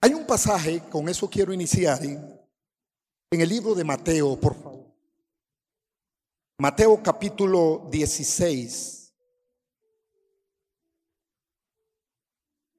Hay 0.00 0.14
un 0.14 0.26
pasaje, 0.26 0.82
con 0.90 1.08
eso 1.08 1.28
quiero 1.28 1.52
iniciar, 1.52 2.02
en 2.02 3.40
el 3.40 3.48
libro 3.48 3.74
de 3.74 3.84
Mateo, 3.84 4.38
por 4.38 4.54
favor. 4.54 4.86
Mateo 6.58 7.02
capítulo 7.02 7.86
16. 7.90 9.14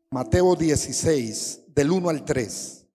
Mateo 0.10 0.56
16, 0.56 1.64
del 1.68 1.92
1 1.92 2.10
al 2.10 2.26
3. 2.26 2.88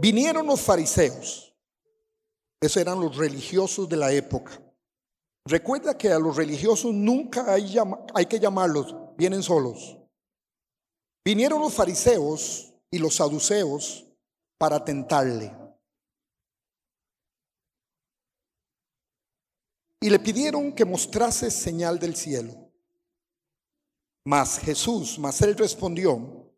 Vinieron 0.00 0.46
los 0.46 0.60
fariseos, 0.60 1.56
esos 2.60 2.76
eran 2.76 3.00
los 3.00 3.16
religiosos 3.16 3.88
de 3.88 3.96
la 3.96 4.12
época. 4.12 4.67
Recuerda 5.48 5.96
que 5.96 6.12
a 6.12 6.18
los 6.18 6.36
religiosos 6.36 6.92
nunca 6.92 7.50
hay, 7.50 7.74
hay 8.14 8.26
que 8.26 8.38
llamarlos, 8.38 8.94
vienen 9.16 9.42
solos. 9.42 9.96
Vinieron 11.24 11.58
los 11.62 11.72
fariseos 11.72 12.74
y 12.90 12.98
los 12.98 13.14
saduceos 13.14 14.04
para 14.58 14.84
tentarle. 14.84 15.56
Y 20.02 20.10
le 20.10 20.18
pidieron 20.18 20.74
que 20.74 20.84
mostrase 20.84 21.50
señal 21.50 21.98
del 21.98 22.14
cielo. 22.14 22.70
Mas 24.26 24.58
Jesús, 24.58 25.18
mas 25.18 25.40
él 25.40 25.56
respondió, 25.56 26.52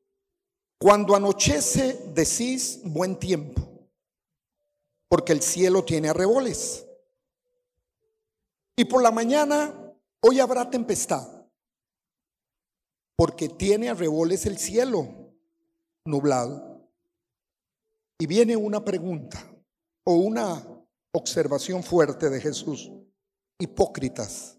cuando 0.81 1.15
anochece 1.15 2.11
decís 2.13 2.81
buen 2.83 3.17
tiempo, 3.21 3.89
porque 5.09 5.33
el 5.33 5.43
cielo 5.43 5.85
tiene 5.85 6.09
arreboles. 6.09 6.90
Y 8.81 8.87
por 8.87 9.03
la 9.03 9.11
mañana 9.11 9.95
hoy 10.23 10.41
habrá 10.41 10.71
tempestad, 10.71 11.45
porque 13.15 13.51
tiene 13.51 13.91
arreboles 13.91 14.47
el 14.47 14.57
cielo 14.57 15.35
nublado. 16.07 16.89
Y 18.19 18.27
viene 18.27 18.57
una 18.57 18.83
pregunta 18.83 19.39
o 20.05 20.15
una 20.15 20.67
observación 21.13 21.83
fuerte 21.83 22.31
de 22.31 22.41
Jesús. 22.41 22.91
Hipócritas, 23.59 24.57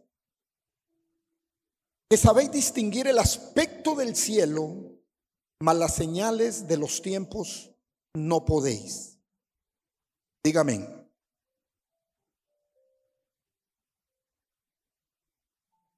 que 2.07 2.15
sabéis 2.15 2.51
distinguir 2.51 3.07
el 3.07 3.17
aspecto 3.17 3.95
del 3.95 4.15
cielo 4.15 4.99
mas 5.61 5.77
las 5.77 5.95
señales 5.95 6.67
de 6.67 6.77
los 6.77 7.01
tiempos 7.01 7.71
no 8.13 8.45
podéis. 8.45 9.17
Dígame. 10.43 11.00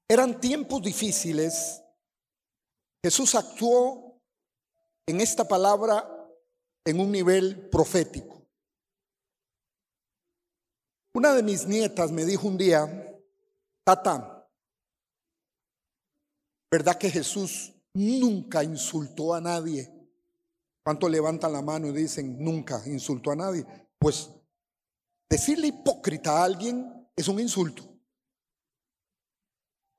Eran 0.08 0.40
tiempos 0.40 0.82
difíciles. 0.82 1.82
Jesús 3.02 3.34
actuó 3.34 4.20
en 5.06 5.20
esta 5.20 5.46
palabra 5.46 6.08
en 6.84 7.00
un 7.00 7.10
nivel 7.10 7.68
profético. 7.70 8.42
Una 11.14 11.32
de 11.32 11.42
mis 11.42 11.66
nietas 11.66 12.10
me 12.10 12.24
dijo 12.24 12.48
un 12.48 12.58
día, 12.58 13.10
Tata, 13.84 14.48
¿verdad 16.70 16.98
que 16.98 17.10
Jesús 17.10 17.74
nunca 17.94 18.62
insultó 18.62 19.34
a 19.34 19.40
nadie. 19.40 19.90
¿Cuánto 20.82 21.08
levantan 21.08 21.52
la 21.52 21.62
mano 21.62 21.88
y 21.88 21.92
dicen 21.92 22.36
nunca 22.42 22.82
insultó 22.86 23.30
a 23.30 23.36
nadie? 23.36 23.64
Pues 23.98 24.30
decirle 25.30 25.68
hipócrita 25.68 26.32
a 26.32 26.44
alguien 26.44 27.08
es 27.16 27.28
un 27.28 27.40
insulto. 27.40 27.93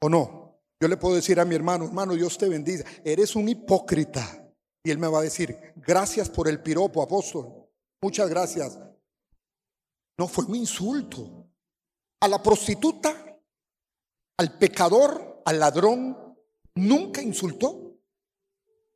¿O 0.05 0.09
no? 0.09 0.61
Yo 0.79 0.87
le 0.87 0.97
puedo 0.97 1.15
decir 1.15 1.39
a 1.39 1.45
mi 1.45 1.55
hermano, 1.55 1.85
hermano, 1.85 2.13
Dios 2.13 2.37
te 2.37 2.47
bendiga, 2.47 2.85
eres 3.03 3.35
un 3.35 3.49
hipócrita. 3.49 4.47
Y 4.83 4.91
él 4.91 4.99
me 4.99 5.07
va 5.07 5.17
a 5.17 5.23
decir, 5.23 5.73
gracias 5.77 6.29
por 6.29 6.47
el 6.47 6.61
piropo, 6.61 7.01
apóstol. 7.01 7.67
Muchas 7.99 8.29
gracias. 8.29 8.77
No 10.15 10.27
fue 10.27 10.45
un 10.45 10.57
insulto. 10.57 11.47
A 12.19 12.27
la 12.27 12.43
prostituta, 12.43 13.35
al 14.37 14.59
pecador, 14.59 15.41
al 15.43 15.59
ladrón, 15.59 16.37
nunca 16.75 17.23
insultó. 17.23 17.97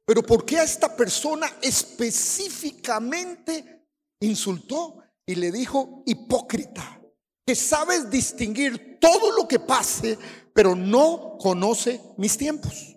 Pero 0.05 0.21
¿por 0.21 0.45
qué 0.45 0.59
a 0.59 0.63
esta 0.63 0.95
persona 0.95 1.47
específicamente 1.59 3.87
insultó 4.19 5.01
y 5.25 5.33
le 5.33 5.51
dijo 5.51 6.03
hipócrita? 6.05 7.01
Que 7.47 7.55
sabes 7.55 8.11
distinguir 8.11 8.99
todo 8.99 9.31
lo 9.31 9.47
que 9.47 9.59
pase, 9.59 10.19
pero 10.59 10.75
no 10.75 11.37
conoce 11.39 12.01
mis 12.17 12.37
tiempos. 12.37 12.93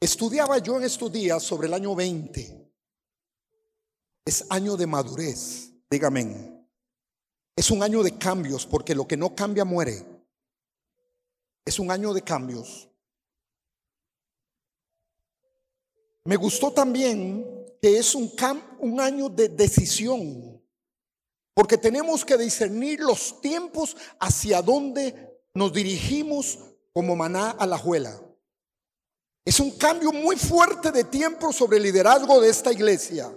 Estudiaba 0.00 0.58
yo 0.58 0.76
en 0.76 0.82
estos 0.82 1.12
días 1.12 1.40
sobre 1.40 1.68
el 1.68 1.74
año 1.74 1.94
20. 1.94 2.72
Es 4.24 4.44
año 4.50 4.76
de 4.76 4.88
madurez, 4.88 5.70
dígame. 5.88 6.66
Es 7.54 7.70
un 7.70 7.84
año 7.84 8.02
de 8.02 8.18
cambios, 8.18 8.66
porque 8.66 8.92
lo 8.92 9.06
que 9.06 9.16
no 9.16 9.36
cambia 9.36 9.64
muere. 9.64 10.04
Es 11.64 11.78
un 11.78 11.92
año 11.92 12.12
de 12.12 12.22
cambios. 12.22 12.88
Me 16.24 16.34
gustó 16.34 16.72
también 16.72 17.46
que 17.80 17.98
es 17.98 18.16
un, 18.16 18.32
un 18.80 19.00
año 19.00 19.28
de 19.28 19.48
decisión, 19.48 20.53
porque 21.54 21.78
tenemos 21.78 22.24
que 22.24 22.36
discernir 22.36 23.00
los 23.00 23.40
tiempos 23.40 23.96
hacia 24.18 24.60
dónde 24.60 25.40
nos 25.54 25.72
dirigimos 25.72 26.58
como 26.92 27.14
maná 27.14 27.50
a 27.50 27.66
la 27.66 27.78
juela. 27.78 28.20
Es 29.44 29.60
un 29.60 29.70
cambio 29.72 30.12
muy 30.12 30.36
fuerte 30.36 30.90
de 30.90 31.04
tiempo 31.04 31.52
sobre 31.52 31.76
el 31.76 31.84
liderazgo 31.84 32.40
de 32.40 32.50
esta 32.50 32.72
iglesia. 32.72 33.32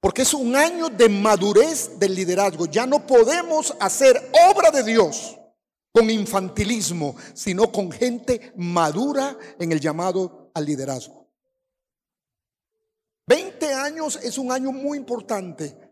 Porque 0.00 0.22
es 0.22 0.34
un 0.34 0.54
año 0.54 0.88
de 0.88 1.08
madurez 1.08 1.98
del 1.98 2.14
liderazgo. 2.14 2.66
Ya 2.66 2.84
no 2.84 3.06
podemos 3.06 3.74
hacer 3.78 4.30
obra 4.50 4.70
de 4.70 4.82
Dios 4.82 5.38
con 5.92 6.10
infantilismo, 6.10 7.14
sino 7.32 7.70
con 7.70 7.92
gente 7.92 8.52
madura 8.56 9.38
en 9.58 9.72
el 9.72 9.80
llamado 9.80 10.50
al 10.54 10.66
liderazgo. 10.66 11.28
20 13.28 13.72
años 13.72 14.18
es 14.20 14.36
un 14.36 14.50
año 14.50 14.72
muy 14.72 14.98
importante 14.98 15.91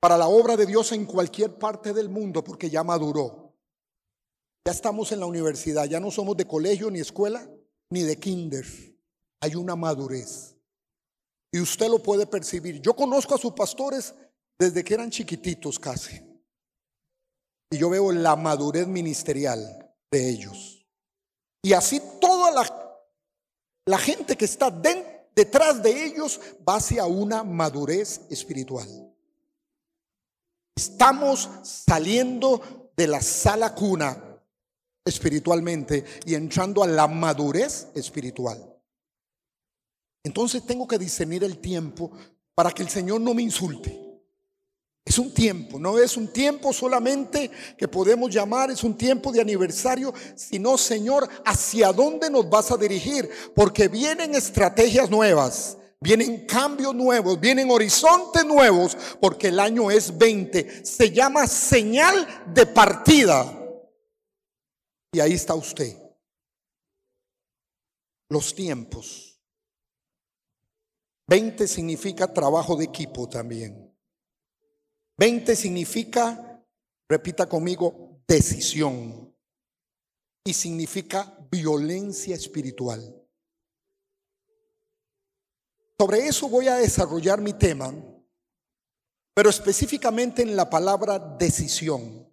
para 0.00 0.16
la 0.16 0.28
obra 0.28 0.56
de 0.56 0.66
Dios 0.66 0.92
en 0.92 1.06
cualquier 1.06 1.58
parte 1.58 1.92
del 1.92 2.08
mundo 2.08 2.44
porque 2.44 2.70
ya 2.70 2.84
maduró. 2.84 3.52
Ya 4.64 4.72
estamos 4.72 5.12
en 5.12 5.20
la 5.20 5.26
universidad, 5.26 5.86
ya 5.86 6.00
no 6.00 6.10
somos 6.10 6.36
de 6.36 6.46
colegio 6.46 6.90
ni 6.90 7.00
escuela 7.00 7.48
ni 7.90 8.02
de 8.02 8.16
kinder. 8.16 8.66
Hay 9.40 9.54
una 9.54 9.76
madurez. 9.76 10.56
Y 11.52 11.60
usted 11.60 11.88
lo 11.88 12.02
puede 12.02 12.26
percibir. 12.26 12.80
Yo 12.80 12.94
conozco 12.94 13.34
a 13.34 13.38
sus 13.38 13.52
pastores 13.52 14.14
desde 14.58 14.84
que 14.84 14.94
eran 14.94 15.10
chiquititos 15.10 15.78
casi. 15.78 16.20
Y 17.70 17.78
yo 17.78 17.88
veo 17.90 18.12
la 18.12 18.36
madurez 18.36 18.86
ministerial 18.86 19.94
de 20.10 20.28
ellos. 20.28 20.86
Y 21.62 21.72
así 21.72 22.00
toda 22.20 22.50
la, 22.50 23.00
la 23.86 23.98
gente 23.98 24.36
que 24.36 24.44
está 24.44 24.70
detrás 25.34 25.82
de 25.82 26.04
ellos 26.04 26.40
va 26.68 26.76
hacia 26.76 27.06
una 27.06 27.42
madurez 27.42 28.20
espiritual. 28.30 29.07
Estamos 30.78 31.50
saliendo 31.64 32.92
de 32.96 33.08
la 33.08 33.20
sala 33.20 33.74
cuna 33.74 34.40
espiritualmente 35.04 36.04
y 36.24 36.36
entrando 36.36 36.84
a 36.84 36.86
la 36.86 37.08
madurez 37.08 37.88
espiritual. 37.96 38.64
Entonces 40.22 40.64
tengo 40.64 40.86
que 40.86 40.96
discernir 40.96 41.42
el 41.42 41.58
tiempo 41.58 42.12
para 42.54 42.70
que 42.70 42.84
el 42.84 42.88
Señor 42.88 43.20
no 43.20 43.34
me 43.34 43.42
insulte. 43.42 44.22
Es 45.04 45.18
un 45.18 45.34
tiempo, 45.34 45.80
no 45.80 45.98
es 45.98 46.16
un 46.16 46.28
tiempo 46.32 46.72
solamente 46.72 47.50
que 47.76 47.88
podemos 47.88 48.32
llamar, 48.32 48.70
es 48.70 48.84
un 48.84 48.96
tiempo 48.96 49.32
de 49.32 49.40
aniversario, 49.40 50.14
sino 50.36 50.78
Señor, 50.78 51.28
¿hacia 51.44 51.92
dónde 51.92 52.30
nos 52.30 52.48
vas 52.48 52.70
a 52.70 52.76
dirigir? 52.76 53.28
Porque 53.52 53.88
vienen 53.88 54.36
estrategias 54.36 55.10
nuevas, 55.10 55.77
vienen 56.00 56.46
cambios 56.46 56.94
nuevos, 56.94 57.40
vienen 57.40 57.70
horizontes 57.70 58.44
nuevos, 58.44 58.96
porque 59.20 59.48
el 59.48 59.60
año 59.60 59.90
es 59.90 60.16
20. 60.16 60.84
Se 60.84 61.10
llama 61.10 61.46
señal 61.46 62.44
de 62.52 62.66
partida. 62.66 63.54
Y 65.12 65.20
ahí 65.20 65.32
está 65.32 65.54
usted. 65.54 65.96
Los 68.30 68.54
tiempos. 68.54 69.40
20 71.28 71.66
significa 71.66 72.32
trabajo 72.32 72.76
de 72.76 72.84
equipo 72.84 73.28
también. 73.28 73.94
20 75.18 75.56
significa, 75.56 76.64
repita 77.08 77.48
conmigo, 77.48 78.22
decisión. 78.26 79.34
Y 80.44 80.54
significa 80.54 81.36
violencia 81.50 82.34
espiritual. 82.34 83.17
Sobre 86.00 86.28
eso 86.28 86.48
voy 86.48 86.68
a 86.68 86.76
desarrollar 86.76 87.40
mi 87.40 87.52
tema, 87.52 87.92
pero 89.34 89.50
específicamente 89.50 90.42
en 90.42 90.54
la 90.54 90.70
palabra 90.70 91.18
decisión. 91.18 92.32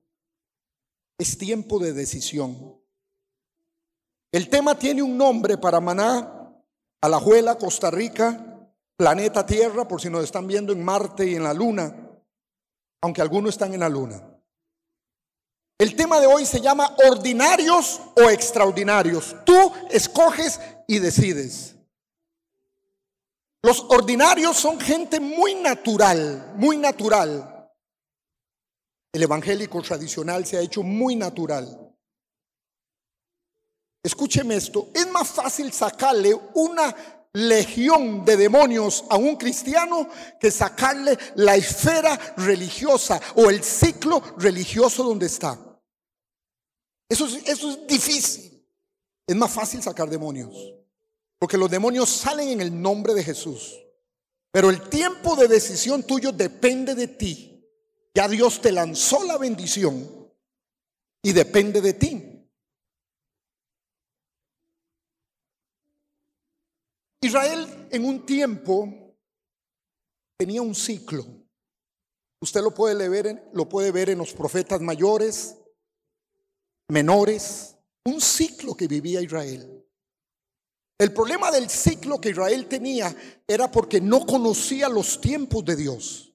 Es 1.18 1.38
tiempo 1.38 1.80
de 1.80 1.94
decisión. 1.94 2.80
El 4.32 4.50
tema 4.50 4.78
tiene 4.78 5.02
un 5.02 5.18
nombre 5.18 5.58
para 5.58 5.80
Maná, 5.80 6.54
Alajuela, 7.02 7.58
Costa 7.58 7.90
Rica, 7.90 8.70
planeta 8.98 9.46
Tierra, 9.46 9.88
por 9.88 10.00
si 10.00 10.10
nos 10.10 10.24
están 10.24 10.46
viendo 10.46 10.72
en 10.72 10.84
Marte 10.84 11.26
y 11.26 11.36
en 11.36 11.44
la 11.44 11.54
Luna, 11.54 12.12
aunque 13.02 13.22
algunos 13.22 13.56
están 13.56 13.74
en 13.74 13.80
la 13.80 13.90
Luna. 13.90 14.22
El 15.80 15.96
tema 15.96 16.20
de 16.20 16.28
hoy 16.28 16.46
se 16.46 16.62
llama 16.62 16.96
ordinarios 17.10 18.00
o 18.16 18.30
extraordinarios. 18.30 19.36
Tú 19.44 19.74
escoges 19.90 20.60
y 20.88 21.00
decides. 21.00 21.76
Los 23.66 23.84
ordinarios 23.90 24.58
son 24.58 24.80
gente 24.80 25.20
muy 25.20 25.56
natural, 25.56 26.54
muy 26.56 26.78
natural. 26.78 27.68
El 29.12 29.24
evangélico 29.24 29.82
tradicional 29.82 30.46
se 30.46 30.58
ha 30.58 30.62
hecho 30.62 30.84
muy 30.84 31.16
natural. 31.16 31.92
Escúcheme 34.04 34.56
esto, 34.56 34.92
es 34.94 35.08
más 35.08 35.30
fácil 35.30 35.74
sacarle 35.74 36.40
una 36.54 36.96
legión 37.34 38.24
de 38.24 38.38
demonios 38.38 39.04
a 39.10 39.18
un 39.18 39.36
cristiano 39.36 40.10
que 40.40 40.52
sacarle 40.52 41.18
la 41.34 41.56
esfera 41.56 42.16
religiosa 42.38 43.20
o 43.34 43.50
el 43.50 43.64
ciclo 43.64 44.22
religioso 44.38 45.04
donde 45.04 45.26
está. 45.26 45.58
Eso 47.10 47.26
es, 47.26 47.88
difícil. 47.88 48.64
Es 49.26 49.36
más 49.36 49.52
fácil 49.52 49.82
sacar 49.82 50.08
demonios. 50.08 50.85
Porque 51.46 51.60
los 51.60 51.70
demonios 51.70 52.10
salen 52.10 52.48
en 52.50 52.62
el 52.62 52.82
nombre 52.82 53.14
de 53.14 53.24
Jesús. 53.24 53.80
Pero 54.50 54.72
el 54.72 54.90
tiempo 54.90 55.36
de 55.36 55.48
decisión 55.48 56.02
tuyo 56.02 56.32
depende 56.32 56.96
de 56.96 57.08
ti. 57.08 57.70
Ya 58.16 58.28
Dios 58.28 58.60
te 58.62 58.72
lanzó 58.72 59.24
la 59.26 59.38
bendición 59.38 60.28
y 61.22 61.34
depende 61.34 61.82
de 61.82 61.94
ti. 61.94 62.50
Israel 67.22 67.90
en 67.92 68.06
un 68.06 68.26
tiempo 68.26 69.16
tenía 70.40 70.64
un 70.64 70.74
ciclo. 70.74 71.28
Usted 72.42 72.64
lo 72.64 72.74
puede 72.74 73.08
ver, 73.08 73.52
lo 73.54 73.70
puede 73.70 73.92
ver 73.92 74.10
en 74.10 74.18
los 74.18 74.34
profetas 74.34 74.82
mayores, 74.82 75.60
menores, 76.88 77.78
un 78.04 78.20
ciclo 78.20 78.76
que 78.76 78.88
vivía 78.88 79.22
Israel. 79.22 79.85
El 80.98 81.14
problema 81.14 81.52
del 81.52 81.70
ciclo 81.70 82.22
que 82.22 82.30
Israel 82.30 82.68
tenía 82.68 83.14
era 83.48 83.70
porque 83.70 84.00
no 84.00 84.26
conocía 84.26 84.88
los 84.88 85.20
tiempos 85.20 85.66
de 85.66 85.76
Dios. 85.76 86.34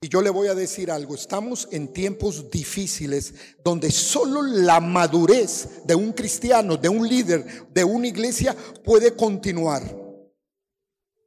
Y 0.00 0.08
yo 0.08 0.22
le 0.22 0.30
voy 0.30 0.48
a 0.48 0.54
decir 0.54 0.90
algo, 0.90 1.14
estamos 1.14 1.68
en 1.72 1.92
tiempos 1.92 2.50
difíciles 2.50 3.34
donde 3.64 3.90
solo 3.90 4.42
la 4.42 4.80
madurez 4.80 5.84
de 5.84 5.94
un 5.94 6.12
cristiano, 6.12 6.76
de 6.76 6.88
un 6.88 7.08
líder, 7.08 7.68
de 7.72 7.84
una 7.84 8.06
iglesia 8.06 8.56
puede 8.84 9.16
continuar. 9.16 9.82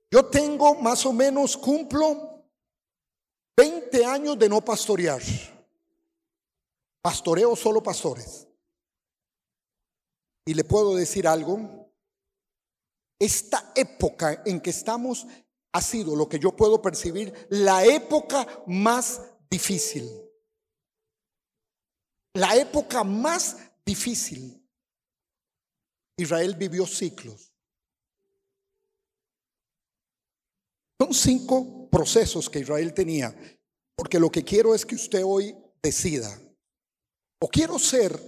Yo 0.09 0.25
tengo 0.25 0.75
más 0.75 1.05
o 1.05 1.11
menos, 1.11 1.57
cumplo 1.57 2.45
20 3.57 4.05
años 4.05 4.39
de 4.39 4.49
no 4.49 4.63
pastorear. 4.63 5.21
Pastoreo 7.01 7.55
solo 7.55 7.81
pastores. 7.81 8.47
Y 10.45 10.53
le 10.53 10.63
puedo 10.63 10.95
decir 10.95 11.27
algo. 11.27 11.80
Esta 13.21 13.71
época 13.75 14.41
en 14.47 14.59
que 14.59 14.71
estamos 14.71 15.27
ha 15.73 15.79
sido 15.79 16.15
lo 16.15 16.27
que 16.27 16.39
yo 16.39 16.55
puedo 16.55 16.81
percibir 16.81 17.31
la 17.51 17.85
época 17.85 18.47
más 18.65 19.21
difícil. 19.47 20.09
La 22.33 22.55
época 22.55 23.03
más 23.03 23.57
difícil. 23.85 24.67
Israel 26.17 26.55
vivió 26.55 26.87
ciclos. 26.87 27.53
Son 30.99 31.13
cinco 31.13 31.87
procesos 31.91 32.49
que 32.49 32.61
Israel 32.61 32.91
tenía, 32.91 33.35
porque 33.95 34.19
lo 34.19 34.31
que 34.31 34.43
quiero 34.43 34.73
es 34.73 34.83
que 34.83 34.95
usted 34.95 35.21
hoy 35.23 35.55
decida 35.83 36.41
o 37.39 37.47
quiero 37.47 37.77
ser 37.77 38.19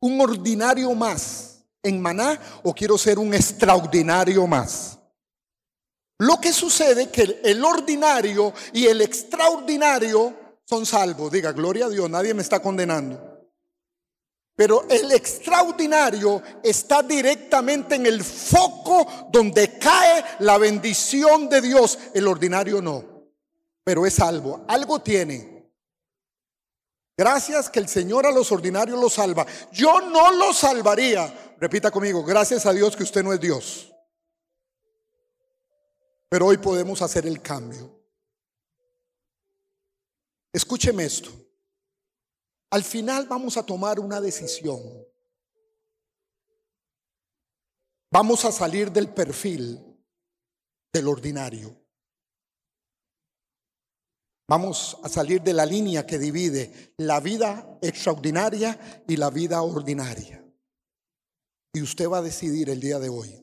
un 0.00 0.20
ordinario 0.20 0.94
más 0.94 1.53
en 1.84 2.00
Maná 2.00 2.40
o 2.64 2.74
quiero 2.74 2.98
ser 2.98 3.18
un 3.20 3.32
extraordinario 3.32 4.46
más. 4.48 4.98
Lo 6.18 6.40
que 6.40 6.52
sucede 6.52 7.10
que 7.10 7.40
el 7.44 7.64
ordinario 7.64 8.52
y 8.72 8.86
el 8.86 9.02
extraordinario 9.02 10.34
son 10.64 10.86
salvos. 10.86 11.30
Diga, 11.30 11.52
gloria 11.52 11.86
a 11.86 11.90
Dios, 11.90 12.08
nadie 12.10 12.34
me 12.34 12.42
está 12.42 12.60
condenando. 12.60 13.34
Pero 14.56 14.86
el 14.88 15.10
extraordinario 15.10 16.40
está 16.62 17.02
directamente 17.02 17.96
en 17.96 18.06
el 18.06 18.22
foco 18.22 19.28
donde 19.30 19.78
cae 19.78 20.24
la 20.40 20.58
bendición 20.58 21.48
de 21.48 21.60
Dios. 21.60 21.98
El 22.14 22.28
ordinario 22.28 22.80
no, 22.80 23.04
pero 23.82 24.06
es 24.06 24.14
salvo. 24.14 24.64
Algo 24.68 25.00
tiene. 25.00 25.54
Gracias 27.16 27.68
que 27.68 27.78
el 27.80 27.88
Señor 27.88 28.26
a 28.26 28.32
los 28.32 28.50
ordinarios 28.50 28.98
los 29.00 29.14
salva. 29.14 29.46
Yo 29.72 30.00
no 30.00 30.32
los 30.32 30.56
salvaría. 30.56 31.53
Repita 31.60 31.90
conmigo, 31.90 32.24
gracias 32.24 32.66
a 32.66 32.72
Dios 32.72 32.96
que 32.96 33.02
usted 33.02 33.22
no 33.22 33.32
es 33.32 33.40
Dios. 33.40 33.92
Pero 36.28 36.46
hoy 36.46 36.58
podemos 36.58 37.00
hacer 37.00 37.26
el 37.26 37.40
cambio. 37.40 38.00
Escúcheme 40.52 41.04
esto. 41.04 41.30
Al 42.70 42.82
final 42.82 43.26
vamos 43.28 43.56
a 43.56 43.64
tomar 43.64 44.00
una 44.00 44.20
decisión. 44.20 44.80
Vamos 48.10 48.44
a 48.44 48.52
salir 48.52 48.90
del 48.92 49.08
perfil 49.08 49.80
del 50.92 51.08
ordinario. 51.08 51.76
Vamos 54.46 54.98
a 55.02 55.08
salir 55.08 55.42
de 55.42 55.52
la 55.52 55.66
línea 55.66 56.06
que 56.06 56.18
divide 56.18 56.94
la 56.98 57.18
vida 57.18 57.78
extraordinaria 57.80 59.02
y 59.08 59.16
la 59.16 59.30
vida 59.30 59.62
ordinaria. 59.62 60.43
Y 61.74 61.82
usted 61.82 62.08
va 62.08 62.18
a 62.18 62.22
decidir 62.22 62.70
el 62.70 62.80
día 62.80 62.98
de 62.98 63.08
hoy, 63.10 63.36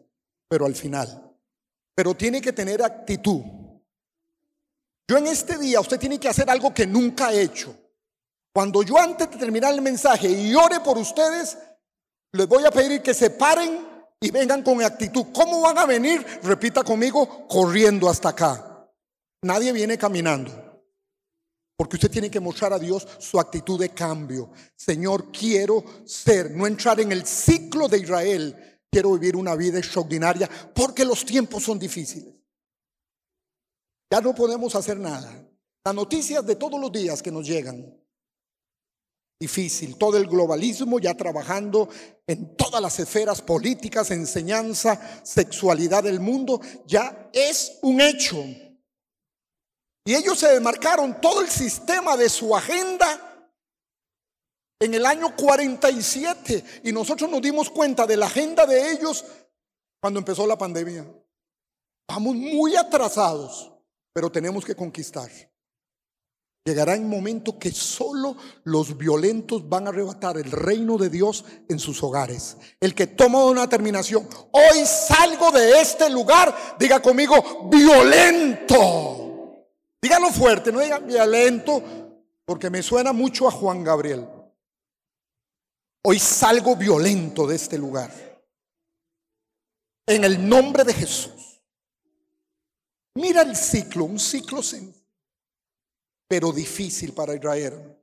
pero 0.48 0.66
al 0.66 0.74
final. 0.74 1.31
Pero 1.94 2.16
tiene 2.16 2.42
que 2.42 2.54
tener 2.54 2.81
actitud. 2.81 3.42
Yo 5.07 5.18
en 5.18 5.28
este 5.28 5.57
día 5.57 5.81
usted 5.81 6.00
tiene 6.00 6.18
que 6.18 6.30
hacer 6.30 6.50
algo 6.50 6.74
que 6.74 6.88
nunca 6.88 7.28
ha 7.28 7.33
hecho. 7.33 7.75
Cuando 8.54 8.83
yo 8.83 8.98
antes 8.98 9.30
de 9.30 9.38
terminar 9.38 9.74
el 9.74 9.81
mensaje 9.81 10.30
y 10.30 10.56
ore 10.56 10.80
por 10.80 10.98
ustedes, 10.98 11.57
les 12.31 12.48
voy 12.48 12.63
a 12.65 12.72
pedir 12.72 13.01
que 13.01 13.13
se 13.13 13.32
paren 13.32 13.86
y 14.22 14.32
vengan 14.32 14.63
con 14.63 14.82
actitud. 14.82 15.25
¿Cómo 15.34 15.60
van 15.62 15.77
a 15.77 15.86
venir? 15.86 16.25
Repita 16.44 16.84
conmigo, 16.84 17.46
corriendo 17.48 18.10
hasta 18.10 18.29
acá. 18.29 18.88
Nadie 19.41 19.74
viene 19.74 19.98
caminando. 19.98 20.71
Porque 21.75 21.96
usted 21.96 22.12
tiene 22.12 22.30
que 22.30 22.40
mostrar 22.40 22.74
a 22.74 22.80
Dios 22.80 23.08
su 23.20 23.40
actitud 23.40 23.80
de 23.80 23.90
cambio. 23.90 24.51
Señor, 24.75 25.32
quiero 25.32 25.84
ser, 26.06 26.51
no 26.51 26.68
entrar 26.68 27.00
en 27.00 27.12
el 27.12 27.25
ciclo 27.25 27.88
de 27.88 28.00
Israel. 28.00 28.82
Quiero 28.92 29.13
vivir 29.13 29.36
una 29.36 29.56
vida 29.56 29.80
extraordinaria 29.80 30.50
porque 30.75 31.06
los 31.06 31.25
tiempos 31.25 31.63
son 31.63 31.80
difíciles. 31.80 32.36
Ya 34.12 34.20
no 34.20 34.36
podemos 34.36 34.75
hacer 34.75 35.00
nada. 35.00 35.48
Las 35.84 35.96
noticias 35.96 36.46
de 36.46 36.56
todos 36.56 36.80
los 36.80 36.92
días 36.92 37.22
que 37.22 37.32
nos 37.32 37.48
llegan. 37.48 37.98
Difícil. 39.40 39.98
Todo 39.98 40.18
el 40.18 40.28
globalismo 40.28 41.00
ya 41.00 41.16
trabajando 41.16 41.90
en 42.28 42.56
todas 42.56 42.80
las 42.80 43.00
esferas 43.00 43.42
políticas, 43.42 44.12
enseñanza, 44.12 45.24
sexualidad 45.24 46.04
del 46.04 46.20
mundo, 46.20 46.62
ya 46.86 47.32
es 47.34 47.80
un 47.82 48.01
hecho. 48.01 48.46
Y 50.05 50.15
ellos 50.15 50.39
se 50.39 50.48
demarcaron 50.48 51.22
todo 51.22 51.41
el 51.41 51.50
sistema 51.50 52.17
de 52.17 52.27
su 52.29 52.55
agenda 52.55 53.48
en 54.79 54.93
el 54.96 55.05
año 55.05 55.36
47 55.36 56.81
y 56.84 56.91
nosotros 56.91 57.29
nos 57.29 57.41
dimos 57.41 57.70
cuenta 57.70 58.08
de 58.08 58.17
la 58.17 58.25
agenda 58.25 58.65
de 58.65 58.91
ellos 58.91 59.24
cuando 60.01 60.20
empezó 60.20 60.48
la 60.48 60.58
pandemia. 60.58 61.05
Vamos 62.10 62.36
muy 62.36 62.75
atrasados, 62.75 63.72
pero 64.12 64.31
tenemos 64.31 64.65
que 64.65 64.75
conquistar. 64.75 65.29
Llegará 66.65 66.93
un 66.93 67.10
momento 67.10 67.58
que 67.58 67.72
solo 67.72 68.36
los 68.63 68.98
violentos 68.98 69.67
van 69.67 69.86
a 69.86 69.89
arrebatar 69.89 70.38
el 70.38 70.51
reino 70.51 70.98
de 70.98 71.10
Dios 71.10 71.46
en 71.70 71.79
sus 71.79 72.01
hogares. 72.03 72.58
El 72.79 72.93
que 72.93 73.08
toma 73.08 73.46
una 73.46 73.62
determinación, 73.62 74.27
hoy 74.51 74.86
salgo 74.86 75.51
de 75.51 75.79
este 75.79 76.10
lugar, 76.10 76.75
diga 76.79 77.01
conmigo, 77.01 77.70
violento. 77.70 79.21
Dígalo 80.12 80.34
fuerte, 80.34 80.74
no 80.74 80.82
diga 80.82 81.00
violento, 81.00 81.82
porque 82.44 82.70
me 82.70 82.84
suena 82.84 83.13
mucho 83.13 83.48
a 83.48 83.51
Juan 83.51 83.82
Gabriel. 83.82 84.27
Hoy 86.03 86.20
salgo 86.20 86.75
violento 86.75 87.48
de 87.48 87.56
este 87.56 87.77
lugar. 87.77 88.12
En 90.06 90.25
el 90.25 90.50
nombre 90.50 90.84
de 90.84 90.94
Jesús. 90.94 91.63
Mira 93.15 93.44
el 93.44 93.56
ciclo, 93.56 94.03
un 94.03 94.20
ciclo 94.20 94.62
sencillo, 94.62 95.01
pero 96.27 96.51
difícil 96.51 97.13
para 97.13 97.34
Israel. 97.34 97.98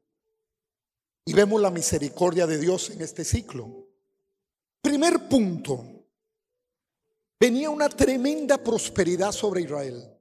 Y 1.26 1.34
vemos 1.34 1.60
la 1.60 1.70
misericordia 1.70 2.46
de 2.46 2.56
Dios 2.56 2.88
en 2.88 3.02
este 3.02 3.22
ciclo. 3.22 3.86
Primer 4.80 5.28
punto, 5.28 5.84
venía 7.38 7.68
una 7.68 7.90
tremenda 7.90 8.56
prosperidad 8.56 9.32
sobre 9.32 9.60
Israel 9.60 10.17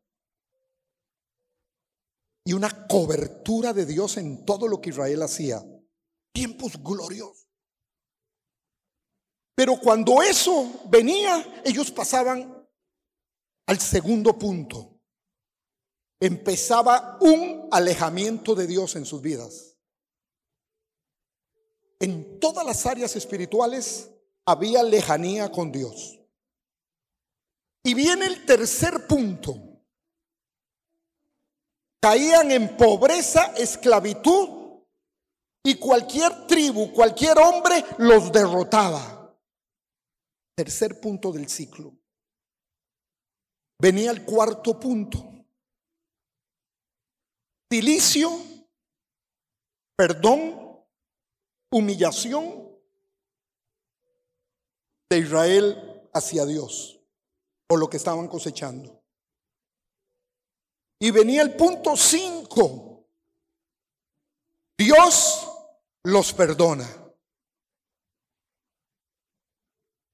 y 2.48 2.54
una 2.54 2.88
cobertura 2.88 3.74
de 3.74 3.86
Dios 3.86 4.18
en 4.18 4.46
todo 4.46 4.68
lo 4.68 4.82
que 4.82 4.89
Israel 4.89 5.22
hacía. 5.22 5.62
Tiempos 6.34 6.82
gloriosos. 6.82 7.48
Pero 9.56 9.80
cuando 9.80 10.22
eso 10.22 10.82
venía, 10.89 11.62
ellos 11.66 11.92
pasaban 11.92 12.68
al 13.68 13.80
segundo 13.80 14.38
punto. 14.38 15.00
Empezaba 16.20 17.18
un 17.22 17.68
alejamiento 17.72 18.56
de 18.56 18.66
Dios 18.66 18.96
en 18.96 19.06
sus 19.06 19.22
vidas 19.22 19.77
en 22.00 22.39
todas 22.39 22.66
las 22.66 22.86
áreas 22.86 23.16
espirituales 23.16 24.12
había 24.46 24.84
lejanía 24.84 25.51
con 25.51 25.72
Dios. 25.72 26.20
Y 27.84 27.94
viene 27.94 28.25
el 28.25 28.46
tercer 28.46 29.08
punto. 29.08 29.66
Caían 32.01 32.51
en 32.51 32.77
pobreza, 32.77 33.54
esclavitud 33.58 34.84
y 35.63 35.75
cualquier 35.75 36.48
tribu, 36.48 36.94
cualquier 36.94 37.38
hombre 37.39 37.84
los 37.98 38.32
derrotaba. 38.32 39.36
Tercer 40.56 41.00
punto 41.00 41.32
del 41.32 41.50
ciclo. 41.50 41.94
Venía 43.80 44.12
el 44.12 44.24
cuarto 44.25 44.80
punto. 44.80 45.24
Silicio, 47.72 48.32
perdón 49.96 50.68
humillación 51.72 52.70
de 55.10 55.20
Israel 55.20 56.10
hacia 56.13 56.46
Dios 56.46 57.00
por 57.68 57.80
lo 57.80 57.89
que 57.89 57.98
estaban 57.98 58.27
cosechando. 58.27 58.97
Y 61.00 61.12
venía 61.12 61.42
el 61.42 61.56
punto 61.56 61.96
5. 61.96 63.08
Dios 64.77 65.48
los 66.04 66.34
perdona. 66.34 66.88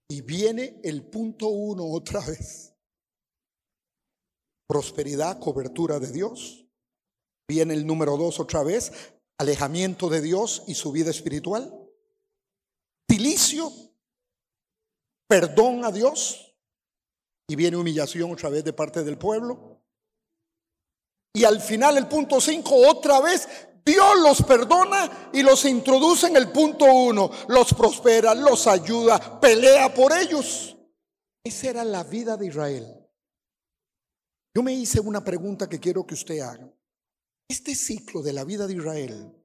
Y 0.09 0.21
viene 0.21 0.79
el 0.83 1.03
punto 1.09 1.47
1 1.47 1.83
otra 1.83 2.19
vez. 2.19 2.73
Prosperidad, 4.67 5.39
cobertura 5.39 5.99
de 5.99 6.11
Dios. 6.11 6.65
Viene 7.47 7.73
el 7.73 7.85
número 7.85 8.17
2 8.17 8.39
otra 8.39 8.63
vez 8.63 8.91
alejamiento 9.37 10.09
de 10.09 10.21
Dios 10.21 10.63
y 10.67 10.75
su 10.75 10.91
vida 10.91 11.09
espiritual, 11.09 11.73
tilicio, 13.07 13.71
perdón 15.27 15.85
a 15.85 15.91
Dios 15.91 16.55
y 17.47 17.55
viene 17.55 17.77
humillación 17.77 18.31
otra 18.31 18.49
vez 18.49 18.63
de 18.63 18.73
parte 18.73 19.03
del 19.03 19.17
pueblo. 19.17 19.72
Y 21.33 21.43
al 21.43 21.59
final 21.59 21.97
el 21.97 22.07
punto 22.07 22.39
5 22.39 22.75
otra 22.87 23.19
vez 23.19 23.47
Dios 23.85 24.19
los 24.21 24.41
perdona 24.43 25.31
y 25.33 25.41
los 25.41 25.65
introduce 25.65 26.27
en 26.27 26.37
el 26.37 26.51
punto 26.51 26.85
1, 26.85 27.31
los 27.49 27.73
prospera, 27.73 28.33
los 28.33 28.65
ayuda, 28.67 29.41
pelea 29.41 29.93
por 29.93 30.13
ellos. 30.13 30.77
Esa 31.43 31.69
era 31.69 31.83
la 31.83 32.03
vida 32.03 32.37
de 32.37 32.47
Israel. 32.47 33.03
Yo 34.55 34.63
me 34.63 34.73
hice 34.73 35.01
una 35.01 35.23
pregunta 35.23 35.67
que 35.67 35.79
quiero 35.79 36.05
que 36.05 36.13
usted 36.13 36.39
haga. 36.39 36.71
Este 37.49 37.75
ciclo 37.75 38.21
de 38.21 38.31
la 38.31 38.45
vida 38.45 38.67
de 38.67 38.75
Israel, 38.75 39.35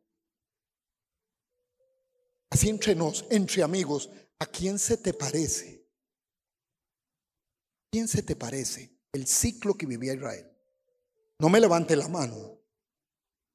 así 2.50 2.68
entre 2.68 2.94
nos, 2.94 3.24
entre 3.30 3.62
amigos, 3.64 4.08
¿a 4.38 4.46
quién 4.46 4.78
se 4.78 4.98
te 4.98 5.12
parece? 5.12 5.84
¿A 7.80 7.90
quién 7.90 8.06
se 8.06 8.22
te 8.22 8.36
parece 8.36 8.96
el 9.12 9.26
ciclo 9.26 9.74
que 9.74 9.86
vivía 9.86 10.14
Israel? 10.14 10.47
No 11.40 11.48
me 11.48 11.60
levante 11.60 11.94
la 11.94 12.08
mano. 12.08 12.58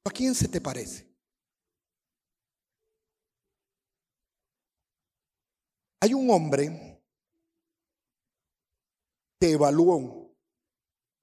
¿A 0.06 0.10
quién 0.10 0.34
se 0.34 0.48
te 0.48 0.60
parece? 0.60 1.14
Hay 6.00 6.12
un 6.12 6.28
hombre 6.30 7.02
que 9.40 9.52
evaluó 9.52 10.24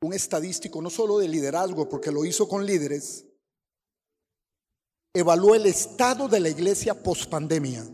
un 0.04 0.14
estadístico 0.14 0.82
no 0.82 0.90
solo 0.90 1.20
de 1.20 1.28
liderazgo, 1.28 1.88
porque 1.88 2.12
lo 2.12 2.26
hizo 2.26 2.48
con 2.48 2.66
líderes, 2.66 3.28
evaluó 5.14 5.54
el 5.54 5.68
estado 5.68 6.28
de 6.28 6.40
la 6.40 6.50
iglesia 6.50 7.04
post 7.04 7.30
pandemia. 7.30 7.86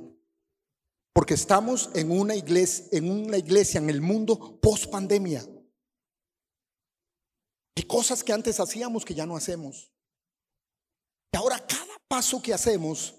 Porque 1.14 1.34
estamos 1.34 1.90
en 1.94 2.12
una 2.12 2.36
iglesia, 2.36 2.86
en 2.92 3.12
una 3.12 3.38
iglesia 3.38 3.80
en 3.80 3.90
el 3.90 4.02
mundo 4.02 4.60
post 4.62 4.90
pandemia. 4.90 5.46
Hay 7.78 7.84
cosas 7.84 8.24
que 8.24 8.34
antes 8.34 8.60
hacíamos 8.60 9.06
que 9.06 9.14
ya 9.14 9.28
no 9.28 9.38
hacemos. 9.38 9.92
Y 11.32 11.38
ahora 11.38 11.64
cada 11.64 12.00
paso 12.08 12.42
que 12.42 12.52
hacemos, 12.52 13.14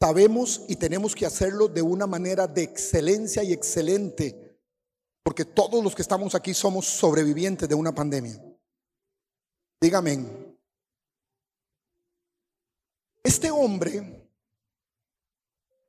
sabemos 0.00 0.62
y 0.68 0.76
tenemos 0.76 1.16
que 1.16 1.26
hacerlo 1.26 1.66
de 1.66 1.82
una 1.82 2.06
manera 2.06 2.46
de 2.46 2.62
excelencia 2.62 3.42
y 3.42 3.52
excelente 3.52 4.48
porque 5.24 5.44
todos 5.44 5.82
los 5.82 5.96
que 5.96 6.02
estamos 6.02 6.36
aquí 6.36 6.54
somos 6.54 6.86
sobrevivientes 6.86 7.68
de 7.68 7.74
una 7.74 7.92
pandemia. 7.92 8.40
Dígame. 9.80 10.24
Este 13.24 13.50
hombre 13.50 14.30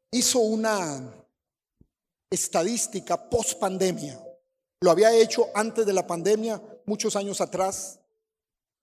hizo 0.09 0.39
una 0.39 1.23
estadística 2.27 3.29
post 3.29 3.59
pandemia. 3.59 4.19
Lo 4.81 4.91
había 4.91 5.13
hecho 5.13 5.50
antes 5.53 5.86
de 5.86 5.93
la 5.93 6.07
pandemia, 6.07 6.62
muchos 6.86 7.15
años 7.15 7.41
atrás. 7.41 8.00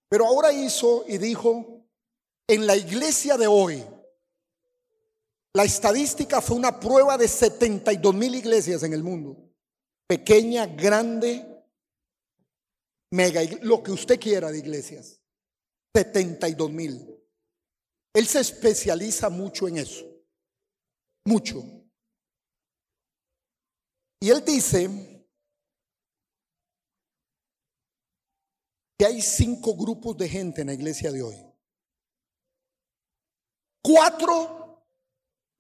Pero 0.09 0.26
ahora 0.26 0.53
hizo 0.53 1.05
y 1.09 1.19
dijo, 1.19 1.85
en 2.47 2.67
la 2.67 2.76
iglesia 2.76 3.37
de 3.37 3.47
hoy, 3.47 3.85
la 5.55 5.65
estadística 5.65 6.41
fue 6.41 6.57
una 6.57 6.79
prueba 6.79 7.17
de 7.17 7.26
72 7.26 8.15
mil 8.15 8.35
iglesias 8.35 8.83
en 8.83 8.93
el 8.93 9.03
mundo 9.03 9.47
pequeña, 10.07 10.67
grande, 10.67 11.45
mega, 13.11 13.43
lo 13.62 13.83
que 13.83 13.93
usted 13.93 14.21
quiera 14.21 14.50
de 14.50 14.59
iglesias. 14.59 15.21
72 15.95 16.71
mil. 16.71 17.19
Él 18.15 18.26
se 18.26 18.41
especializa 18.41 19.29
mucho 19.29 19.69
en 19.69 19.79
eso. 19.79 20.07
Mucho. 21.25 21.62
Y 24.21 24.31
él 24.31 24.45
dice 24.45 25.15
que 28.99 29.07
hay 29.07 29.21
cinco 29.21 29.76
grupos 29.76 30.17
de 30.17 30.29
gente 30.29 30.62
en 30.62 30.69
la 30.69 30.75
iglesia 30.75 31.12
de 31.12 31.23
hoy. 31.23 31.37
Cuatro 33.83 34.85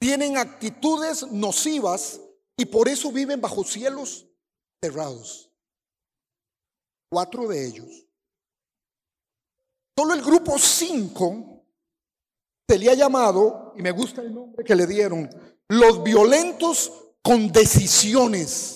tienen 0.00 0.36
actitudes 0.36 1.30
nocivas 1.30 2.20
y 2.56 2.64
por 2.64 2.88
eso 2.88 3.12
viven 3.12 3.40
bajo 3.40 3.64
cielos 3.64 4.26
cerrados. 4.82 5.50
Cuatro 7.10 7.46
de 7.48 7.66
ellos. 7.66 8.06
Solo 9.98 10.14
el 10.14 10.22
grupo 10.22 10.58
cinco 10.58 11.64
se 12.68 12.78
le 12.78 12.90
ha 12.90 12.94
llamado, 12.94 13.72
y 13.76 13.82
me 13.82 13.92
gusta 13.92 14.22
el 14.22 14.34
nombre 14.34 14.64
que 14.64 14.74
le 14.74 14.86
dieron, 14.86 15.30
los 15.68 16.02
violentos 16.02 16.92
con 17.22 17.52
decisiones. 17.52 18.75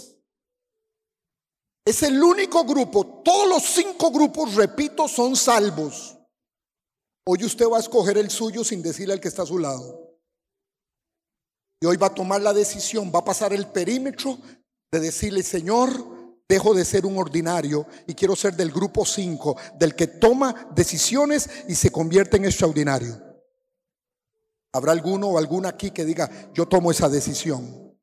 Es 1.84 2.02
el 2.02 2.22
único 2.22 2.64
grupo, 2.64 3.22
todos 3.24 3.48
los 3.48 3.62
cinco 3.62 4.10
grupos, 4.10 4.54
repito, 4.54 5.08
son 5.08 5.34
salvos. 5.34 6.16
Hoy 7.26 7.44
usted 7.44 7.66
va 7.66 7.78
a 7.78 7.80
escoger 7.80 8.18
el 8.18 8.30
suyo 8.30 8.64
sin 8.64 8.82
decirle 8.82 9.14
al 9.14 9.20
que 9.20 9.28
está 9.28 9.42
a 9.42 9.46
su 9.46 9.58
lado. 9.58 10.18
Y 11.80 11.86
hoy 11.86 11.96
va 11.96 12.08
a 12.08 12.14
tomar 12.14 12.40
la 12.42 12.52
decisión, 12.52 13.10
va 13.14 13.20
a 13.20 13.24
pasar 13.24 13.52
el 13.52 13.66
perímetro 13.66 14.38
de 14.92 15.00
decirle, 15.00 15.42
Señor, 15.42 15.90
dejo 16.48 16.74
de 16.74 16.84
ser 16.84 17.06
un 17.06 17.16
ordinario 17.16 17.86
y 18.06 18.14
quiero 18.14 18.36
ser 18.36 18.54
del 18.54 18.70
grupo 18.70 19.06
5, 19.06 19.56
del 19.78 19.94
que 19.94 20.08
toma 20.08 20.68
decisiones 20.74 21.48
y 21.68 21.74
se 21.74 21.90
convierte 21.90 22.36
en 22.36 22.44
extraordinario. 22.44 23.22
¿Habrá 24.72 24.92
alguno 24.92 25.28
o 25.28 25.38
alguna 25.38 25.70
aquí 25.70 25.90
que 25.90 26.04
diga, 26.04 26.50
yo 26.52 26.66
tomo 26.66 26.90
esa 26.90 27.08
decisión? 27.08 27.96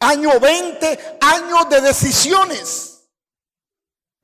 Año 0.00 0.38
20, 0.38 1.18
años 1.20 1.68
de 1.70 1.80
decisiones. 1.80 2.97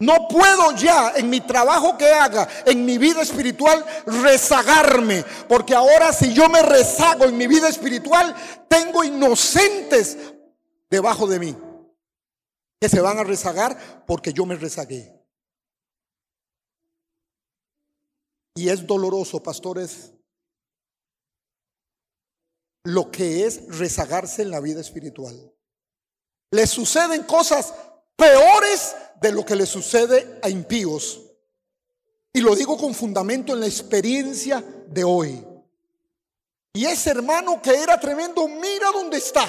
No 0.01 0.29
puedo 0.29 0.73
ya 0.73 1.13
en 1.17 1.31
mi 1.31 1.41
trabajo 1.41 1.97
que 1.97 2.11
haga, 2.11 2.49
en 2.67 2.85
mi 2.85 2.99
vida 2.99 3.23
espiritual, 3.23 3.85
rezagarme. 4.07 5.25
Porque 5.49 5.75
ahora 5.75 6.13
si 6.13 6.35
yo 6.35 6.49
me 6.49 6.63
rezago 6.63 7.25
en 7.25 7.37
mi 7.37 7.47
vida 7.47 7.69
espiritual, 7.69 8.35
tengo 8.69 9.05
inocentes 9.05 10.19
debajo 10.91 11.27
de 11.27 11.39
mí 11.39 11.57
que 12.81 12.89
se 12.89 13.01
van 13.01 13.19
a 13.19 13.25
rezagar 13.25 14.05
porque 14.07 14.33
yo 14.33 14.45
me 14.47 14.57
rezagué. 14.57 15.15
Y 18.57 18.69
es 18.69 18.87
doloroso, 18.87 19.43
pastores, 19.43 20.13
lo 22.85 23.11
que 23.11 23.47
es 23.47 23.67
rezagarse 23.79 24.43
en 24.43 24.51
la 24.51 24.61
vida 24.61 24.81
espiritual. 24.81 25.53
Le 26.53 26.67
suceden 26.67 27.25
cosas 27.25 27.75
peores 28.17 28.95
de 29.21 29.33
lo 29.33 29.45
que 29.45 29.57
le 29.57 29.67
sucede 29.67 30.39
a 30.43 30.49
impíos. 30.49 31.21
Y 32.33 32.41
lo 32.41 32.55
digo 32.57 32.77
con 32.77 32.95
fundamento 32.95 33.53
en 33.53 33.61
la 33.61 33.67
experiencia 33.67 34.63
de 34.89 35.05
hoy. 35.05 35.47
Y 36.73 36.87
ese 36.87 37.11
hermano 37.11 37.63
que 37.63 37.75
era 37.75 37.99
tremendo, 37.99 38.49
mira 38.49 38.91
dónde 38.93 39.19
está. 39.19 39.47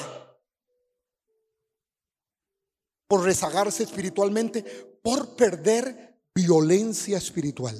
Por 3.07 3.23
rezagarse 3.23 3.83
espiritualmente, 3.83 4.63
por 5.01 5.35
perder 5.35 6.19
violencia 6.33 7.17
espiritual. 7.17 7.75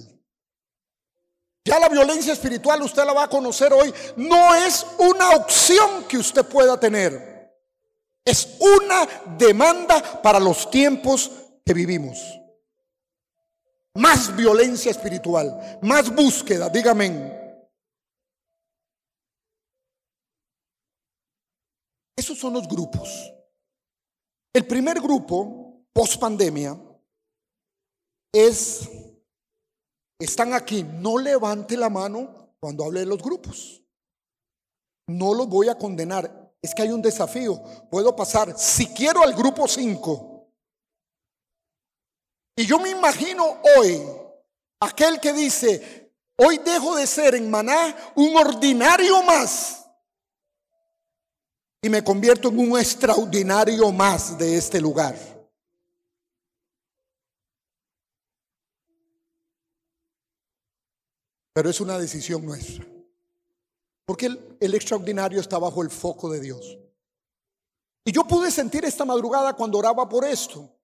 Ya 1.63 1.79
la 1.79 1.89
violencia 1.89 2.33
espiritual 2.33 2.81
usted 2.83 3.03
la 3.05 3.13
va 3.13 3.23
a 3.23 3.29
conocer 3.29 3.73
hoy. 3.73 3.93
No 4.17 4.53
es 4.53 4.85
una 4.99 5.31
opción 5.31 6.05
que 6.07 6.17
usted 6.17 6.45
pueda 6.45 6.79
tener. 6.79 7.34
Es 8.25 8.57
una 8.59 9.05
demanda 9.37 10.21
para 10.23 10.39
los 10.39 10.69
tiempos 10.71 11.31
que 11.63 11.73
vivimos. 11.73 12.17
Más 13.93 14.35
violencia 14.35 14.91
espiritual, 14.91 15.79
más 15.83 16.13
búsqueda, 16.13 16.67
dígame. 16.69 17.45
Esos 22.15 22.37
son 22.37 22.53
los 22.53 22.67
grupos. 22.67 23.31
El 24.51 24.65
primer 24.65 24.99
grupo, 24.99 25.85
post 25.93 26.19
pandemia, 26.19 26.79
es, 28.33 28.89
están 30.19 30.53
aquí, 30.53 30.83
no 30.83 31.17
levante 31.17 31.77
la 31.77 31.89
mano 31.89 32.55
cuando 32.59 32.83
hable 32.83 33.01
de 33.01 33.05
los 33.05 33.21
grupos. 33.21 33.81
No 35.07 35.33
los 35.33 35.47
voy 35.47 35.69
a 35.69 35.77
condenar. 35.77 36.44
Es 36.61 36.73
que 36.73 36.81
hay 36.81 36.91
un 36.91 37.01
desafío. 37.01 37.61
Puedo 37.89 38.15
pasar, 38.15 38.57
si 38.57 38.87
quiero, 38.87 39.21
al 39.21 39.33
grupo 39.33 39.67
5. 39.67 40.35
Y 42.57 42.65
yo 42.65 42.79
me 42.79 42.89
imagino 42.89 43.59
hoy, 43.77 44.01
aquel 44.79 45.19
que 45.19 45.33
dice, 45.33 46.13
hoy 46.37 46.57
dejo 46.59 46.95
de 46.95 47.05
ser 47.05 47.35
en 47.35 47.49
maná 47.49 47.95
un 48.15 48.35
ordinario 48.37 49.21
más 49.23 49.85
y 51.85 51.89
me 51.89 52.03
convierto 52.03 52.49
en 52.49 52.57
un 52.57 52.79
extraordinario 52.79 53.91
más 53.91 54.35
de 54.39 54.57
este 54.57 54.81
lugar. 54.81 55.15
Pero 61.53 61.69
es 61.69 61.79
una 61.79 61.99
decisión 61.99 62.43
nuestra. 62.43 62.94
Porque 64.05 64.27
el, 64.27 64.57
el, 64.59 64.75
extraordinario 64.75 65.41
está 65.41 65.57
bajo 65.57 65.81
el 65.81 65.89
foco 65.89 66.29
de 66.29 66.39
Dios. 66.39 66.77
Y 68.05 68.11
yo 68.11 68.27
pude 68.27 68.51
sentir 68.51 68.85
esta 68.85 69.03
madrugada 69.05 69.53
cuando 69.53 69.79
oraba 69.79 70.07
por 70.07 70.25
esto 70.25 70.75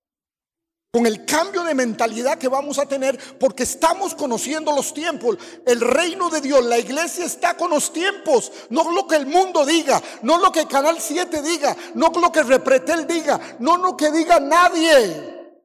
con 0.92 1.06
el 1.06 1.26
cambio 1.26 1.64
de 1.64 1.74
mentalidad 1.74 2.38
que 2.38 2.50
vamos 2.50 2.78
a 2.78 2.86
tener, 2.86 3.18
porque 3.40 3.64
estamos 3.64 4.14
conociendo 4.14 4.74
los 4.74 4.94
tiempos. 4.94 5.38
El 5.66 5.80
reino 5.80 6.30
de 6.30 6.42
Dios, 6.42 6.66
la 6.66 6.78
iglesia 6.78 7.24
está 7.24 7.56
con 7.56 7.70
los 7.70 7.94
tiempos, 7.94 8.52
no 8.70 8.92
lo 8.92 9.08
que 9.08 9.16
el 9.16 9.26
mundo 9.26 9.66
diga, 9.66 10.02
no 10.22 10.38
lo 10.38 10.52
que 10.52 10.68
Canal 10.68 10.98
7 11.00 11.42
diga, 11.42 11.78
no 11.96 12.10
lo 12.10 12.30
que 12.30 12.44
Repretel 12.44 13.08
diga, 13.08 13.40
no 13.60 13.78
lo 13.78 13.96
que 13.96 14.12
diga 14.12 14.42
nadie. 14.42 15.56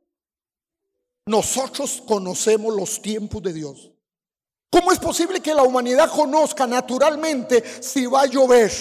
Nosotros 1.27 2.05
conocemos 2.07 2.73
los 2.73 3.03
tiempos 3.03 3.43
de 3.43 3.53
Dios. 3.53 3.91
¿Cómo 4.71 4.93
es 4.93 4.99
posible 4.99 5.41
que 5.41 5.55
la 5.55 5.63
humanidad 5.63 6.11
conozca 6.11 6.67
naturalmente 6.67 7.63
si 7.83 8.07
va 8.07 8.23
a 8.23 8.27
llover? 8.27 8.73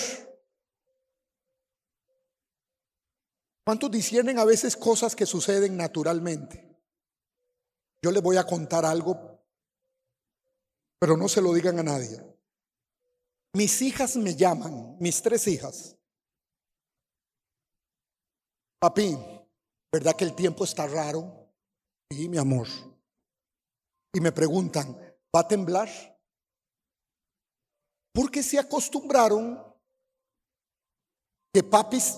¿Cuántos 3.65 3.89
disciernen 3.89 4.37
a 4.37 4.45
veces 4.45 4.75
cosas 4.77 5.15
que 5.15 5.25
suceden 5.25 5.75
naturalmente? 5.75 6.65
Yo 8.01 8.11
les 8.11 8.21
voy 8.21 8.37
a 8.37 8.45
contar 8.45 8.85
algo, 8.85 9.41
pero 10.99 11.17
no 11.17 11.27
se 11.27 11.41
lo 11.41 11.53
digan 11.53 11.79
a 11.79 11.83
nadie. 11.83 12.21
Mis 13.53 13.81
hijas 13.81 14.17
me 14.17 14.35
llaman, 14.35 14.97
mis 14.99 15.21
tres 15.21 15.47
hijas. 15.47 15.95
Papi, 18.79 19.17
¿verdad 19.91 20.15
que 20.15 20.25
el 20.25 20.35
tiempo 20.35 20.63
está 20.63 20.85
raro? 20.85 21.49
Sí, 22.11 22.29
mi 22.29 22.37
amor. 22.37 22.67
Y 24.13 24.19
me 24.19 24.31
preguntan, 24.31 24.95
¿va 25.35 25.41
a 25.41 25.47
temblar? 25.47 25.89
Porque 28.13 28.41
se 28.41 28.57
acostumbraron 28.57 29.61
que 31.53 31.63
papis 31.63 32.17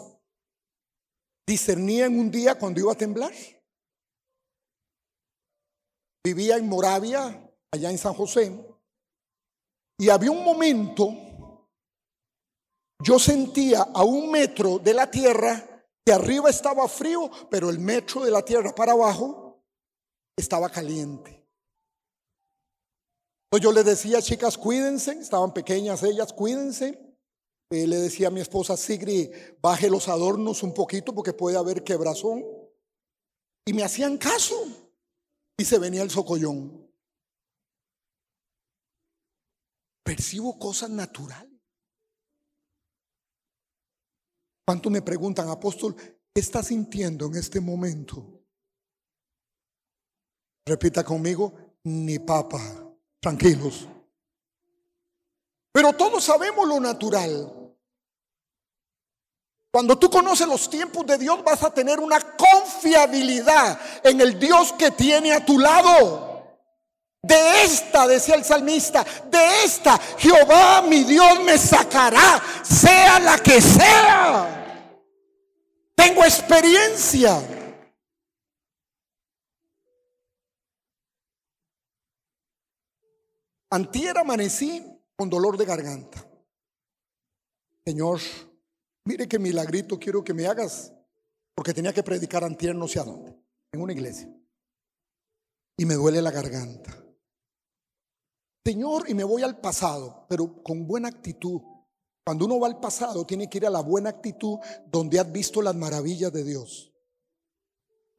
discernía 1.48 2.06
en 2.06 2.20
un 2.20 2.30
día 2.30 2.60
cuando 2.60 2.80
iba 2.80 2.92
a 2.92 2.98
temblar. 2.98 3.34
Vivía 6.24 6.58
en 6.58 6.68
Moravia, 6.68 7.52
allá 7.72 7.90
en 7.90 7.98
San 7.98 8.14
José, 8.14 8.52
y 10.00 10.10
había 10.10 10.30
un 10.30 10.44
momento, 10.44 11.70
yo 13.04 13.18
sentía 13.18 13.82
a 13.82 14.04
un 14.04 14.30
metro 14.30 14.78
de 14.78 14.94
la 14.94 15.10
tierra 15.10 15.86
que 16.06 16.14
arriba 16.14 16.50
estaba 16.50 16.88
frío, 16.88 17.32
pero 17.50 17.70
el 17.70 17.80
metro 17.80 18.24
de 18.24 18.32
la 18.32 18.44
tierra 18.44 18.76
para 18.76 18.92
abajo 18.92 19.64
estaba 20.38 20.70
caliente. 20.70 21.37
Yo 23.58 23.72
les 23.72 23.86
decía, 23.86 24.22
chicas, 24.22 24.58
cuídense, 24.58 25.12
estaban 25.12 25.54
pequeñas 25.54 26.04
ellas, 26.04 26.34
cuídense. 26.34 27.08
Eh, 27.70 27.86
le 27.86 27.98
decía 27.98 28.30
a 28.30 28.32
mi 28.32 28.40
esposa 28.40 28.78
Sigri, 28.78 29.30
baje 29.62 29.90
los 29.90 30.08
adornos 30.08 30.64
un 30.64 30.74
poquito 30.74 31.14
porque 31.14 31.34
puede 31.34 31.58
haber 31.58 31.84
quebrazón. 31.84 32.44
Y 33.66 33.74
me 33.74 33.84
hacían 33.84 34.18
caso. 34.18 34.56
Y 35.58 35.66
se 35.66 35.80
venía 35.80 36.04
el 36.04 36.10
socollón. 36.10 36.88
Percibo 40.04 40.58
cosas 40.58 40.90
naturales. 40.90 41.52
¿Cuánto 44.66 44.90
me 44.90 45.02
preguntan, 45.02 45.50
apóstol, 45.50 45.96
qué 45.96 46.42
está 46.42 46.62
sintiendo 46.62 47.28
en 47.28 47.36
este 47.36 47.60
momento? 47.60 48.42
Repita 50.66 51.04
conmigo, 51.04 51.54
ni 51.84 52.20
papa, 52.20 52.87
tranquilos. 53.20 53.88
Pero 55.72 55.94
todos 55.94 56.24
sabemos 56.24 56.68
lo 56.68 56.80
natural. 56.80 57.54
Cuando 59.72 59.98
tú 59.98 60.10
conoces 60.10 60.48
los 60.48 60.70
tiempos 60.70 61.06
de 61.06 61.18
Dios 61.18 61.44
vas 61.44 61.62
a 61.64 61.72
tener 61.72 62.00
una 62.00 62.20
confiabilidad 62.20 63.80
en 64.04 64.20
el 64.22 64.40
Dios 64.40 64.74
que 64.74 64.92
tiene 64.92 65.34
a 65.34 65.46
tu 65.46 65.60
lado. 65.60 66.26
De 67.22 67.64
esta, 67.64 68.08
decía 68.08 68.36
el 68.36 68.44
salmista, 68.44 69.06
de 69.30 69.64
esta 69.66 70.00
Jehová 70.18 70.82
mi 70.82 71.04
Dios 71.04 71.42
me 71.44 71.58
sacará, 71.58 72.42
sea 72.64 73.20
la 73.20 73.38
que 73.38 73.62
sea. 73.62 74.94
Tengo 75.94 76.24
experiencia. 76.24 77.42
Antier 83.70 84.18
amanecí 84.18 84.84
con 85.16 85.30
dolor 85.30 85.58
de 85.58 85.66
garganta. 85.66 86.26
Señor, 87.86 88.20
Mire 89.08 89.26
qué 89.26 89.40
milagrito 89.40 89.98
quiero 89.98 90.22
que 90.22 90.34
me 90.34 90.48
hagas, 90.48 90.92
porque 91.56 91.74
tenía 91.74 91.94
que 91.94 92.04
predicar 92.04 92.44
antier 92.44 92.76
no 92.76 92.90
sé 92.90 93.00
a 93.00 93.06
dónde, 93.06 93.34
en 93.72 93.82
una 93.82 93.94
iglesia. 93.94 94.30
Y 95.78 95.86
me 95.86 95.94
duele 95.94 96.22
la 96.22 96.30
garganta. 96.30 96.94
Señor, 98.66 99.10
y 99.10 99.14
me 99.14 99.24
voy 99.24 99.44
al 99.44 99.62
pasado, 99.62 100.26
pero 100.28 100.62
con 100.62 100.86
buena 100.86 101.08
actitud. 101.08 101.62
Cuando 102.26 102.44
uno 102.44 102.60
va 102.60 102.68
al 102.68 102.82
pasado, 102.82 103.26
tiene 103.26 103.50
que 103.50 103.60
ir 103.60 103.66
a 103.66 103.70
la 103.70 103.80
buena 103.80 104.10
actitud 104.10 104.60
donde 104.88 105.22
has 105.22 105.32
visto 105.32 105.62
las 105.62 105.76
maravillas 105.76 106.34
de 106.34 106.44
Dios. 106.44 106.92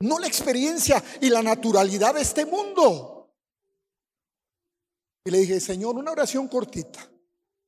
No 0.00 0.18
la 0.18 0.26
experiencia 0.26 1.04
y 1.20 1.28
la 1.28 1.42
naturalidad 1.42 2.14
de 2.14 2.22
este 2.22 2.46
mundo. 2.46 3.17
Y 5.28 5.30
le 5.30 5.40
dije, 5.40 5.60
Señor, 5.60 5.94
una 5.96 6.12
oración 6.12 6.48
cortita. 6.48 7.06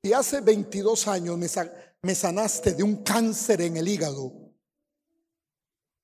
Y 0.02 0.14
hace 0.14 0.40
22 0.40 1.06
años 1.08 1.36
me, 1.36 2.14
sanaste 2.14 2.72
de 2.72 2.82
un 2.82 3.02
cáncer 3.02 3.60
en 3.60 3.76
el 3.76 3.86
hígado, 3.86 4.32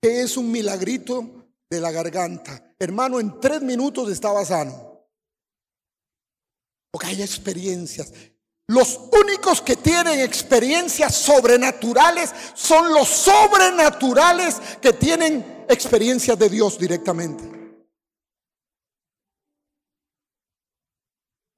que 0.02 0.20
es 0.20 0.36
un 0.36 0.50
milagrito 0.50 1.48
de 1.70 1.80
la 1.80 1.90
garganta. 1.90 2.74
Hermano, 2.78 3.18
en 3.20 3.40
tres 3.40 3.62
minutos 3.62 4.10
estaba 4.10 4.44
sano. 4.44 5.00
Porque 6.90 7.06
hay 7.06 7.22
experiencias. 7.22 8.12
Los 8.66 9.00
únicos 9.18 9.62
que 9.62 9.76
tienen 9.76 10.20
experiencias 10.20 11.14
sobrenaturales 11.14 12.34
son 12.52 12.92
los 12.92 13.08
sobrenaturales 13.08 14.56
que 14.82 14.92
tienen 14.92 15.64
experiencias 15.70 16.38
de 16.38 16.50
Dios 16.50 16.78
directamente. 16.78 17.55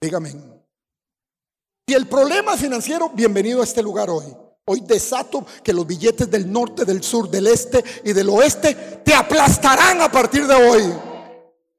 Dígame. 0.01 0.35
Y 1.87 1.95
el 1.95 2.07
problema 2.07 2.57
financiero, 2.57 3.09
bienvenido 3.11 3.61
a 3.61 3.65
este 3.65 3.83
lugar 3.83 4.11
hoy. 4.11 4.27
Hoy 4.67 4.81
desato 4.81 5.47
que 5.65 5.73
los 5.73 5.87
billetes 5.87 6.31
del 6.31 6.53
norte, 6.53 6.85
del 6.85 7.03
sur, 7.03 7.31
del 7.31 7.47
este 7.47 7.83
y 8.05 8.13
del 8.13 8.29
oeste 8.29 8.75
te 9.03 9.15
aplastarán 9.15 10.03
a 10.03 10.13
partir 10.13 10.47
de 10.47 10.55
hoy. 10.55 10.83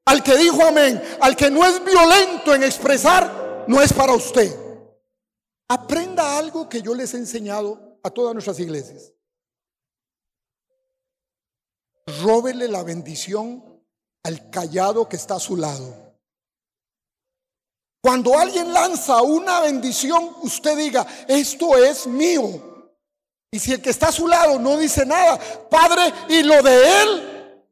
Al 0.06 0.24
que 0.24 0.36
dijo 0.36 0.64
amén, 0.64 1.00
al 1.20 1.36
que 1.36 1.50
no 1.50 1.64
es 1.64 1.84
violento 1.84 2.52
en 2.52 2.64
expresar, 2.64 3.64
no 3.68 3.80
es 3.80 3.92
para 3.92 4.12
usted. 4.12 4.52
Aprenda 5.68 6.36
algo 6.36 6.68
que 6.68 6.82
yo 6.82 6.94
les 6.94 7.14
he 7.14 7.18
enseñado 7.18 8.00
a 8.02 8.10
todas 8.10 8.34
nuestras 8.34 8.58
iglesias. 8.58 9.12
Róbele 12.22 12.66
la 12.66 12.82
bendición 12.82 13.62
al 14.24 14.50
callado 14.50 15.08
que 15.08 15.14
está 15.14 15.36
a 15.36 15.40
su 15.40 15.56
lado. 15.56 16.09
Cuando 18.02 18.38
alguien 18.38 18.72
lanza 18.72 19.20
una 19.20 19.60
bendición, 19.60 20.36
usted 20.42 20.76
diga, 20.76 21.06
esto 21.28 21.76
es 21.76 22.06
mío. 22.06 22.88
Y 23.52 23.58
si 23.58 23.72
el 23.72 23.82
que 23.82 23.90
está 23.90 24.08
a 24.08 24.12
su 24.12 24.26
lado 24.26 24.58
no 24.58 24.76
dice 24.78 25.04
nada, 25.04 25.38
Padre, 25.68 26.12
y 26.28 26.42
lo 26.42 26.62
de 26.62 27.02
él, 27.02 27.64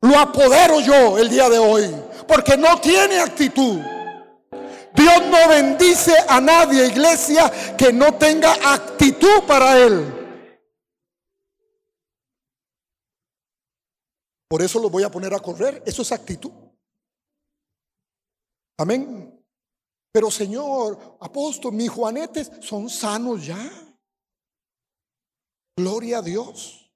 lo 0.00 0.18
apodero 0.18 0.80
yo 0.80 1.18
el 1.18 1.28
día 1.28 1.48
de 1.48 1.58
hoy, 1.58 1.94
porque 2.26 2.56
no 2.56 2.80
tiene 2.80 3.20
actitud. 3.20 3.78
Dios 4.94 5.26
no 5.30 5.48
bendice 5.48 6.14
a 6.28 6.40
nadie, 6.40 6.86
iglesia, 6.86 7.76
que 7.76 7.92
no 7.92 8.14
tenga 8.14 8.52
actitud 8.72 9.44
para 9.46 9.78
él. 9.78 10.14
Por 14.48 14.62
eso 14.62 14.80
los 14.80 14.90
voy 14.90 15.02
a 15.04 15.10
poner 15.10 15.32
a 15.34 15.38
correr. 15.38 15.82
Eso 15.86 16.02
es 16.02 16.10
actitud. 16.10 16.50
Amén. 18.78 19.37
Pero 20.12 20.30
Señor, 20.30 21.18
apóstol, 21.20 21.72
mis 21.72 21.90
juanetes 21.90 22.50
son 22.60 22.88
sanos 22.88 23.46
ya. 23.46 23.70
Gloria 25.76 26.18
a 26.18 26.22
Dios. 26.22 26.90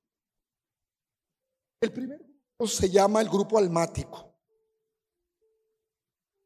El 1.80 1.92
primer 1.92 2.18
grupo 2.18 2.66
se 2.66 2.90
llama 2.90 3.20
el 3.20 3.28
grupo 3.28 3.58
almático. 3.58 4.32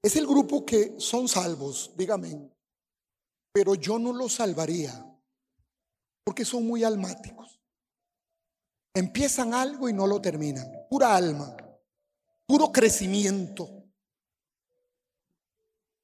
Es 0.03 0.17
el 0.17 0.27
grupo 0.27 0.65
que 0.65 1.01
son 1.01 1.29
salvos, 1.29 1.93
dígame. 1.97 2.51
Pero 3.53 3.75
yo 3.75 3.99
no 3.99 4.13
los 4.13 4.35
salvaría 4.35 5.03
porque 6.25 6.45
son 6.45 6.67
muy 6.67 6.85
almáticos. 6.85 7.61
Empiezan 8.95 9.55
algo 9.55 9.89
y 9.89 9.93
no 9.93 10.07
lo 10.07 10.21
terminan. 10.21 10.71
Pura 10.89 11.15
alma, 11.15 11.57
puro 12.47 12.73
crecimiento. 12.73 13.76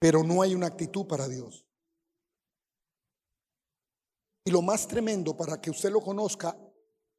Pero 0.02 0.24
no 0.24 0.42
hay 0.42 0.52
una 0.52 0.66
actitud 0.66 1.06
para 1.06 1.28
Dios. 1.28 1.64
Y 4.44 4.50
lo 4.50 4.60
más 4.60 4.88
tremendo 4.88 5.36
para 5.36 5.60
que 5.60 5.70
usted 5.70 5.92
lo 5.92 6.00
conozca 6.00 6.58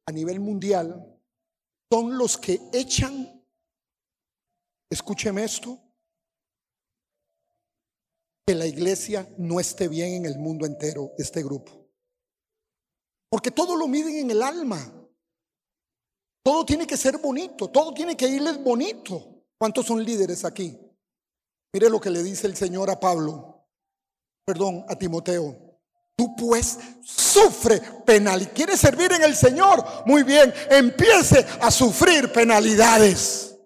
a 0.04 0.12
nivel 0.12 0.38
mundial 0.38 1.18
son 1.90 2.18
los 2.18 2.36
que 2.36 2.60
echan, 2.74 3.42
escúcheme 4.90 5.44
esto, 5.44 5.80
que 8.46 8.54
la 8.54 8.66
iglesia 8.66 9.26
no 9.38 9.60
esté 9.60 9.88
bien 9.88 10.16
en 10.16 10.26
el 10.26 10.38
mundo 10.38 10.66
entero, 10.66 11.12
este 11.16 11.42
grupo. 11.42 11.88
Porque 13.30 13.50
todo 13.50 13.76
lo 13.76 13.88
miden 13.88 14.16
en 14.16 14.30
el 14.30 14.42
alma. 14.42 14.92
Todo 16.42 16.66
tiene 16.66 16.86
que 16.86 16.98
ser 16.98 17.16
bonito, 17.16 17.70
todo 17.70 17.94
tiene 17.94 18.14
que 18.14 18.28
irles 18.28 18.62
bonito. 18.62 19.42
¿Cuántos 19.56 19.86
son 19.86 20.04
líderes 20.04 20.44
aquí? 20.44 20.83
Mire 21.74 21.90
lo 21.90 22.00
que 22.00 22.08
le 22.08 22.22
dice 22.22 22.46
el 22.46 22.56
Señor 22.56 22.88
a 22.88 23.00
Pablo, 23.00 23.66
perdón, 24.44 24.84
a 24.88 24.94
Timoteo. 24.94 25.80
Tú 26.16 26.36
pues 26.36 26.78
sufre 27.02 27.80
penal. 28.06 28.52
¿Quieres 28.52 28.78
servir 28.78 29.10
en 29.10 29.24
el 29.24 29.34
Señor? 29.34 29.84
Muy 30.06 30.22
bien, 30.22 30.54
empiece 30.70 31.44
a 31.60 31.72
sufrir 31.72 32.32
penalidades. 32.32 33.58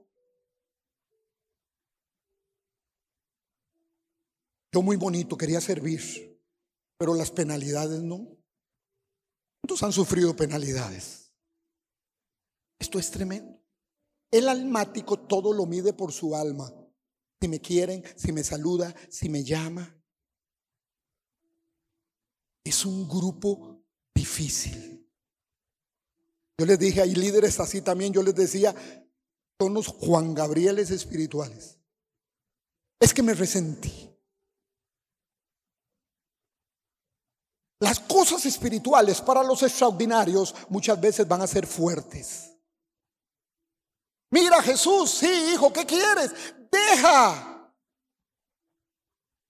Yo 4.72 4.80
muy 4.80 4.96
bonito 4.96 5.36
quería 5.36 5.60
servir, 5.60 6.40
pero 6.96 7.14
las 7.14 7.30
penalidades 7.30 8.00
no. 8.00 8.26
¿Cuántos 9.60 9.82
han 9.82 9.92
sufrido 9.92 10.34
penalidades? 10.34 11.30
Esto 12.78 12.98
es 12.98 13.10
tremendo. 13.10 13.60
El 14.30 14.48
almático 14.48 15.18
todo 15.18 15.52
lo 15.52 15.66
mide 15.66 15.92
por 15.92 16.10
su 16.10 16.34
alma. 16.34 16.72
Si 17.40 17.48
me 17.48 17.60
quieren, 17.60 18.02
si 18.16 18.32
me 18.32 18.42
saluda, 18.42 18.94
si 19.08 19.28
me 19.28 19.44
llama 19.44 19.98
es 22.68 22.84
un 22.84 23.08
grupo 23.08 23.80
difícil. 24.14 25.06
Yo 26.58 26.66
les 26.66 26.78
dije, 26.78 27.00
hay 27.00 27.14
líderes 27.14 27.58
así 27.60 27.80
también, 27.80 28.12
yo 28.12 28.22
les 28.22 28.34
decía, 28.34 28.74
son 29.58 29.74
los 29.74 29.86
Juan 29.86 30.34
Gabrieles 30.34 30.90
espirituales. 30.90 31.78
Es 33.00 33.14
que 33.14 33.22
me 33.22 33.34
resentí. 33.34 34.10
Las 37.80 38.00
cosas 38.00 38.44
espirituales 38.44 39.20
para 39.20 39.42
los 39.44 39.62
extraordinarios 39.62 40.54
muchas 40.68 41.00
veces 41.00 41.28
van 41.28 41.42
a 41.42 41.46
ser 41.46 41.64
fuertes. 41.64 42.47
Mira 44.30 44.62
Jesús, 44.62 45.10
sí, 45.10 45.52
hijo, 45.52 45.72
¿qué 45.72 45.86
quieres? 45.86 46.32
Deja 46.70 47.74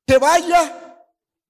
que 0.07 0.19
vaya 0.19 1.07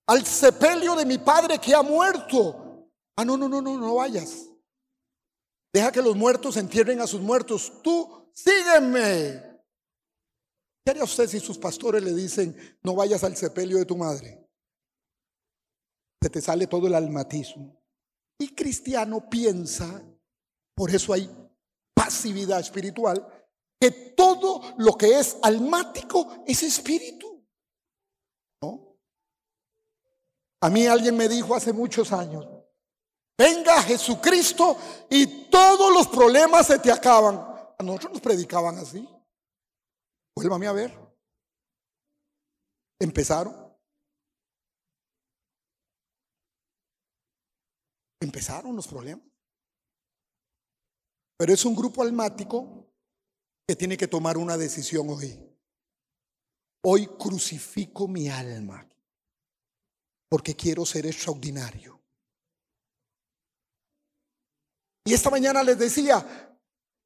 al 0.07 0.25
sepelio 0.25 0.97
de 0.97 1.05
mi 1.05 1.19
padre 1.19 1.59
que 1.59 1.75
ha 1.75 1.83
muerto. 1.83 2.91
Ah, 3.17 3.25
no, 3.25 3.37
no, 3.37 3.49
no, 3.49 3.61
no, 3.61 3.79
no 3.79 3.97
vayas. 3.97 4.49
Deja 5.73 5.93
que 5.93 6.03
los 6.03 6.17
muertos 6.17 6.57
entierren 6.57 7.01
a 7.01 7.07
sus 7.07 7.21
muertos. 7.21 7.73
Tú 7.83 8.31
sígueme. 8.33 9.45
¿Qué 10.85 10.91
haría 10.91 11.05
usted 11.05 11.29
si 11.29 11.39
sus 11.41 11.59
pastores 11.59 12.03
le 12.03 12.15
dicen, 12.15 12.57
no 12.83 12.95
vayas 12.95 13.23
al 13.23 13.37
sepelio 13.37 13.77
de 13.77 13.85
tu 13.85 13.97
madre? 13.97 14.49
Se 16.23 16.31
te 16.31 16.41
sale 16.41 16.67
todo 16.67 16.87
el 16.87 16.95
almatismo. 16.95 17.79
Y 18.39 18.55
cristiano 18.55 19.29
piensa, 19.29 20.03
por 20.75 20.91
eso 20.91 21.13
hay 21.13 21.29
pasividad 21.99 22.61
espiritual, 22.61 23.27
que 23.81 23.91
todo 23.91 24.75
lo 24.79 24.97
que 24.97 25.19
es 25.19 25.37
almático 25.43 26.45
es 26.47 26.63
espíritu. 26.63 27.27
A 30.61 30.71
mí 30.71 30.87
alguien 30.87 31.17
me 31.17 31.29
dijo 31.29 31.55
hace 31.55 31.73
muchos 31.73 32.13
años, 32.13 32.45
venga 33.37 33.81
Jesucristo 33.83 34.77
y 35.09 35.49
todos 35.49 35.93
los 35.93 36.09
problemas 36.09 36.67
se 36.67 36.79
te 36.81 36.91
acaban. 36.91 37.37
A 37.79 37.83
nosotros 37.85 38.15
nos 38.15 38.23
predicaban 38.23 38.77
así. 38.79 39.09
Vuélvame 40.35 40.67
a 40.67 40.73
ver. 40.73 40.99
Empezaron. 43.01 43.55
Empezaron 48.21 48.75
los 48.75 48.89
problemas. 48.89 49.25
Pero 51.39 51.55
es 51.55 51.65
un 51.65 51.75
grupo 51.75 52.03
almático 52.03 52.93
que 53.67 53.77
tiene 53.77 53.97
que 53.97 54.09
tomar 54.09 54.37
una 54.37 54.59
decisión 54.59 55.09
hoy. 55.09 55.39
Hoy 56.83 57.07
crucifico 57.07 58.09
mi 58.09 58.29
alma 58.29 58.87
porque 60.29 60.55
quiero 60.55 60.85
ser 60.85 61.07
extraordinario. 61.07 62.01
Y 65.05 65.15
esta 65.15 65.31
mañana 65.31 65.63
les 65.63 65.79
decía 65.79 66.59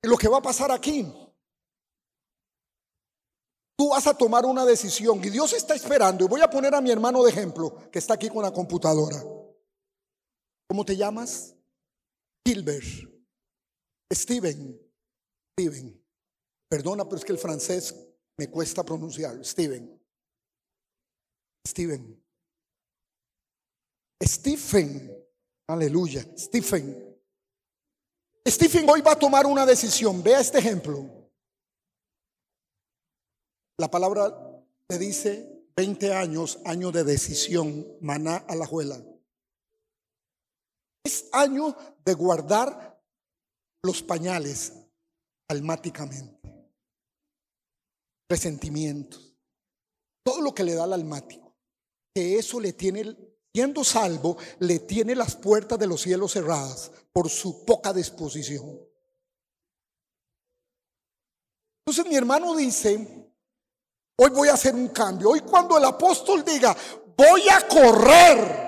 lo 0.03 0.17
que 0.17 0.29
va 0.29 0.39
a 0.39 0.43
pasar 0.43 0.73
aquí. 0.73 1.13
Tú 3.77 3.91
vas 3.91 4.07
a 4.07 4.15
tomar 4.15 4.45
una 4.45 4.65
decisión 4.65 5.23
y 5.23 5.31
Dios 5.31 5.53
está 5.53 5.75
esperando. 5.75 6.25
Y 6.25 6.29
voy 6.29 6.41
a 6.41 6.51
poner 6.51 6.75
a 6.75 6.81
mi 6.81 6.91
hermano 6.91 7.23
de 7.23 7.31
ejemplo, 7.31 7.91
que 7.91 7.99
está 7.99 8.15
aquí 8.15 8.29
con 8.29 8.43
la 8.43 8.53
computadora. 8.53 9.23
¿Cómo 10.69 10.85
te 10.85 10.97
llamas? 10.97 11.55
Gilbert. 12.47 13.13
Steven. 14.15 14.81
Steven. 15.59 16.03
Perdona, 16.69 17.05
pero 17.05 17.17
es 17.17 17.25
que 17.25 17.33
el 17.33 17.39
francés 17.39 17.95
me 18.37 18.49
cuesta 18.49 18.85
pronunciar. 18.85 19.45
Steven. 19.45 20.01
Steven. 21.67 22.23
Stephen, 24.25 25.27
aleluya, 25.67 26.25
Stephen. 26.37 27.19
Stephen 28.47 28.89
hoy 28.89 29.01
va 29.01 29.13
a 29.13 29.19
tomar 29.19 29.47
una 29.47 29.67
decisión. 29.67 30.23
Vea 30.23 30.41
este 30.41 30.59
ejemplo. 30.59 31.09
La 33.79 33.91
palabra 33.91 34.65
te 34.87 34.99
dice 34.99 35.67
20 35.77 36.13
años, 36.13 36.59
año 36.65 36.93
de 36.93 37.05
decisión, 37.05 37.87
maná 38.01 38.37
a 38.49 38.55
la 38.55 38.67
juela. 38.67 39.03
Es 41.05 41.29
año 41.33 41.77
de 42.05 42.15
guardar 42.15 42.92
los 43.83 44.03
pañales 44.03 44.73
almáticamente. 45.49 46.41
Resentimientos. 48.29 49.35
Todo 50.25 50.41
lo 50.41 50.55
que 50.55 50.65
le 50.65 50.75
da 50.75 50.85
al 50.85 50.93
almático. 50.93 51.55
Que 52.15 52.39
eso 52.39 52.61
le 52.61 52.73
tiene 52.73 53.17
siendo 53.55 53.85
salvo, 53.85 54.39
le 54.61 54.79
tiene 54.79 55.15
las 55.15 55.37
puertas 55.37 55.79
de 55.79 55.87
los 55.87 56.01
cielos 56.01 56.33
cerradas 56.33 56.91
por 57.13 57.29
su 57.29 57.65
poca 57.65 57.93
disposición. 57.93 58.81
Entonces 61.85 62.11
mi 62.11 62.17
hermano 62.17 62.57
dice, 62.57 63.31
hoy 64.17 64.31
voy 64.31 64.49
a 64.49 64.55
hacer 64.55 64.75
un 64.75 64.89
cambio. 64.89 65.31
Hoy 65.31 65.41
cuando 65.41 65.77
el 65.77 65.85
apóstol 65.85 66.45
diga, 66.45 66.75
voy 67.17 67.49
a 67.51 67.69
correr, 67.69 68.63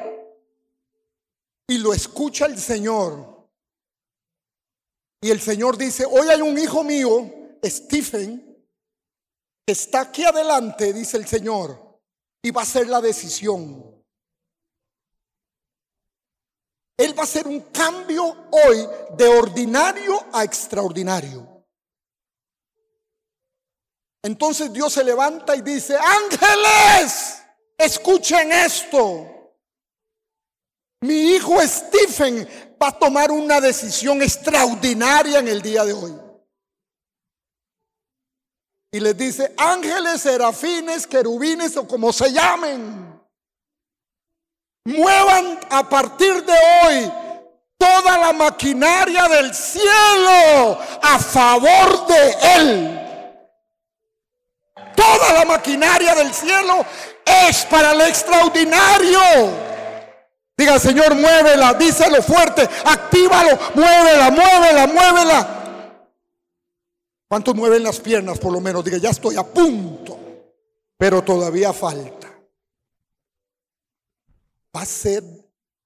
y 1.67 1.79
lo 1.79 1.95
escucha 1.95 2.45
el 2.45 2.59
Señor, 2.59 3.34
y 5.25 5.31
el 5.31 5.41
Señor 5.41 5.79
dice, 5.79 6.05
hoy 6.05 6.29
hay 6.29 6.43
un 6.43 6.59
hijo 6.59 6.85
mío, 6.85 7.57
Stephen, 7.65 8.63
que 9.67 9.73
está 9.73 10.03
aquí 10.03 10.23
adelante, 10.23 10.93
dice 10.93 11.17
el 11.17 11.27
Señor, 11.27 11.99
y 12.43 12.51
va 12.51 12.61
a 12.61 12.65
hacer 12.65 12.89
la 12.89 13.01
decisión. 13.01 14.05
Él 16.99 17.19
va 17.19 17.23
a 17.23 17.25
hacer 17.25 17.47
un 17.47 17.61
cambio 17.73 18.49
hoy 18.51 18.87
de 19.17 19.27
ordinario 19.27 20.27
a 20.31 20.45
extraordinario. 20.45 21.65
Entonces 24.23 24.75
Dios 24.75 24.93
se 24.93 25.05
levanta 25.05 25.57
y 25.57 25.63
dice, 25.63 25.97
ángeles, 25.97 27.43
escuchen 27.79 28.53
esto. 28.53 29.34
Mi 31.05 31.35
hijo 31.35 31.61
Stephen 31.61 32.49
va 32.83 32.89
a 32.89 32.99
tomar 32.99 33.31
una 33.31 33.61
decisión 33.61 34.23
extraordinaria 34.23 35.39
en 35.39 35.49
el 35.49 35.61
día 35.61 35.85
de 35.85 35.93
hoy. 35.93 36.19
Y 38.91 39.01
les 39.01 39.15
dice, 39.15 39.53
ángeles, 39.59 40.23
serafines, 40.23 41.07
querubines 41.07 41.77
o 41.77 41.87
como 41.87 42.11
se 42.11 42.33
llamen, 42.33 43.21
muevan 44.87 45.61
a 45.69 45.87
partir 45.87 46.43
de 46.43 46.55
hoy 46.55 47.13
toda 47.77 48.17
la 48.17 48.33
maquinaria 48.33 49.29
del 49.29 49.55
cielo 49.55 50.79
a 51.03 51.19
favor 51.19 52.07
de 52.07 52.37
Él. 52.57 53.01
Toda 54.97 55.35
la 55.35 55.45
maquinaria 55.45 56.15
del 56.15 56.33
cielo 56.33 56.87
es 57.27 57.63
para 57.67 57.93
el 57.93 58.01
extraordinario. 58.01 59.64
Diga, 60.57 60.79
Señor, 60.79 61.15
muévela, 61.15 61.75
díselo 61.75 62.23
fuerte, 62.23 62.63
actívalo, 62.85 63.59
muévela, 63.75 64.31
muévela, 64.31 64.87
muévela. 64.87 66.01
¿Cuántos 67.29 67.55
mueven 67.55 67.83
las 67.83 67.99
piernas 67.99 68.39
por 68.39 68.53
lo 68.53 68.61
menos? 68.61 68.85
Diga, 68.85 68.99
ya 68.99 69.11
estoy 69.11 69.37
a 69.37 69.43
punto, 69.43 70.19
pero 70.97 71.23
todavía 71.23 71.73
falta. 71.73 72.31
Va 74.77 74.83
a 74.83 74.87
ser, 74.87 75.25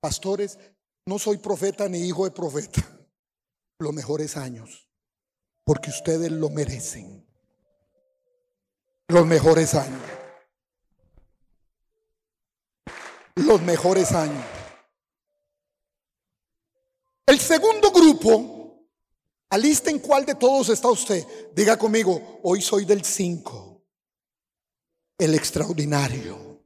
pastores, 0.01 0.59
no 1.07 1.19
soy 1.19 1.39
profeta 1.39 1.89
ni 1.89 2.07
hijo 2.07 2.25
de 2.25 2.31
profeta, 2.31 2.83
los 3.79 3.93
mejores 3.95 4.37
años, 4.37 4.89
porque 5.65 5.89
ustedes 5.91 6.31
lo 6.31 6.51
merecen 6.51 7.27
los 9.09 9.27
mejores 9.27 9.75
años. 9.75 10.03
Los 13.37 13.63
mejores 13.63 14.13
años. 14.13 14.58
El 17.29 17.39
segundo 17.39 17.91
grupo, 17.91 18.89
alisten 19.51 19.99
cuál 19.99 20.25
de 20.25 20.35
todos 20.35 20.71
está 20.71 20.89
usted. 20.89 21.53
Diga 21.53 21.79
conmigo, 21.79 22.41
hoy 22.43 22.63
soy 22.63 22.87
del 22.87 23.05
5, 23.05 23.83
el 25.19 25.35
extraordinario. 25.35 26.65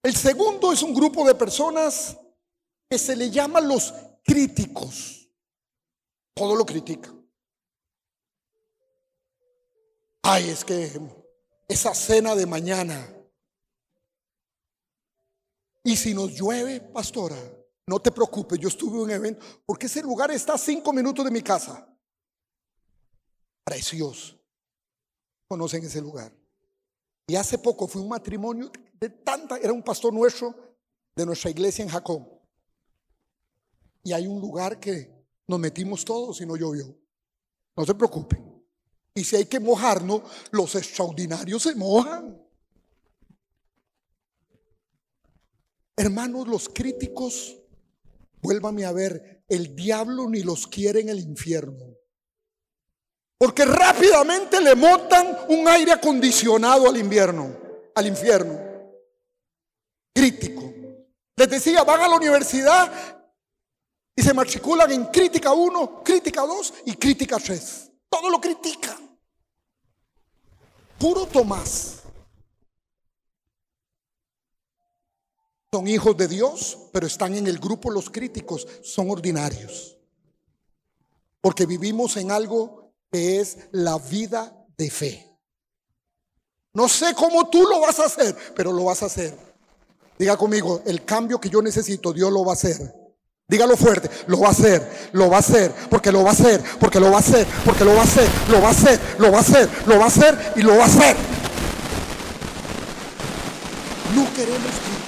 El 0.00 0.14
segundo 0.14 0.72
es 0.72 0.80
un 0.82 0.94
grupo 0.94 1.26
de 1.26 1.34
personas 1.34 2.16
que 2.88 2.98
se 2.98 3.16
le 3.16 3.32
llama 3.32 3.60
los 3.60 3.92
críticos. 4.22 5.28
Todo 6.32 6.54
lo 6.54 6.64
critica. 6.64 7.12
Ay, 10.22 10.50
es 10.50 10.64
que 10.64 11.00
esa 11.66 11.92
cena 11.96 12.36
de 12.36 12.46
mañana. 12.46 13.12
Y 15.82 15.96
si 15.96 16.14
nos 16.14 16.30
llueve, 16.30 16.80
pastora, 16.80 17.36
no 17.90 18.00
te 18.00 18.12
preocupes, 18.12 18.56
yo 18.60 18.68
estuve 18.68 18.98
en 18.98 19.02
un 19.02 19.10
evento, 19.10 19.44
porque 19.66 19.86
ese 19.86 20.00
lugar 20.00 20.30
está 20.30 20.54
a 20.54 20.58
cinco 20.58 20.92
minutos 20.92 21.24
de 21.24 21.30
mi 21.32 21.42
casa. 21.42 21.92
Precioso. 23.64 24.40
Conocen 25.48 25.82
ese 25.82 26.00
lugar. 26.00 26.32
Y 27.26 27.34
hace 27.34 27.58
poco 27.58 27.88
fue 27.88 28.00
un 28.00 28.08
matrimonio 28.08 28.70
de 28.94 29.10
tanta, 29.10 29.56
era 29.56 29.72
un 29.72 29.82
pastor 29.82 30.14
nuestro 30.14 30.54
de 31.16 31.26
nuestra 31.26 31.50
iglesia 31.50 31.82
en 31.82 31.88
Jacob. 31.88 32.28
Y 34.04 34.12
hay 34.12 34.28
un 34.28 34.40
lugar 34.40 34.78
que 34.78 35.12
nos 35.48 35.58
metimos 35.58 36.04
todos 36.04 36.40
y 36.40 36.46
no 36.46 36.54
llovió. 36.54 36.96
No 37.76 37.84
se 37.84 37.94
preocupen. 37.96 38.64
Y 39.16 39.24
si 39.24 39.34
hay 39.34 39.46
que 39.46 39.58
mojarnos, 39.58 40.22
los 40.52 40.76
extraordinarios 40.76 41.64
se 41.64 41.74
mojan. 41.74 42.40
Hermanos, 45.96 46.46
los 46.46 46.68
críticos, 46.68 47.59
vuélvame 48.40 48.84
a 48.84 48.92
ver, 48.92 49.44
el 49.48 49.74
diablo 49.74 50.28
ni 50.28 50.42
los 50.42 50.66
quiere 50.66 51.00
en 51.00 51.08
el 51.08 51.20
infierno. 51.20 51.96
Porque 53.38 53.64
rápidamente 53.64 54.60
le 54.60 54.74
montan 54.74 55.38
un 55.48 55.66
aire 55.66 55.92
acondicionado 55.92 56.88
al 56.88 56.96
invierno, 56.96 57.56
al 57.94 58.06
infierno. 58.06 58.60
Crítico. 60.14 60.62
Les 61.36 61.48
decía, 61.48 61.82
van 61.82 62.02
a 62.02 62.08
la 62.08 62.16
universidad 62.16 63.22
y 64.14 64.22
se 64.22 64.34
matriculan 64.34 64.90
en 64.92 65.06
crítica 65.06 65.52
1, 65.52 66.02
crítica 66.04 66.42
2 66.42 66.74
y 66.86 66.96
crítica 66.96 67.38
3. 67.38 67.90
Todo 68.10 68.28
lo 68.28 68.40
critica. 68.40 68.98
Puro 70.98 71.24
Tomás. 71.24 71.99
Son 75.72 75.86
hijos 75.86 76.16
de 76.16 76.26
Dios, 76.26 76.78
pero 76.92 77.06
están 77.06 77.36
en 77.36 77.46
el 77.46 77.60
grupo 77.60 77.92
los 77.92 78.10
críticos, 78.10 78.66
son 78.82 79.08
ordinarios. 79.08 79.96
Porque 81.40 81.64
vivimos 81.64 82.16
en 82.16 82.32
algo 82.32 82.92
que 83.12 83.40
es 83.40 83.56
la 83.70 83.96
vida 83.98 84.52
de 84.76 84.90
fe. 84.90 85.30
No 86.74 86.88
sé 86.88 87.14
cómo 87.14 87.48
tú 87.48 87.62
lo 87.62 87.80
vas 87.80 88.00
a 88.00 88.06
hacer, 88.06 88.36
pero 88.56 88.72
lo 88.72 88.84
vas 88.84 89.04
a 89.04 89.06
hacer. 89.06 89.36
Diga 90.18 90.36
conmigo, 90.36 90.82
el 90.86 91.04
cambio 91.04 91.40
que 91.40 91.48
yo 91.48 91.62
necesito, 91.62 92.12
Dios 92.12 92.32
lo 92.32 92.44
va 92.44 92.52
a 92.52 92.54
hacer. 92.54 92.92
Dígalo 93.46 93.76
fuerte, 93.76 94.10
lo 94.26 94.40
va 94.40 94.48
a 94.48 94.50
hacer, 94.50 95.10
lo 95.12 95.30
va 95.30 95.36
a 95.36 95.40
hacer, 95.40 95.72
porque 95.88 96.10
lo 96.10 96.24
va 96.24 96.30
a 96.30 96.32
hacer, 96.32 96.62
porque 96.80 96.98
lo 96.98 97.10
va 97.10 97.18
a 97.18 97.20
hacer, 97.20 97.46
porque 97.64 97.84
lo 97.84 97.94
va 97.94 98.00
a 98.00 98.04
hacer, 98.04 98.28
lo 98.48 98.60
va 98.60 98.68
a 98.68 98.70
hacer, 98.70 99.00
lo 99.18 99.30
va 99.30 99.38
a 99.38 99.40
hacer, 99.40 99.68
lo 99.86 99.98
va 99.98 100.04
a 100.04 100.08
hacer 100.08 100.52
y 100.56 100.62
lo 100.62 100.76
va 100.76 100.82
a 100.82 100.86
hacer. 100.86 101.16
No 104.16 104.34
queremos 104.34 104.60
que 104.60 104.99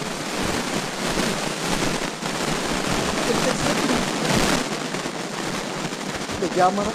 se 6.42 6.56
llaman 6.56 6.86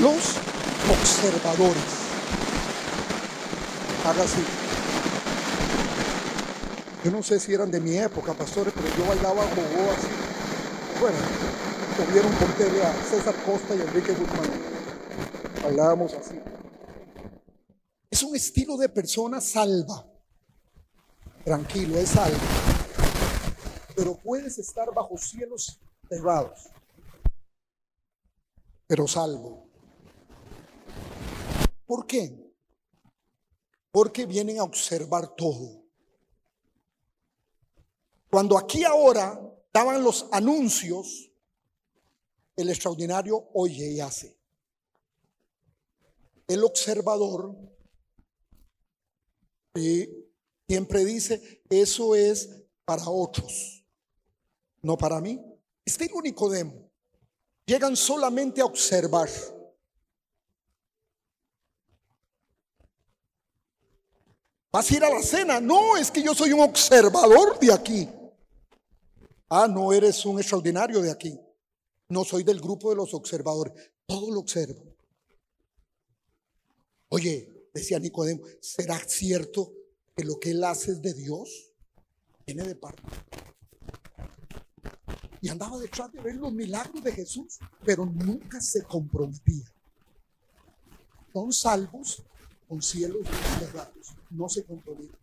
los 0.00 0.36
observadores. 0.90 1.82
Haga 4.04 4.24
así. 4.24 4.42
Yo 7.04 7.12
no 7.12 7.22
sé 7.22 7.38
si 7.38 7.54
eran 7.54 7.70
de 7.70 7.80
mi 7.80 7.96
época, 7.96 8.34
pastores, 8.34 8.74
pero 8.74 8.88
yo 8.96 9.06
bailaba 9.06 9.44
gogo 9.44 9.92
así. 9.92 10.08
Bueno, 11.00 11.18
tuvieron 11.96 12.32
por 12.32 12.48
tele 12.54 12.84
a 12.84 12.92
César 13.04 13.34
Costa 13.46 13.76
y 13.76 13.80
Enrique 13.80 14.12
Guzmán. 14.12 14.50
Hablábamos 15.64 16.14
así. 16.14 16.40
Es 18.10 18.24
un 18.24 18.34
estilo 18.34 18.76
de 18.76 18.88
persona 18.88 19.40
salva. 19.40 20.04
Tranquilo, 21.44 21.96
es 21.96 22.08
salva. 22.08 22.38
Pero 23.94 24.16
puedes 24.16 24.58
estar 24.58 24.92
bajo 24.92 25.16
cielos 25.16 25.78
cerrados. 26.08 26.70
Pero 28.90 29.06
salvo. 29.06 29.68
¿Por 31.86 32.08
qué? 32.08 32.52
Porque 33.92 34.26
vienen 34.26 34.58
a 34.58 34.64
observar 34.64 35.36
todo. 35.36 35.84
Cuando 38.28 38.58
aquí 38.58 38.82
ahora 38.82 39.40
daban 39.72 40.02
los 40.02 40.26
anuncios, 40.32 41.30
el 42.56 42.68
extraordinario 42.68 43.48
oye 43.54 43.92
y 43.92 44.00
hace. 44.00 44.36
El 46.48 46.64
observador 46.64 47.56
y 49.72 50.08
siempre 50.66 51.04
dice, 51.04 51.62
eso 51.70 52.16
es 52.16 52.50
para 52.84 53.08
otros, 53.08 53.84
no 54.82 54.98
para 54.98 55.20
mí. 55.20 55.40
Este 55.84 56.10
único 56.12 56.50
demo. 56.50 56.89
Llegan 57.70 57.96
solamente 57.96 58.60
a 58.60 58.64
observar. 58.64 59.30
¿Vas 64.72 64.90
a 64.90 64.96
ir 64.96 65.04
a 65.04 65.10
la 65.10 65.22
cena? 65.22 65.60
No, 65.60 65.96
es 65.96 66.10
que 66.10 66.20
yo 66.20 66.34
soy 66.34 66.52
un 66.52 66.62
observador 66.62 67.60
de 67.60 67.72
aquí. 67.72 68.08
Ah, 69.48 69.68
no 69.68 69.92
eres 69.92 70.26
un 70.26 70.40
extraordinario 70.40 71.00
de 71.00 71.12
aquí. 71.12 71.38
No 72.08 72.24
soy 72.24 72.42
del 72.42 72.60
grupo 72.60 72.90
de 72.90 72.96
los 72.96 73.14
observadores. 73.14 73.72
Todo 74.04 74.32
lo 74.32 74.40
observo. 74.40 74.82
Oye, 77.10 77.68
decía 77.72 78.00
Nicodemo, 78.00 78.42
¿será 78.60 78.98
cierto 78.98 79.72
que 80.16 80.24
lo 80.24 80.40
que 80.40 80.50
él 80.50 80.64
hace 80.64 80.90
es 80.90 81.02
de 81.02 81.14
Dios? 81.14 81.72
Viene 82.44 82.64
de 82.64 82.74
parte. 82.74 83.04
Y 85.40 85.48
andaba 85.48 85.78
detrás 85.78 86.12
de 86.12 86.20
ver 86.20 86.36
los 86.36 86.52
milagros 86.52 87.02
de 87.02 87.12
Jesús, 87.12 87.58
pero 87.84 88.04
nunca 88.04 88.60
se 88.60 88.82
comprometía. 88.82 89.64
Son 91.32 91.52
salvos 91.52 92.22
con 92.68 92.82
cielos 92.82 93.26
cerrados, 93.58 94.14
no 94.30 94.48
se 94.48 94.64
comprometen. 94.64 95.18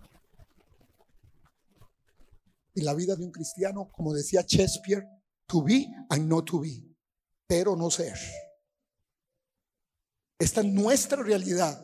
Y 2.73 2.81
la 2.81 2.93
vida 2.93 3.15
de 3.15 3.25
un 3.25 3.31
cristiano, 3.31 3.89
como 3.91 4.13
decía 4.13 4.43
Shakespeare, 4.47 5.07
to 5.45 5.63
be 5.63 5.87
and 6.09 6.27
not 6.27 6.45
to 6.45 6.59
be, 6.59 6.83
pero 7.45 7.75
no 7.75 7.91
ser. 7.91 8.17
Esta 10.39 10.61
es 10.61 10.67
nuestra 10.67 11.21
realidad. 11.21 11.83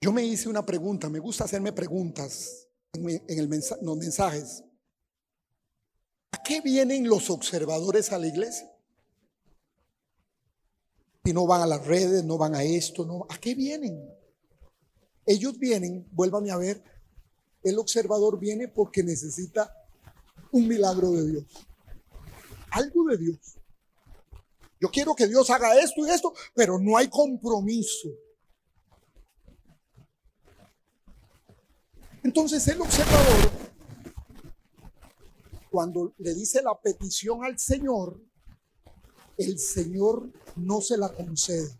Yo 0.00 0.12
me 0.12 0.24
hice 0.24 0.48
una 0.48 0.64
pregunta, 0.64 1.08
me 1.08 1.18
gusta 1.18 1.44
hacerme 1.44 1.72
preguntas 1.72 2.67
en, 2.92 3.50
los 3.82 3.96
mensajes. 3.96 4.64
¿A 6.32 6.42
qué 6.42 6.60
vienen 6.60 7.08
los 7.08 7.30
observadores 7.30 8.12
a 8.12 8.18
la 8.18 8.26
iglesia? 8.26 8.70
Si 11.24 11.32
no 11.32 11.46
van 11.46 11.62
a 11.62 11.66
las 11.66 11.86
redes, 11.86 12.24
no 12.24 12.38
van 12.38 12.54
a 12.54 12.62
esto, 12.62 13.04
no, 13.04 13.26
¿a 13.28 13.38
qué 13.38 13.54
vienen? 13.54 14.02
Ellos 15.26 15.58
vienen, 15.58 16.06
vuélvame 16.12 16.50
a 16.50 16.56
ver, 16.56 16.82
el 17.62 17.78
observador 17.78 18.38
viene 18.38 18.68
porque 18.68 19.02
necesita 19.02 19.74
un 20.52 20.66
milagro 20.66 21.10
de 21.12 21.26
Dios. 21.30 21.44
Algo 22.70 23.04
de 23.04 23.18
Dios. 23.18 23.38
Yo 24.80 24.88
quiero 24.90 25.14
que 25.14 25.26
Dios 25.26 25.50
haga 25.50 25.78
esto 25.78 26.06
y 26.06 26.10
esto, 26.10 26.32
pero 26.54 26.78
no 26.78 26.96
hay 26.96 27.08
compromiso. 27.08 28.08
Entonces 32.22 32.66
el 32.68 32.80
observador, 32.80 33.50
cuando 35.70 36.14
le 36.18 36.34
dice 36.34 36.62
la 36.62 36.78
petición 36.80 37.44
al 37.44 37.58
Señor, 37.58 38.20
el 39.36 39.58
Señor 39.58 40.30
no 40.56 40.80
se 40.80 40.98
la 40.98 41.12
concede, 41.12 41.78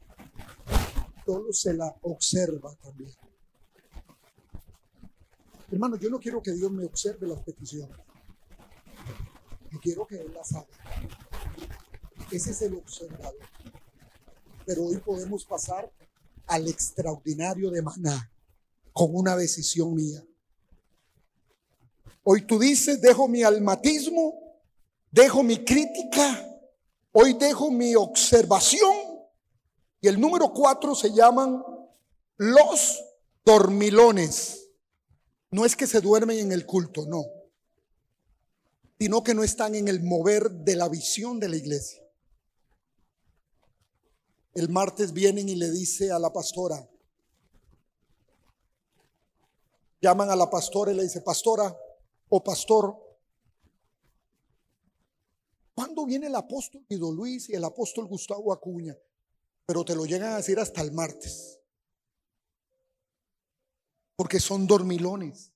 solo 1.27 1.53
se 1.53 1.75
la 1.75 1.95
observa 2.03 2.75
también. 2.77 3.13
Hermano, 5.71 5.97
yo 5.97 6.09
no 6.09 6.19
quiero 6.19 6.41
que 6.41 6.53
Dios 6.53 6.71
me 6.71 6.85
observe 6.85 7.27
las 7.27 7.43
peticiones. 7.43 7.97
Yo 9.71 9.79
quiero 9.81 10.07
que 10.07 10.21
Él 10.21 10.33
las 10.33 10.55
haga. 10.55 10.67
Ese 12.31 12.53
es 12.53 12.63
el 12.63 12.75
observador. 12.75 13.37
Pero 14.65 14.85
hoy 14.85 14.97
podemos 14.99 15.45
pasar 15.45 15.93
al 16.47 16.69
extraordinario 16.69 17.71
de 17.71 17.83
maná 17.83 18.31
con 18.93 19.15
una 19.15 19.37
decisión 19.37 19.95
mía. 19.95 20.25
Hoy 22.31 22.43
tú 22.43 22.59
dices, 22.59 23.01
dejo 23.01 23.27
mi 23.27 23.43
almatismo, 23.43 24.59
dejo 25.11 25.43
mi 25.43 25.65
crítica, 25.65 26.61
hoy 27.11 27.33
dejo 27.33 27.71
mi 27.71 27.95
observación. 27.95 28.95
Y 30.03 30.09
el 30.09 30.21
número 30.21 30.53
cuatro 30.53 30.95
se 30.95 31.11
llaman 31.11 31.65
los 32.37 33.03
dormilones. 33.47 34.69
No 35.51 35.65
es 35.65 35.75
que 35.75 35.87
se 35.87 36.03
duermen 36.03 36.39
en 36.39 36.53
el 36.53 36.67
culto, 36.67 37.07
no. 37.07 37.25
Sino 39.01 39.23
que 39.25 39.33
no 39.33 39.43
están 39.43 39.75
en 39.75 39.89
el 39.89 40.03
mover 40.03 40.51
de 40.51 40.77
la 40.77 40.91
visión 40.91 41.41
de 41.41 41.49
la 41.49 41.57
iglesia. 41.57 42.03
El 44.53 44.69
martes 44.69 45.15
vienen 45.15 45.49
y 45.49 45.55
le 45.55 45.71
dice 45.71 46.13
a 46.13 46.19
la 46.19 46.31
pastora, 46.31 46.87
llaman 50.03 50.29
a 50.29 50.37
la 50.37 50.51
pastora 50.51 50.93
y 50.93 50.95
le 50.95 51.05
dice, 51.05 51.23
pastora 51.23 51.75
o 52.29 52.43
pastor, 52.43 52.97
¿cuándo 55.75 56.05
viene 56.07 56.27
el 56.27 56.35
apóstol 56.35 56.85
Guido 56.89 57.13
Luis 57.13 57.49
y 57.49 57.55
el 57.55 57.65
apóstol 57.65 58.07
Gustavo 58.07 58.53
Acuña? 58.53 58.97
Pero 59.67 59.85
te 59.85 59.95
lo 59.95 60.07
llegan 60.07 60.33
a 60.33 60.37
decir 60.37 60.59
hasta 60.59 60.81
el 60.81 60.93
martes 60.93 61.59
porque 64.19 64.41
son 64.41 64.67
dormilones. 64.67 65.53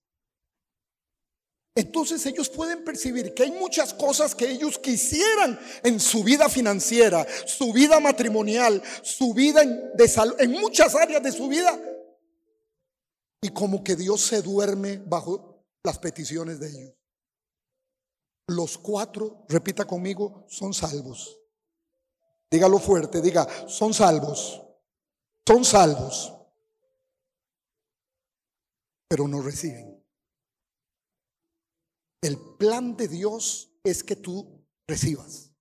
Entonces 1.74 2.24
ellos 2.26 2.48
pueden 2.48 2.84
percibir 2.84 3.34
que 3.34 3.42
hay 3.42 3.50
muchas 3.50 3.92
cosas 3.92 4.36
que 4.36 4.48
ellos 4.48 4.78
quisieran 4.78 5.58
en 5.82 5.98
su 5.98 6.22
vida 6.22 6.48
financiera, 6.48 7.26
su 7.46 7.72
vida 7.72 7.98
matrimonial, 7.98 8.80
su 9.02 9.34
vida 9.34 9.62
en, 9.62 9.96
de 9.96 10.06
salud, 10.06 10.36
en 10.38 10.52
muchas 10.52 10.94
áreas 10.94 11.22
de 11.24 11.32
su 11.32 11.48
vida. 11.48 11.76
Y 13.40 13.48
como 13.48 13.82
que 13.82 13.96
Dios 13.96 14.20
se 14.20 14.42
duerme 14.42 14.98
bajo 14.98 15.51
las 15.84 15.98
peticiones 15.98 16.60
de 16.60 16.68
ellos. 16.68 16.94
Los 18.48 18.78
cuatro, 18.78 19.44
repita 19.48 19.84
conmigo, 19.84 20.44
son 20.48 20.74
salvos. 20.74 21.38
Dígalo 22.50 22.78
fuerte, 22.78 23.20
diga, 23.20 23.46
son 23.68 23.94
salvos. 23.94 24.62
Son 25.46 25.64
salvos 25.64 26.32
pero 29.12 29.28
no 29.28 29.42
reciben. 29.42 30.02
El 32.22 32.38
plan 32.56 32.96
de 32.96 33.08
Dios 33.08 33.70
es 33.84 34.02
que 34.02 34.16
tú 34.16 34.66
recibas. 34.88 35.52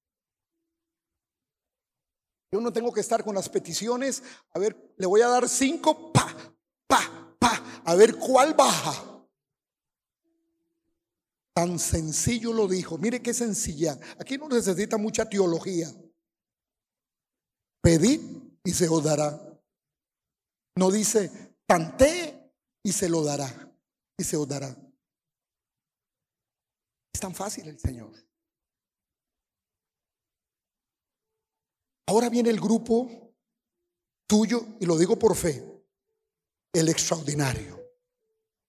Yo 2.50 2.62
no 2.62 2.72
tengo 2.72 2.94
que 2.94 3.02
estar 3.02 3.26
con 3.26 3.36
las 3.36 3.50
peticiones. 3.50 4.24
A 4.54 4.60
ver, 4.60 4.94
le 4.96 5.06
voy 5.06 5.20
a 5.20 5.28
dar 5.28 5.50
cinco, 5.50 6.14
pa, 6.14 6.34
pa, 6.88 7.36
pa, 7.38 7.82
a 7.84 7.94
ver 7.96 8.16
cuál 8.16 8.54
baja. 8.54 9.11
Tan 11.54 11.80
sencillo 11.80 12.54
lo 12.54 12.68
dijo. 12.68 12.98
Mire 12.98 13.22
qué 13.22 13.34
sencilla. 13.34 14.00
Aquí 14.20 14.38
no 14.38 14.48
necesita 14.48 14.98
mucha 14.98 15.28
teología. 15.28 15.88
Pedid 17.82 18.22
y 18.64 18.72
se 18.72 18.88
os 18.88 19.04
dará. 19.04 19.40
No 20.78 20.92
dice, 20.92 21.56
tanté 21.66 22.54
y 22.84 22.92
se 22.92 23.10
lo 23.10 23.24
dará. 23.24 23.74
Y 24.18 24.24
se 24.24 24.38
os 24.38 24.48
dará. 24.48 24.76
Es 27.14 27.20
tan 27.20 27.36
fácil 27.36 27.68
el 27.68 27.80
Señor. 27.80 28.14
Ahora 32.08 32.30
viene 32.30 32.50
el 32.50 32.60
grupo 32.60 33.10
tuyo, 34.28 34.66
y 34.80 34.86
lo 34.86 34.98
digo 34.98 35.18
por 35.20 35.36
fe, 35.36 35.62
el 36.74 36.88
extraordinario, 36.88 37.82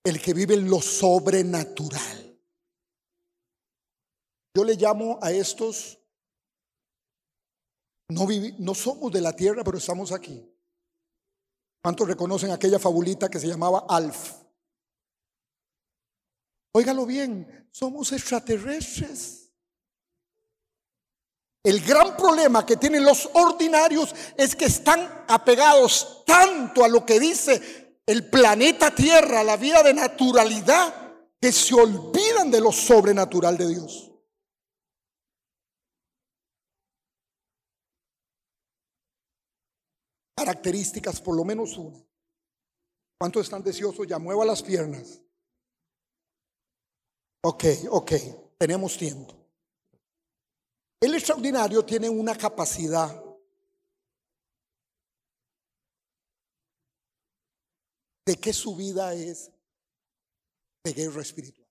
el 0.05 0.21
que 0.21 0.35
vive 0.35 0.55
en 0.55 0.69
lo 0.69 0.81
sobrenatural. 0.81 2.32
Yo 4.55 4.65
le 4.65 4.75
llamo 4.75 5.19
a 5.23 5.33
estos, 5.33 5.99
no, 8.09 8.27
no 8.59 8.75
somos 8.75 9.11
de 9.13 9.21
la 9.21 9.35
tierra, 9.35 9.65
pero 9.65 9.79
estamos 9.79 10.13
aquí. 10.13 10.47
¿Cuántos 11.83 12.07
reconocen 12.07 12.51
aquella 12.51 12.79
fabulita 12.79 13.29
que 13.29 13.41
se 13.41 13.49
llamaba 13.49 13.87
Alf? 13.89 14.35
Óigalo 16.75 17.07
bien, 17.07 17.69
somos 17.73 18.13
extraterrestres. 18.13 19.53
El 21.65 21.81
gran 21.81 22.17
problema 22.17 22.67
que 22.67 22.77
tienen 22.77 23.05
los 23.05 23.29
ordinarios 23.35 24.15
es 24.37 24.57
que 24.57 24.65
están 24.65 25.25
apegados 25.29 26.25
tanto 26.27 26.85
a 26.85 26.89
lo 26.89 27.07
que 27.07 27.21
dice 27.21 28.01
el 28.05 28.29
planeta 28.29 28.95
Tierra, 28.95 29.45
la 29.45 29.57
vida 29.57 29.83
de 29.83 29.95
naturalidad, 29.95 30.95
que 31.41 31.53
se 31.53 31.75
olvidan 31.75 32.51
de 32.51 32.61
lo 32.61 32.73
sobrenatural 32.73 33.57
de 33.57 33.69
Dios. 33.69 34.12
Características, 40.37 41.21
por 41.21 41.37
lo 41.37 41.45
menos 41.45 41.77
una. 41.77 42.03
¿Cuántos 43.19 43.45
están 43.45 43.63
deseosos? 43.63 44.07
Ya 44.07 44.19
mueva 44.19 44.45
las 44.45 44.63
piernas. 44.63 45.21
Ok, 47.45 47.65
ok, 47.91 48.13
tenemos 48.59 48.97
tiempo. 48.97 49.35
El 51.01 51.15
extraordinario 51.15 51.85
tiene 51.85 52.09
una 52.09 52.37
capacidad 52.37 53.23
de 58.25 58.37
que 58.37 58.53
su 58.53 58.77
vida 58.77 59.13
es 59.15 59.51
de 60.85 60.93
guerra 60.93 61.23
espiritual. 61.23 61.67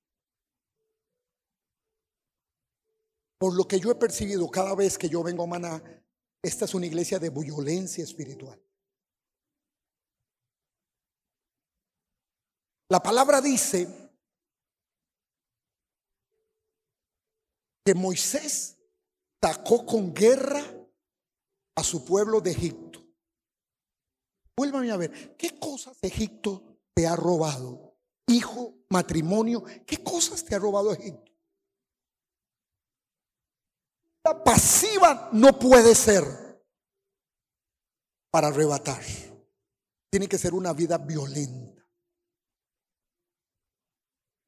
Por 3.37 3.55
lo 3.55 3.67
que 3.67 3.79
yo 3.79 3.89
he 3.89 3.95
percibido 3.95 4.49
cada 4.49 4.75
vez 4.75 4.97
que 4.97 5.09
yo 5.09 5.23
vengo 5.23 5.43
a 5.43 5.47
Maná, 5.47 6.00
esta 6.43 6.65
es 6.65 6.73
una 6.73 6.87
iglesia 6.87 7.19
de 7.19 7.29
violencia 7.29 8.03
espiritual. 8.03 8.59
La 12.89 13.01
palabra 13.01 13.39
dice 13.39 13.87
que 17.85 17.93
Moisés 17.93 18.77
sacó 19.41 19.85
con 19.85 20.13
guerra 20.13 20.61
a 21.75 21.83
su 21.83 22.03
pueblo 22.03 22.41
de 22.41 22.51
Egipto. 22.51 23.01
Vuélvame 24.57 24.91
a 24.91 24.97
ver, 24.97 25.35
¿qué 25.37 25.57
cosas 25.57 25.97
Egipto 26.01 26.79
te 26.93 27.07
ha 27.07 27.15
robado? 27.15 27.97
Hijo, 28.27 28.75
matrimonio, 28.89 29.63
¿qué 29.85 30.03
cosas 30.03 30.43
te 30.43 30.55
ha 30.55 30.59
robado 30.59 30.91
Egipto? 30.93 31.30
Pasiva 34.43 35.29
no 35.33 35.57
puede 35.57 35.95
ser 35.95 36.23
para 38.31 38.47
arrebatar. 38.47 39.03
Tiene 40.09 40.27
que 40.27 40.37
ser 40.37 40.53
una 40.53 40.73
vida 40.73 40.97
violenta. 40.97 41.81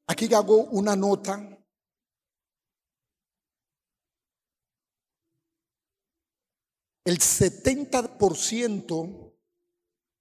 Aquí 0.07 0.33
hago 0.33 0.63
una 0.65 0.95
nota. 0.95 1.49
El 7.05 7.19
70% 7.19 9.33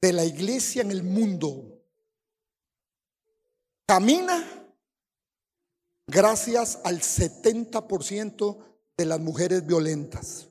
de 0.00 0.12
la 0.12 0.24
iglesia 0.24 0.82
en 0.82 0.90
el 0.90 1.04
mundo 1.04 1.80
camina 3.86 4.66
gracias 6.08 6.80
al 6.84 7.00
70% 7.00 8.71
de 9.02 9.06
las 9.06 9.20
mujeres 9.20 9.66
violentas. 9.66 10.48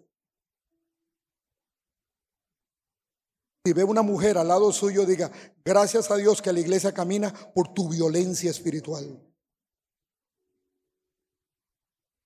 Si 3.66 3.72
ve 3.74 3.84
una 3.84 4.02
mujer 4.02 4.38
al 4.38 4.50
lado 4.50 4.74
suyo, 4.74 5.06
diga, 5.06 5.32
gracias 5.64 6.12
a 6.12 6.18
Dios 6.18 6.42
que 6.42 6.52
la 6.52 6.60
iglesia 6.60 6.94
camina 6.94 7.34
por 7.54 7.74
tu 7.74 7.88
violencia 7.88 8.52
espiritual. 8.52 9.08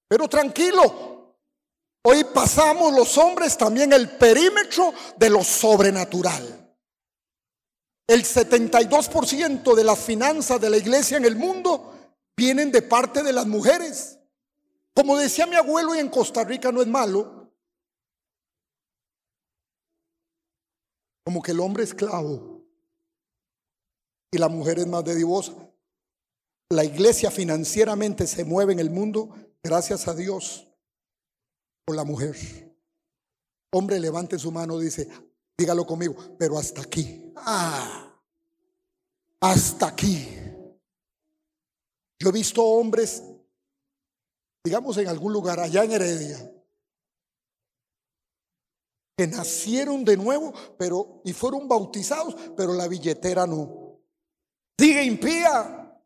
Pero 0.08 0.28
tranquilo, 0.28 1.36
hoy 2.04 2.24
pasamos 2.34 2.94
los 2.94 3.18
hombres 3.20 3.56
también 3.56 3.94
el 3.94 4.18
perímetro 4.18 4.94
de 5.18 5.30
lo 5.30 5.44
sobrenatural. 5.44 6.76
El 8.08 8.24
72% 8.24 9.76
de 9.76 9.84
las 9.84 10.00
finanzas 10.00 10.60
de 10.60 10.70
la 10.72 10.78
iglesia 10.78 11.18
en 11.18 11.26
el 11.26 11.36
mundo 11.36 11.94
vienen 12.36 12.72
de 12.72 12.82
parte 12.82 13.22
de 13.22 13.34
las 13.34 13.46
mujeres. 13.46 14.18
Como 14.96 15.18
decía 15.18 15.46
mi 15.46 15.56
abuelo, 15.56 15.93
y 15.93 16.00
en 16.00 16.10
Costa 16.10 16.43
Rica 16.43 16.72
no 16.72 16.82
es 16.82 16.88
malo, 16.88 17.46
Como 21.26 21.41
que 21.41 21.52
el 21.52 21.60
hombre 21.60 21.84
es 21.84 21.89
esclavo 21.89 22.64
y 24.32 24.38
la 24.38 24.48
mujer 24.48 24.78
es 24.80 24.88
más 24.88 25.04
de 25.04 25.16
divosa. 25.16 25.54
La 26.70 26.86
iglesia 26.86 27.32
financieramente 27.32 28.28
se 28.28 28.46
mueve 28.46 28.74
en 28.74 28.80
el 28.80 28.91
mundo 28.91 29.36
gracias 29.64 30.08
a 30.08 30.14
Dios 30.14 30.68
por 31.84 31.96
la 31.96 32.04
mujer. 32.04 32.36
Hombre, 33.74 34.00
levante 34.00 34.38
su 34.38 34.52
mano, 34.52 34.78
dice, 34.78 35.10
dígalo 35.58 35.86
conmigo, 35.86 36.16
pero 36.38 36.60
hasta 36.60 36.82
aquí. 36.82 37.34
Ah, 37.36 38.22
hasta 39.39 39.88
aquí. 39.88 40.28
Yo 42.20 42.30
he 42.30 42.32
visto 42.32 42.64
hombres, 42.64 43.24
digamos 44.66 44.97
en 44.97 45.07
algún 45.07 45.32
lugar, 45.32 45.59
allá 45.59 45.84
en 45.84 45.91
Heredia, 45.91 46.51
que 49.16 49.28
nacieron 49.28 50.03
de 50.03 50.18
nuevo, 50.18 50.51
pero 50.78 51.22
y 51.24 51.34
fueron 51.34 51.68
bautizados, 51.68 52.36
pero 52.57 52.74
la 52.74 52.88
billetera 52.88 53.45
no. 53.45 54.01
Diga 54.76 55.03
impía. 55.03 56.01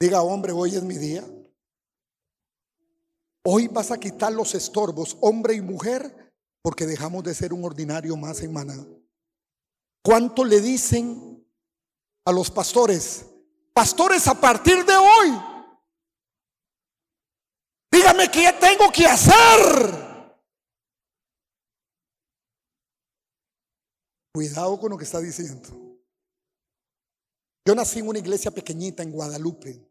Diga, 0.00 0.22
hombre, 0.22 0.52
hoy 0.52 0.74
es 0.74 0.82
mi 0.82 0.96
día. 0.96 1.22
Hoy 3.44 3.68
vas 3.68 3.90
a 3.90 4.00
quitar 4.00 4.32
los 4.32 4.54
estorbos, 4.54 5.18
hombre 5.20 5.54
y 5.54 5.60
mujer, 5.60 6.32
porque 6.62 6.86
dejamos 6.86 7.22
de 7.22 7.34
ser 7.34 7.52
un 7.52 7.64
ordinario 7.64 8.16
más 8.16 8.40
en 8.40 8.54
maná. 8.54 8.86
¿Cuánto 10.02 10.42
le 10.42 10.62
dicen 10.62 11.46
a 12.24 12.32
los 12.32 12.50
pastores? 12.50 13.29
Pastores, 13.80 14.28
a 14.28 14.34
partir 14.34 14.84
de 14.84 14.92
hoy, 14.94 15.28
Dígame 17.90 18.30
qué 18.30 18.52
tengo 18.60 18.92
que 18.92 19.06
hacer. 19.06 20.36
Cuidado 24.34 24.78
con 24.78 24.90
lo 24.90 24.98
que 24.98 25.04
está 25.04 25.18
diciendo. 25.18 25.70
Yo 27.66 27.74
nací 27.74 28.00
en 28.00 28.08
una 28.08 28.18
iglesia 28.18 28.50
pequeñita 28.50 29.02
en 29.02 29.12
Guadalupe. 29.12 29.82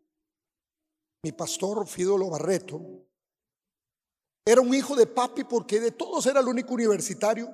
Mi 1.24 1.32
pastor 1.32 1.88
Fidolo 1.88 2.30
Barreto 2.30 2.80
era 4.46 4.62
un 4.62 4.72
hijo 4.72 4.96
de 4.96 5.08
papi 5.08 5.46
porque 5.46 5.80
de 5.80 5.94
todos 5.94 6.28
era 6.28 6.42
el 6.42 6.48
único 6.48 6.76
universitario. 6.76 7.52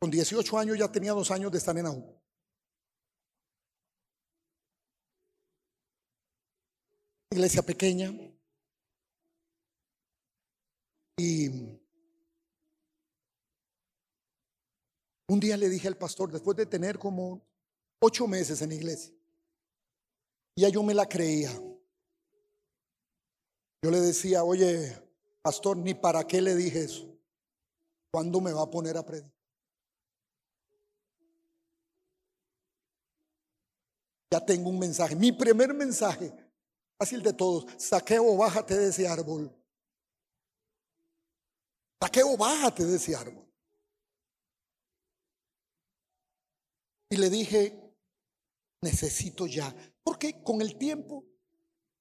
Con 0.00 0.10
18 0.10 0.58
años 0.58 0.78
ya 0.78 0.90
tenía 0.90 1.12
dos 1.12 1.30
años 1.30 1.52
de 1.52 1.58
estar 1.58 1.76
en 1.76 1.84
AU. 1.84 2.23
Iglesia 7.34 7.62
pequeña, 7.62 8.14
y 11.16 11.48
un 15.26 15.40
día 15.40 15.56
le 15.56 15.68
dije 15.68 15.88
al 15.88 15.96
pastor, 15.96 16.30
después 16.30 16.56
de 16.56 16.66
tener 16.66 16.96
como 16.96 17.44
ocho 17.98 18.28
meses 18.28 18.62
en 18.62 18.70
iglesia, 18.70 19.12
ya 20.54 20.68
yo 20.68 20.84
me 20.84 20.94
la 20.94 21.08
creía. 21.08 21.50
Yo 23.82 23.90
le 23.90 23.98
decía, 24.00 24.44
oye, 24.44 24.96
pastor, 25.42 25.76
ni 25.76 25.92
para 25.92 26.24
qué 26.28 26.40
le 26.40 26.54
dije 26.54 26.84
eso. 26.84 27.18
¿Cuándo 28.12 28.40
me 28.40 28.52
va 28.52 28.62
a 28.62 28.70
poner 28.70 28.96
a 28.96 29.04
predicar? 29.04 29.34
Ya 34.30 34.46
tengo 34.46 34.70
un 34.70 34.78
mensaje. 34.78 35.16
Mi 35.16 35.32
primer 35.32 35.74
mensaje, 35.74 36.43
de 37.10 37.32
todos, 37.32 37.66
saqueo, 37.78 38.36
bájate 38.36 38.76
de 38.76 38.88
ese 38.88 39.06
árbol. 39.06 39.54
Saqueo, 42.02 42.36
bájate 42.36 42.84
de 42.84 42.96
ese 42.96 43.14
árbol. 43.14 43.44
Y 47.10 47.16
le 47.16 47.30
dije, 47.30 47.78
necesito 48.82 49.46
ya. 49.46 49.74
Porque 50.02 50.42
con 50.42 50.60
el 50.60 50.76
tiempo, 50.76 51.24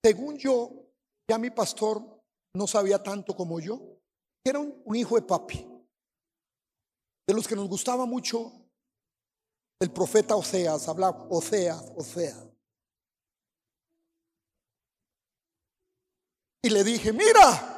según 0.03 0.37
yo, 0.37 0.87
ya 1.29 1.37
mi 1.37 1.49
pastor 1.49 2.21
no 2.53 2.67
sabía 2.67 3.01
tanto 3.01 3.35
como 3.35 3.59
yo. 3.59 3.99
Era 4.43 4.59
un, 4.59 4.95
hijo 4.95 5.15
de 5.15 5.21
papi. 5.21 5.67
De 7.27 7.33
los 7.33 7.47
que 7.47 7.55
nos 7.55 7.69
gustaba 7.69 8.05
mucho 8.05 8.51
el 9.79 9.91
profeta 9.91 10.35
Oseas, 10.35 10.87
hablaba 10.87 11.27
Oseas, 11.29 11.91
Oseas. 11.95 12.52
Y 16.63 16.69
le 16.71 16.83
dije, 16.83 17.13
mira, 17.13 17.73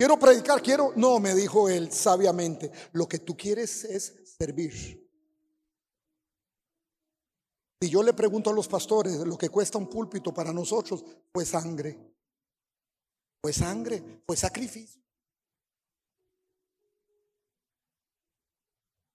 Quiero 0.00 0.18
predicar, 0.18 0.62
quiero. 0.62 0.94
No, 0.96 1.20
me 1.20 1.34
dijo 1.34 1.68
él 1.68 1.92
sabiamente, 1.92 2.72
lo 2.92 3.06
que 3.06 3.18
tú 3.18 3.36
quieres 3.36 3.84
es 3.84 4.34
servir. 4.38 5.06
Y 7.80 7.90
yo 7.90 8.02
le 8.02 8.14
pregunto 8.14 8.48
a 8.48 8.54
los 8.54 8.66
pastores, 8.66 9.18
lo 9.18 9.36
que 9.36 9.50
cuesta 9.50 9.76
un 9.76 9.90
púlpito 9.90 10.32
para 10.32 10.54
nosotros 10.54 11.04
fue 11.30 11.44
sangre. 11.44 11.98
Fue 13.42 13.52
sangre, 13.52 14.22
fue 14.26 14.38
sacrificio. 14.38 15.02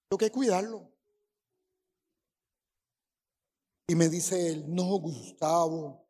Tengo 0.08 0.18
que 0.18 0.30
cuidarlo. 0.30 0.88
Y 3.88 3.94
me 3.94 4.08
dice 4.08 4.50
él, 4.50 4.64
no, 4.66 4.84
Gustavo, 4.98 6.04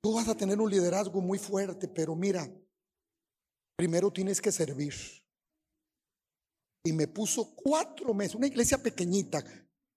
tú 0.00 0.14
vas 0.14 0.28
a 0.28 0.36
tener 0.36 0.60
un 0.60 0.70
liderazgo 0.70 1.20
muy 1.20 1.38
fuerte, 1.38 1.88
pero 1.88 2.14
mira, 2.14 2.48
primero 3.74 4.12
tienes 4.12 4.40
que 4.40 4.52
servir. 4.52 4.94
Y 6.84 6.92
me 6.92 7.08
puso 7.08 7.54
cuatro 7.56 8.14
meses, 8.14 8.36
una 8.36 8.46
iglesia 8.46 8.78
pequeñita, 8.78 9.42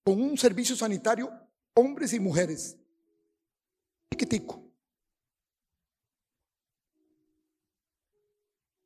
con 0.04 0.20
un 0.20 0.36
servicio 0.36 0.76
sanitario, 0.76 1.32
hombres 1.76 2.12
y 2.14 2.20
mujeres. 2.20 2.76
Chiquitico. 4.12 4.64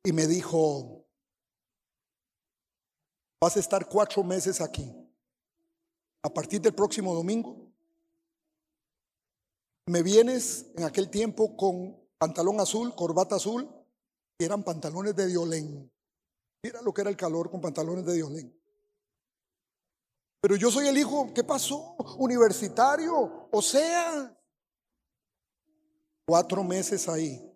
Y 0.04 0.12
me 0.12 0.26
dijo, 0.26 1.06
vas 3.40 3.56
a 3.56 3.60
estar 3.60 3.88
cuatro 3.88 4.22
meses 4.22 4.60
aquí. 4.60 4.94
A 6.22 6.28
partir 6.28 6.60
del 6.60 6.74
próximo 6.74 7.14
domingo, 7.14 7.63
me 9.86 10.02
vienes 10.02 10.66
en 10.76 10.84
aquel 10.84 11.10
tiempo 11.10 11.56
con 11.56 11.96
pantalón 12.18 12.60
azul, 12.60 12.94
corbata 12.94 13.36
azul, 13.36 13.68
y 14.38 14.44
eran 14.44 14.64
pantalones 14.64 15.14
de 15.14 15.26
diolén. 15.26 15.90
Mira 16.62 16.80
lo 16.82 16.94
que 16.94 17.02
era 17.02 17.10
el 17.10 17.16
calor 17.16 17.50
con 17.50 17.60
pantalones 17.60 18.06
de 18.06 18.14
diolén. 18.14 18.60
Pero 20.40 20.56
yo 20.56 20.70
soy 20.70 20.88
el 20.88 20.96
hijo, 20.96 21.32
¿qué 21.34 21.44
pasó? 21.44 21.96
Universitario, 22.18 23.48
o 23.50 23.62
sea, 23.62 24.34
cuatro 26.26 26.64
meses 26.64 27.08
ahí. 27.08 27.50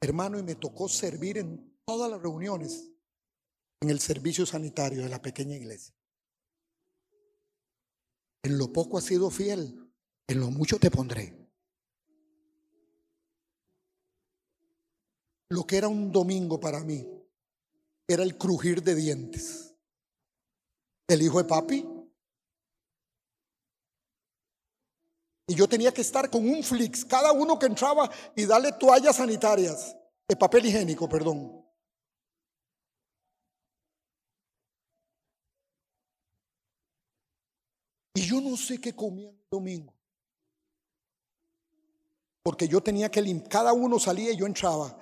Hermano, 0.00 0.38
y 0.38 0.42
me 0.42 0.54
tocó 0.54 0.88
servir 0.88 1.38
en 1.38 1.80
todas 1.84 2.10
las 2.10 2.20
reuniones 2.20 2.92
en 3.80 3.90
el 3.90 3.98
servicio 3.98 4.46
sanitario 4.46 5.02
de 5.02 5.08
la 5.08 5.20
pequeña 5.20 5.56
iglesia. 5.56 5.95
En 8.46 8.58
lo 8.58 8.72
poco 8.72 8.96
has 8.96 9.02
sido 9.02 9.28
fiel, 9.28 9.92
en 10.28 10.38
lo 10.38 10.52
mucho 10.52 10.78
te 10.78 10.88
pondré. 10.88 11.36
Lo 15.48 15.66
que 15.66 15.76
era 15.76 15.88
un 15.88 16.12
domingo 16.12 16.60
para 16.60 16.84
mí 16.84 17.04
era 18.06 18.22
el 18.22 18.38
crujir 18.38 18.84
de 18.84 18.94
dientes 18.94 19.74
el 21.08 21.22
hijo 21.22 21.38
de 21.38 21.48
papi. 21.48 21.84
Y 25.48 25.54
yo 25.56 25.68
tenía 25.68 25.92
que 25.92 26.02
estar 26.02 26.30
con 26.30 26.48
un 26.48 26.62
flix, 26.62 27.04
cada 27.04 27.32
uno 27.32 27.58
que 27.58 27.66
entraba 27.66 28.08
y 28.36 28.46
darle 28.46 28.70
toallas 28.78 29.16
sanitarias, 29.16 29.96
de 30.28 30.36
papel 30.36 30.66
higiénico, 30.66 31.08
perdón. 31.08 31.65
Y 38.16 38.22
yo 38.22 38.40
no 38.40 38.56
sé 38.56 38.80
qué 38.80 38.94
comía 38.94 39.28
el 39.28 39.46
domingo. 39.50 39.92
Porque 42.42 42.66
yo 42.66 42.80
tenía 42.80 43.10
que 43.10 43.20
limpiar, 43.20 43.50
cada 43.50 43.72
uno 43.74 43.98
salía 43.98 44.32
y 44.32 44.36
yo 44.36 44.46
entraba. 44.46 44.98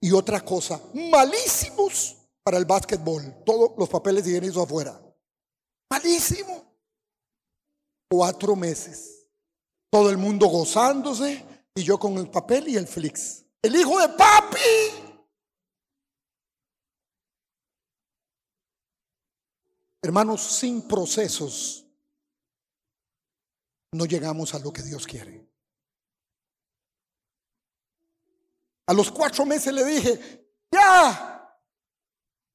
Y 0.00 0.10
otra 0.12 0.40
cosa, 0.42 0.80
malísimos 0.94 2.16
para 2.42 2.56
el 2.56 2.64
básquetbol. 2.64 3.42
Todos 3.44 3.72
los 3.76 3.90
papeles 3.90 4.26
higiénicos 4.26 4.64
afuera. 4.64 4.98
Malísimo. 5.90 6.64
Cuatro 8.10 8.56
meses. 8.56 9.26
Todo 9.90 10.08
el 10.08 10.16
mundo 10.16 10.46
gozándose 10.46 11.44
y 11.74 11.82
yo 11.82 11.98
con 11.98 12.16
el 12.16 12.30
papel 12.30 12.68
y 12.68 12.76
el 12.76 12.86
flix. 12.86 13.44
El 13.60 13.76
hijo 13.76 14.00
de 14.00 14.08
papi. 14.08 14.97
Hermanos, 20.02 20.42
sin 20.42 20.86
procesos 20.86 21.84
no 23.92 24.04
llegamos 24.04 24.54
a 24.54 24.58
lo 24.58 24.72
que 24.72 24.82
Dios 24.82 25.06
quiere. 25.06 25.48
A 28.86 28.94
los 28.94 29.10
cuatro 29.10 29.44
meses 29.44 29.72
le 29.72 29.84
dije, 29.84 30.50
ya, 30.70 31.38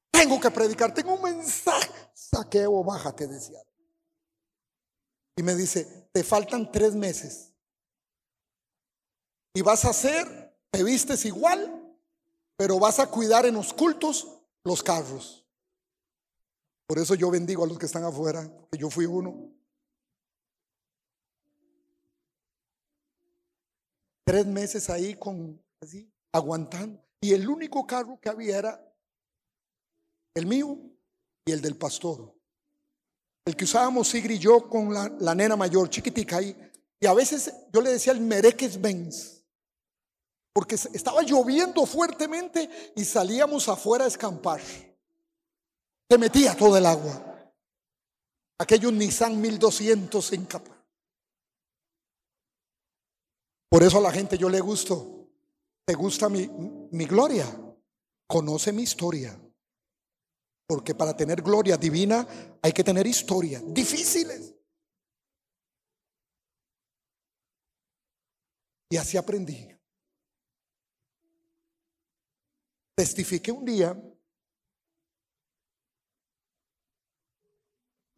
tengo 0.09 0.39
que 0.39 0.49
predicar, 0.49 0.93
tengo 0.93 1.13
un 1.13 1.21
mensaje. 1.21 1.91
Saqueo, 2.13 2.83
bájate, 2.83 3.27
decía. 3.27 3.59
Y 5.35 5.43
me 5.43 5.55
dice, 5.55 6.09
te 6.11 6.23
faltan 6.23 6.71
tres 6.71 6.95
meses. 6.95 7.53
Y 9.53 9.61
vas 9.61 9.85
a 9.85 9.89
hacer, 9.89 10.57
te 10.71 10.83
vistes 10.83 11.25
igual, 11.25 11.97
pero 12.55 12.79
vas 12.79 12.99
a 12.99 13.07
cuidar 13.07 13.45
en 13.45 13.55
los 13.55 13.73
cultos 13.73 14.39
los 14.63 14.81
carros. 14.81 15.42
Por 16.87 16.99
eso 16.99 17.15
yo 17.15 17.31
bendigo 17.31 17.63
a 17.63 17.67
los 17.67 17.77
que 17.77 17.85
están 17.85 18.03
afuera, 18.03 18.49
que 18.71 18.77
yo 18.77 18.89
fui 18.89 19.05
uno. 19.05 19.51
Tres 24.25 24.45
meses 24.45 24.89
ahí 24.89 25.15
con 25.15 25.61
así, 25.81 26.11
aguantando. 26.31 27.03
Y 27.21 27.33
el 27.33 27.47
único 27.47 27.85
carro 27.85 28.19
que 28.19 28.29
había 28.29 28.57
era 28.57 28.95
el 30.35 30.45
mío 30.45 30.77
y 31.45 31.51
el 31.51 31.61
del 31.61 31.75
pastor. 31.77 32.33
El 33.45 33.55
que 33.55 33.65
usábamos 33.65 34.07
Sigri 34.07 34.35
y 34.35 34.39
yo 34.39 34.69
con 34.69 34.93
la, 34.93 35.35
nena 35.35 35.55
mayor, 35.55 35.89
chiquitica 35.89 36.37
ahí. 36.37 36.55
Y 36.99 37.05
a 37.05 37.13
veces 37.13 37.53
yo 37.71 37.81
le 37.81 37.91
decía 37.91 38.13
el 38.13 38.21
Mereques 38.21 38.79
Benz. 38.79 39.43
Porque 40.53 40.75
estaba 40.75 41.23
lloviendo 41.23 41.85
fuertemente 41.85 42.69
y 42.95 43.03
salíamos 43.03 43.67
afuera 43.67 44.05
a 44.05 44.07
escampar. 44.07 44.61
Metía 46.17 46.55
todo 46.55 46.77
el 46.77 46.85
agua. 46.85 47.53
Aquellos 48.59 48.93
Nissan 48.93 49.39
1200 49.41 50.33
en 50.33 50.45
capa. 50.45 50.85
Por 53.69 53.83
eso 53.83 53.97
a 53.97 54.01
la 54.01 54.11
gente 54.11 54.37
yo 54.37 54.49
le 54.49 54.59
gusto. 54.59 55.29
¿Te 55.85 55.95
gusta 55.95 56.29
mi, 56.29 56.47
mi 56.91 57.05
gloria? 57.05 57.47
Conoce 58.27 58.71
mi 58.71 58.83
historia. 58.83 59.37
Porque 60.67 60.95
para 60.95 61.15
tener 61.15 61.41
gloria 61.41 61.77
divina 61.77 62.27
hay 62.61 62.71
que 62.71 62.83
tener 62.83 63.05
historias 63.07 63.61
difíciles. 63.73 64.55
Y 68.89 68.97
así 68.97 69.17
aprendí. 69.17 69.67
Testifiqué 72.95 73.51
un 73.51 73.65
día 73.65 74.12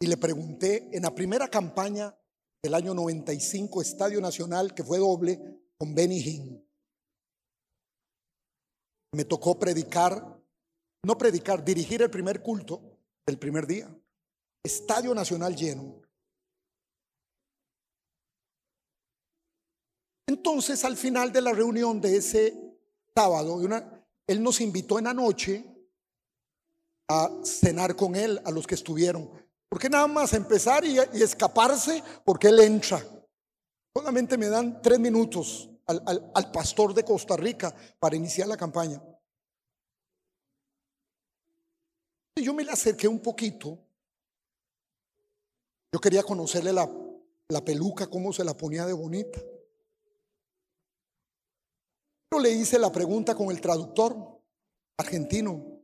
y 0.05 0.07
le 0.07 0.17
pregunté 0.17 0.87
en 0.95 1.01
la 1.01 1.15
primera 1.15 1.47
campaña 1.47 2.15
del 2.61 2.75
año 2.75 2.93
95, 2.93 3.81
Estadio 3.81 4.21
Nacional, 4.21 4.75
que 4.75 4.83
fue 4.83 4.99
doble, 4.99 5.39
con 5.79 5.95
Benny 5.95 6.19
Hinn. 6.19 6.69
Me 9.13 9.25
tocó 9.25 9.57
predicar 9.57 10.35
no 11.05 11.17
predicar, 11.17 11.63
dirigir 11.63 12.01
el 12.01 12.09
primer 12.09 12.41
culto 12.41 12.99
del 13.25 13.37
primer 13.37 13.67
día. 13.67 13.95
Estadio 14.63 15.13
Nacional 15.13 15.55
lleno. 15.55 16.01
Entonces, 20.27 20.83
al 20.83 20.97
final 20.97 21.31
de 21.31 21.41
la 21.41 21.53
reunión 21.53 22.01
de 22.01 22.17
ese 22.17 22.55
sábado, 23.15 23.59
él 24.25 24.43
nos 24.43 24.61
invitó 24.61 24.97
en 24.97 25.05
la 25.05 25.13
noche 25.13 25.63
a 27.07 27.29
cenar 27.43 27.95
con 27.95 28.15
él, 28.15 28.41
a 28.43 28.51
los 28.51 28.65
que 28.65 28.75
estuvieron. 28.75 29.44
Porque 29.69 29.89
nada 29.89 30.07
más 30.07 30.33
empezar 30.33 30.85
y, 30.85 30.97
escaparse, 30.99 32.03
porque 32.23 32.47
él 32.47 32.59
entra. 32.59 33.03
Solamente 33.95 34.37
me 34.37 34.47
dan 34.47 34.81
tres 34.81 34.99
minutos 34.99 35.69
al 35.85 36.51
pastor 36.51 36.93
de 36.93 37.03
Costa 37.03 37.35
Rica 37.37 37.73
para 37.99 38.15
iniciar 38.15 38.47
la 38.47 38.57
campaña. 38.57 39.01
Yo 42.37 42.53
me 42.53 42.63
le 42.63 42.71
acerqué 42.71 43.07
un 43.07 43.19
poquito. 43.19 43.79
Yo 45.93 45.99
quería 46.01 46.23
conocerle 46.23 46.73
la, 46.73 46.89
la 47.49 47.63
peluca, 47.63 48.07
cómo 48.07 48.33
se 48.33 48.43
la 48.43 48.55
ponía 48.55 48.85
de 48.85 48.93
bonita. 48.93 49.39
Yo 52.31 52.39
le 52.39 52.51
hice 52.51 52.77
la 52.77 52.91
pregunta 52.91 53.33
con 53.33 53.49
el 53.49 53.61
traductor 53.61 54.41
argentino. 54.97 55.81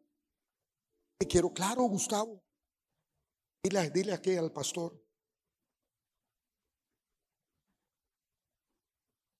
Te 1.18 1.28
quiero, 1.28 1.54
claro, 1.54 1.84
Gustavo. 1.84 2.44
Dile, 3.64 3.90
dile 3.92 4.14
aquí 4.14 4.36
al 4.36 4.52
pastor. 4.52 5.00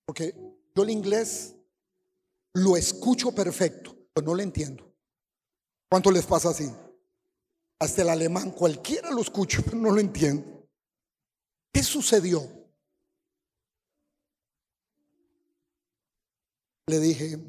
Porque 0.06 0.36
yo 0.76 0.84
el 0.84 0.90
inglés 0.90 1.56
lo 2.54 2.76
escucho 2.78 3.34
perfecto, 3.34 3.96
pero 4.14 4.28
no 4.28 4.36
lo 4.36 4.42
entiendo. 4.42 4.94
¿Cuánto 5.90 6.12
les 6.12 6.26
pasa 6.26 6.50
así? 6.50 6.70
hasta 7.82 8.04
el 8.04 8.10
alemán, 8.10 8.52
cualquiera 8.52 9.10
lo 9.10 9.22
escucho, 9.22 9.62
pero 9.66 9.78
no 9.78 9.90
lo 9.90 10.00
entiendo. 10.00 10.70
¿Qué 11.74 11.82
sucedió? 11.82 12.48
Le 16.86 17.00
dije, 17.00 17.40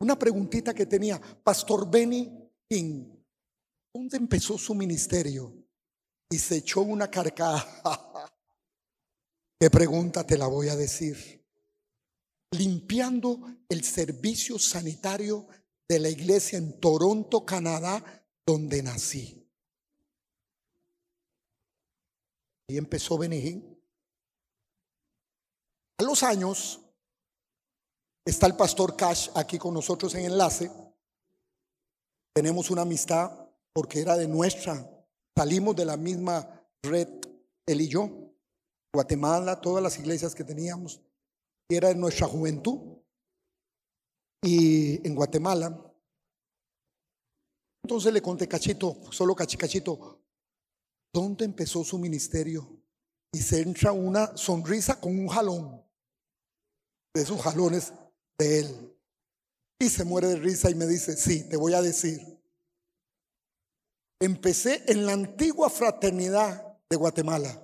una 0.00 0.18
preguntita 0.18 0.74
que 0.74 0.84
tenía, 0.84 1.18
Pastor 1.42 1.90
Benny 1.90 2.30
King, 2.68 3.06
¿dónde 3.92 4.16
empezó 4.16 4.58
su 4.58 4.74
ministerio? 4.74 5.52
Y 6.30 6.38
se 6.38 6.58
echó 6.58 6.82
una 6.82 7.10
carcada. 7.10 7.64
¿Qué 9.60 9.68
pregunta 9.68 10.24
te 10.24 10.38
la 10.38 10.46
voy 10.46 10.68
a 10.68 10.76
decir? 10.76 11.44
Limpiando 12.52 13.40
el 13.68 13.84
servicio 13.84 14.58
sanitario 14.58 15.46
de 15.88 15.98
la 15.98 16.08
iglesia 16.08 16.58
en 16.58 16.80
Toronto, 16.80 17.44
Canadá, 17.44 18.24
donde 18.46 18.82
nací. 18.82 19.46
Y 22.68 22.78
empezó 22.78 23.18
Benigín. 23.18 23.76
A 25.98 26.02
los 26.04 26.22
años 26.22 26.80
está 28.24 28.46
el 28.46 28.56
pastor 28.56 28.96
Cash 28.96 29.28
aquí 29.34 29.58
con 29.58 29.74
nosotros 29.74 30.14
en 30.14 30.24
enlace. 30.24 30.70
Tenemos 32.32 32.70
una 32.70 32.82
amistad 32.82 33.49
porque 33.74 34.00
era 34.00 34.16
de 34.16 34.28
nuestra. 34.28 34.88
Salimos 35.36 35.76
de 35.76 35.84
la 35.84 35.96
misma 35.96 36.68
red 36.82 37.08
él 37.66 37.80
y 37.82 37.88
yo, 37.88 38.10
Guatemala, 38.92 39.60
todas 39.60 39.82
las 39.82 39.98
iglesias 39.98 40.34
que 40.34 40.44
teníamos, 40.44 41.00
era 41.68 41.90
en 41.90 42.00
nuestra 42.00 42.26
juventud. 42.26 42.98
Y 44.42 45.06
en 45.06 45.14
Guatemala, 45.14 45.78
entonces 47.84 48.12
le 48.12 48.22
conté 48.22 48.48
cachito, 48.48 48.96
solo 49.12 49.34
cachicachito, 49.34 50.22
¿dónde 51.12 51.44
empezó 51.44 51.84
su 51.84 51.98
ministerio? 51.98 52.82
Y 53.32 53.38
se 53.38 53.60
entra 53.60 53.92
una 53.92 54.36
sonrisa 54.36 54.98
con 54.98 55.18
un 55.18 55.28
jalón, 55.28 55.84
de 57.14 57.22
esos 57.22 57.40
jalones 57.42 57.92
de 58.38 58.60
él. 58.60 58.96
Y 59.78 59.90
se 59.90 60.04
muere 60.04 60.28
de 60.28 60.36
risa 60.36 60.70
y 60.70 60.74
me 60.74 60.86
dice, 60.86 61.16
sí, 61.16 61.48
te 61.48 61.56
voy 61.56 61.74
a 61.74 61.82
decir. 61.82 62.39
Empecé 64.20 64.84
en 64.86 65.06
la 65.06 65.12
antigua 65.12 65.70
fraternidad 65.70 66.78
de 66.88 66.96
Guatemala. 66.96 67.58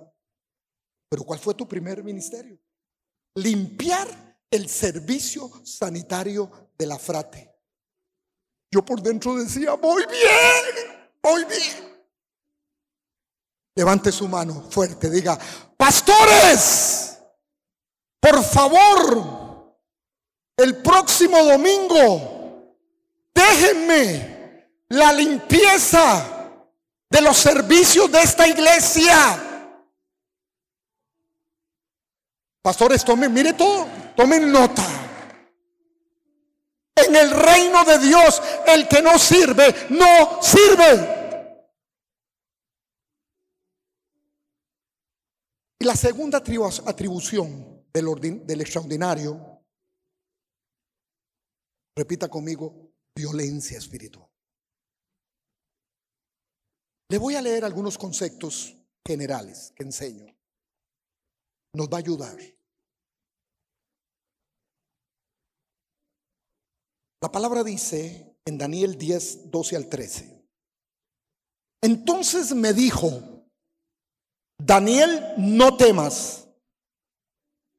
Pero 1.07 1.23
¿cuál 1.23 1.39
fue 1.39 1.53
tu 1.53 1.67
primer 1.67 2.03
ministerio? 2.03 2.57
Limpiar 3.35 4.07
el 4.49 4.67
servicio 4.67 5.51
sanitario 5.63 6.71
de 6.77 6.87
la 6.87 6.97
frate. 6.97 7.53
Yo 8.71 8.83
por 8.83 9.01
dentro 9.01 9.35
decía, 9.35 9.73
voy 9.73 10.03
bien, 10.07 11.11
voy 11.21 11.45
bien. 11.45 11.97
Levante 13.75 14.11
su 14.11 14.27
mano 14.27 14.67
fuerte, 14.71 15.09
diga, 15.09 15.37
pastores, 15.77 17.19
por 18.19 18.43
favor, 18.43 19.77
el 20.57 20.81
próximo 20.81 21.43
domingo, 21.43 22.75
déjenme 23.35 24.71
la 24.89 25.13
limpieza 25.13 26.36
de 27.09 27.21
los 27.21 27.37
servicios 27.37 28.11
de 28.11 28.21
esta 28.21 28.47
iglesia. 28.47 29.43
Pastores, 32.61 33.05
tomen, 33.05 33.33
mire 33.33 33.53
todo, 33.53 33.87
tomen 34.15 34.51
nota. 34.51 34.83
En 36.95 37.15
el 37.15 37.31
reino 37.31 37.85
de 37.85 37.99
Dios, 37.99 38.41
el 38.67 38.87
que 38.87 39.01
no 39.01 39.17
sirve, 39.17 39.73
no 39.89 40.41
sirve. 40.41 41.15
Y 45.79 45.85
la 45.85 45.95
segunda 45.95 46.39
atribución 46.39 47.85
del, 47.93 48.45
del 48.45 48.61
extraordinario, 48.61 49.63
repita 51.95 52.27
conmigo, 52.27 52.91
violencia 53.15 53.77
espiritual. 53.77 54.27
Le 57.09 57.17
voy 57.17 57.35
a 57.35 57.41
leer 57.41 57.63
algunos 57.63 57.97
conceptos 57.97 58.75
generales 59.05 59.71
que 59.75 59.83
enseño. 59.83 60.35
Nos 61.73 61.87
va 61.87 61.97
a 61.97 61.99
ayudar. 61.99 62.37
La 67.21 67.31
palabra 67.31 67.63
dice 67.63 68.37
en 68.45 68.57
Daniel 68.57 68.97
10, 68.97 69.49
12 69.49 69.75
al 69.75 69.87
13. 69.87 70.37
Entonces 71.81 72.53
me 72.53 72.73
dijo, 72.73 73.45
Daniel, 74.57 75.33
no 75.37 75.77
temas, 75.77 76.47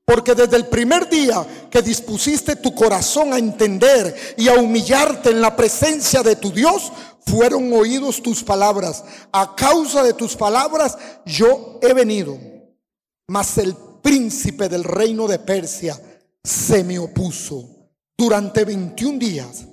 porque 0.08 0.34
desde 0.34 0.56
el 0.56 0.68
primer 0.68 1.08
día 1.10 1.68
que 1.70 1.82
dispusiste 1.82 2.56
tu 2.56 2.74
corazón 2.74 3.32
a 3.32 3.38
entender 3.38 4.34
y 4.38 4.48
a 4.48 4.54
humillarte 4.54 5.30
en 5.30 5.42
la 5.42 5.54
presencia 5.54 6.22
de 6.22 6.36
tu 6.36 6.50
Dios, 6.50 6.90
fueron 7.30 7.72
oídos 7.72 8.22
tus 8.22 8.42
palabras. 8.42 9.04
A 9.32 9.54
causa 9.54 10.02
de 10.02 10.12
tus 10.12 10.36
palabras 10.36 10.96
yo 11.24 11.78
he 11.82 11.92
venido. 11.92 12.38
Mas 13.28 13.58
el 13.58 13.76
príncipe 14.02 14.68
del 14.68 14.84
reino 14.84 15.26
de 15.28 15.38
Persia 15.38 16.00
se 16.42 16.82
me 16.84 16.98
opuso 16.98 17.90
durante 18.16 18.64
21 18.64 19.18
días. 19.18 19.66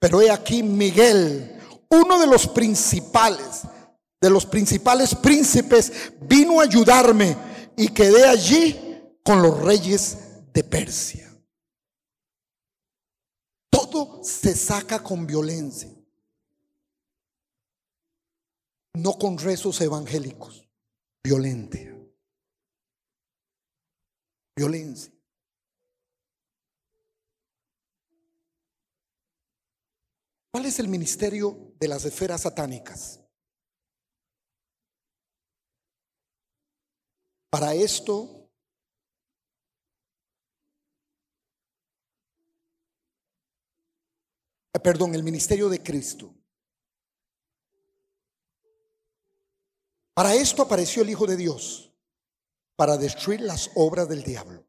Pero 0.00 0.20
he 0.20 0.30
aquí 0.30 0.62
Miguel, 0.62 1.60
uno 1.90 2.18
de 2.18 2.26
los 2.26 2.46
principales, 2.46 3.62
de 4.20 4.30
los 4.30 4.46
principales 4.46 5.14
príncipes, 5.14 6.12
vino 6.20 6.60
a 6.60 6.64
ayudarme 6.64 7.36
y 7.76 7.88
quedé 7.88 8.26
allí 8.26 9.00
con 9.24 9.42
los 9.42 9.60
reyes 9.60 10.18
de 10.52 10.64
Persia. 10.64 11.24
Todo 13.70 14.20
se 14.22 14.54
saca 14.54 15.02
con 15.02 15.26
violencia, 15.26 15.90
no 18.98 19.16
con 19.16 19.38
rezos 19.38 19.80
evangélicos, 19.80 20.68
violencia. 21.22 21.94
Violencia. 24.56 25.12
¿Cuál 30.50 30.66
es 30.66 30.80
el 30.80 30.88
ministerio 30.88 31.74
de 31.78 31.86
las 31.86 32.04
esferas 32.04 32.42
satánicas? 32.42 33.20
Para 37.50 37.74
esto, 37.74 38.50
perdón, 44.82 45.14
el 45.14 45.22
ministerio 45.22 45.68
de 45.68 45.82
Cristo. 45.82 46.37
Para 50.18 50.34
esto 50.34 50.62
apareció 50.62 51.02
el 51.02 51.10
Hijo 51.10 51.28
de 51.28 51.36
Dios, 51.36 51.94
para 52.74 52.96
destruir 52.96 53.40
las 53.40 53.70
obras 53.76 54.08
del 54.08 54.24
diablo. 54.24 54.66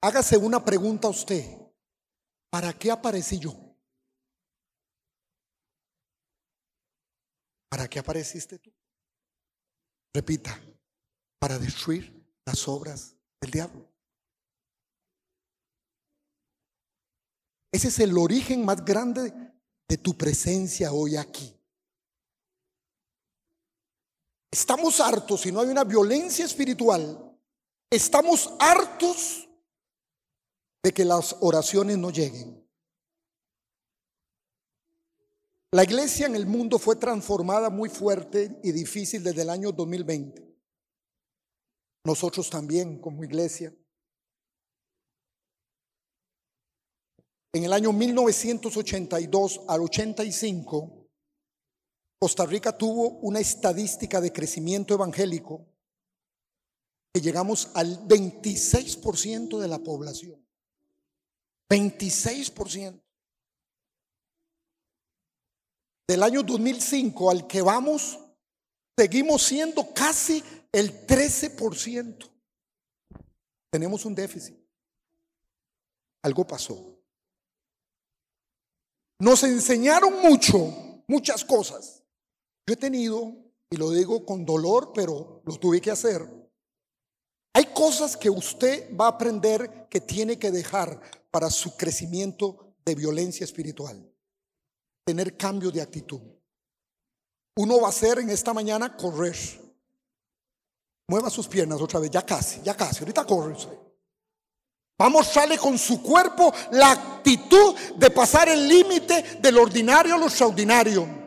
Hágase 0.00 0.36
una 0.36 0.64
pregunta 0.64 1.06
a 1.06 1.12
usted. 1.12 1.56
¿Para 2.50 2.76
qué 2.76 2.90
aparecí 2.90 3.38
yo? 3.38 3.54
¿Para 7.68 7.86
qué 7.86 8.00
apareciste 8.00 8.58
tú? 8.58 8.74
Repita, 10.12 10.60
para 11.38 11.56
destruir 11.60 12.26
las 12.44 12.66
obras 12.66 13.14
del 13.40 13.52
diablo. 13.52 13.88
Ese 17.70 17.86
es 17.86 18.00
el 18.00 18.18
origen 18.18 18.64
más 18.64 18.84
grande 18.84 19.32
de 19.88 19.96
tu 19.96 20.18
presencia 20.18 20.92
hoy 20.92 21.16
aquí. 21.16 21.56
Estamos 24.52 25.00
hartos, 25.00 25.40
si 25.40 25.50
no 25.50 25.60
hay 25.60 25.68
una 25.68 25.82
violencia 25.82 26.44
espiritual, 26.44 27.38
estamos 27.90 28.52
hartos 28.58 29.48
de 30.82 30.92
que 30.92 31.06
las 31.06 31.36
oraciones 31.40 31.96
no 31.96 32.10
lleguen. 32.10 32.62
La 35.70 35.84
iglesia 35.84 36.26
en 36.26 36.36
el 36.36 36.44
mundo 36.44 36.78
fue 36.78 36.96
transformada 36.96 37.70
muy 37.70 37.88
fuerte 37.88 38.60
y 38.62 38.72
difícil 38.72 39.24
desde 39.24 39.40
el 39.40 39.48
año 39.48 39.72
2020. 39.72 40.46
Nosotros 42.04 42.50
también 42.50 43.00
como 43.00 43.24
iglesia. 43.24 43.74
En 47.54 47.64
el 47.64 47.72
año 47.72 47.90
1982 47.90 49.62
al 49.66 49.80
85, 49.80 51.01
Costa 52.22 52.46
Rica 52.46 52.70
tuvo 52.78 53.18
una 53.18 53.40
estadística 53.40 54.20
de 54.20 54.32
crecimiento 54.32 54.94
evangélico 54.94 55.66
que 57.12 57.20
llegamos 57.20 57.72
al 57.74 58.06
26% 58.06 59.58
de 59.58 59.66
la 59.66 59.80
población. 59.80 60.40
26%. 61.68 63.02
del 66.06 66.22
año 66.22 66.44
2005 66.44 67.28
al 67.28 67.48
que 67.48 67.60
vamos, 67.60 68.20
seguimos 68.96 69.42
siendo 69.42 69.92
casi 69.92 70.44
el 70.70 71.04
13%. 71.04 72.30
Tenemos 73.68 74.04
un 74.04 74.14
déficit. 74.14 74.56
Algo 76.22 76.46
pasó. 76.46 77.00
Nos 79.18 79.42
enseñaron 79.42 80.20
mucho, 80.22 81.02
muchas 81.08 81.44
cosas. 81.44 82.01
Yo 82.66 82.74
he 82.74 82.76
tenido, 82.76 83.34
y 83.70 83.76
lo 83.76 83.90
digo 83.90 84.24
con 84.24 84.44
dolor, 84.44 84.92
pero 84.94 85.42
lo 85.44 85.56
tuve 85.56 85.80
que 85.80 85.90
hacer. 85.90 86.28
Hay 87.54 87.66
cosas 87.66 88.16
que 88.16 88.30
usted 88.30 88.96
va 88.96 89.06
a 89.06 89.10
aprender 89.10 89.88
que 89.90 90.00
tiene 90.00 90.38
que 90.38 90.50
dejar 90.50 91.00
para 91.30 91.50
su 91.50 91.76
crecimiento 91.76 92.74
de 92.84 92.94
violencia 92.94 93.44
espiritual 93.44 94.08
tener 95.04 95.36
cambio 95.36 95.70
de 95.70 95.82
actitud. 95.82 96.20
Uno 97.56 97.80
va 97.80 97.88
a 97.88 97.90
hacer 97.90 98.18
en 98.18 98.30
esta 98.30 98.54
mañana 98.54 98.96
correr. 98.96 99.36
Mueva 101.08 101.28
sus 101.28 101.48
piernas 101.48 101.80
otra 101.80 102.00
vez, 102.00 102.10
ya 102.10 102.24
casi, 102.24 102.62
ya 102.62 102.76
casi, 102.76 103.00
ahorita 103.00 103.26
corre 103.26 103.54
Vamos 104.98 104.98
a 104.98 105.08
mostrarle 105.08 105.58
con 105.58 105.76
su 105.76 106.00
cuerpo 106.00 106.54
la 106.70 106.92
actitud 106.92 107.74
de 107.96 108.10
pasar 108.10 108.48
el 108.48 108.68
límite 108.68 109.40
del 109.40 109.58
ordinario 109.58 110.14
a 110.14 110.18
lo 110.18 110.26
extraordinario. 110.26 111.21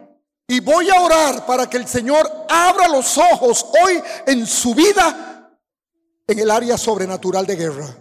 Y 0.48 0.60
voy 0.60 0.90
a 0.90 1.02
orar 1.02 1.46
para 1.46 1.68
que 1.70 1.78
el 1.78 1.88
Señor 1.88 2.30
abra 2.48 2.88
los 2.88 3.18
ojos 3.18 3.66
hoy 3.84 4.02
en 4.28 4.46
su 4.46 4.76
vida 4.76 5.60
en 6.28 6.40
el 6.40 6.52
área 6.52 6.78
sobrenatural 6.78 7.46
de 7.46 7.56
guerra. 7.56 7.98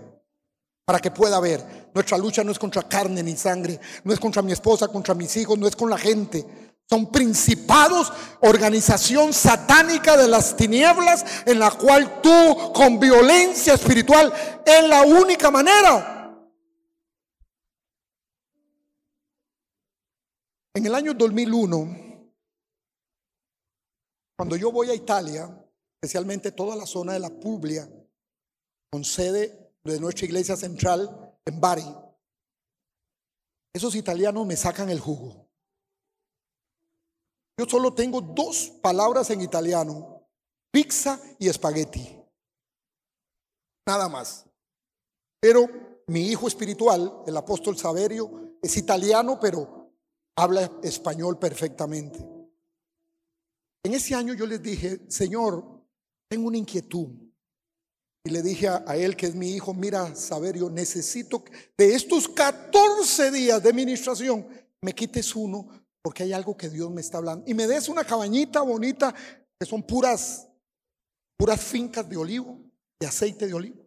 Para 0.84 0.98
que 0.98 1.10
pueda 1.10 1.40
ver. 1.40 1.90
Nuestra 1.94 2.18
lucha 2.18 2.44
no 2.44 2.52
es 2.52 2.58
contra 2.58 2.82
carne 2.82 3.22
ni 3.22 3.36
sangre. 3.36 3.80
No 4.02 4.12
es 4.12 4.20
contra 4.20 4.42
mi 4.42 4.52
esposa, 4.52 4.88
contra 4.88 5.14
mis 5.14 5.34
hijos, 5.36 5.58
no 5.58 5.66
es 5.66 5.74
con 5.74 5.88
la 5.88 5.96
gente. 5.96 6.44
Son 6.88 7.10
principados, 7.10 8.12
organización 8.40 9.32
satánica 9.32 10.18
de 10.18 10.28
las 10.28 10.54
tinieblas 10.54 11.24
en 11.46 11.58
la 11.58 11.70
cual 11.70 12.20
tú 12.20 12.72
con 12.74 13.00
violencia 13.00 13.72
espiritual 13.72 14.30
es 14.66 14.86
la 14.86 15.02
única 15.02 15.50
manera. 15.50 16.10
En 20.74 20.84
el 20.84 20.94
año 20.94 21.14
2001, 21.14 22.03
cuando 24.36 24.56
yo 24.56 24.72
voy 24.72 24.90
a 24.90 24.94
Italia, 24.94 25.48
especialmente 26.00 26.52
toda 26.52 26.76
la 26.76 26.86
zona 26.86 27.12
de 27.12 27.20
la 27.20 27.30
Puglia, 27.30 27.88
con 28.90 29.04
sede 29.04 29.72
de 29.84 30.00
nuestra 30.00 30.26
iglesia 30.26 30.56
central 30.56 31.36
en 31.44 31.60
Bari, 31.60 31.86
esos 33.74 33.94
italianos 33.94 34.46
me 34.46 34.56
sacan 34.56 34.90
el 34.90 35.00
jugo. 35.00 35.48
Yo 37.58 37.66
solo 37.66 37.94
tengo 37.94 38.20
dos 38.20 38.72
palabras 38.82 39.30
en 39.30 39.40
italiano, 39.40 40.28
pizza 40.72 41.20
y 41.38 41.48
espagueti. 41.48 42.20
Nada 43.86 44.08
más. 44.08 44.46
Pero 45.40 45.68
mi 46.06 46.28
hijo 46.28 46.48
espiritual, 46.48 47.22
el 47.26 47.36
apóstol 47.36 47.76
Saverio, 47.76 48.56
es 48.62 48.76
italiano, 48.76 49.38
pero 49.40 49.92
habla 50.36 50.70
español 50.82 51.38
perfectamente. 51.38 52.33
En 53.84 53.92
ese 53.92 54.14
año 54.14 54.34
yo 54.34 54.46
les 54.46 54.62
dije, 54.62 55.02
Señor, 55.08 55.64
tengo 56.28 56.48
una 56.48 56.56
inquietud. 56.56 57.08
Y 58.26 58.30
le 58.30 58.42
dije 58.42 58.66
a, 58.68 58.96
él, 58.96 59.14
que 59.14 59.26
es 59.26 59.34
mi 59.34 59.50
hijo, 59.50 59.74
mira, 59.74 60.16
Saverio, 60.16 60.70
necesito 60.70 61.44
de 61.76 61.94
estos 61.94 62.26
14 62.28 63.30
días 63.30 63.62
de 63.62 63.68
administración, 63.68 64.48
me 64.80 64.94
quites 64.94 65.36
uno 65.36 65.68
porque 66.02 66.22
hay 66.22 66.32
algo 66.32 66.56
que 66.56 66.70
Dios 66.70 66.90
me 66.90 67.02
está 67.02 67.18
hablando. 67.18 67.44
Y 67.46 67.52
me 67.52 67.66
des 67.66 67.88
una 67.88 68.04
cabañita 68.04 68.62
bonita 68.62 69.14
que 69.58 69.66
son 69.66 69.82
puras, 69.82 70.48
puras 71.36 71.60
fincas 71.62 72.08
de 72.08 72.16
olivo, 72.16 72.58
de 72.98 73.06
aceite 73.06 73.46
de 73.46 73.54
olivo. 73.54 73.84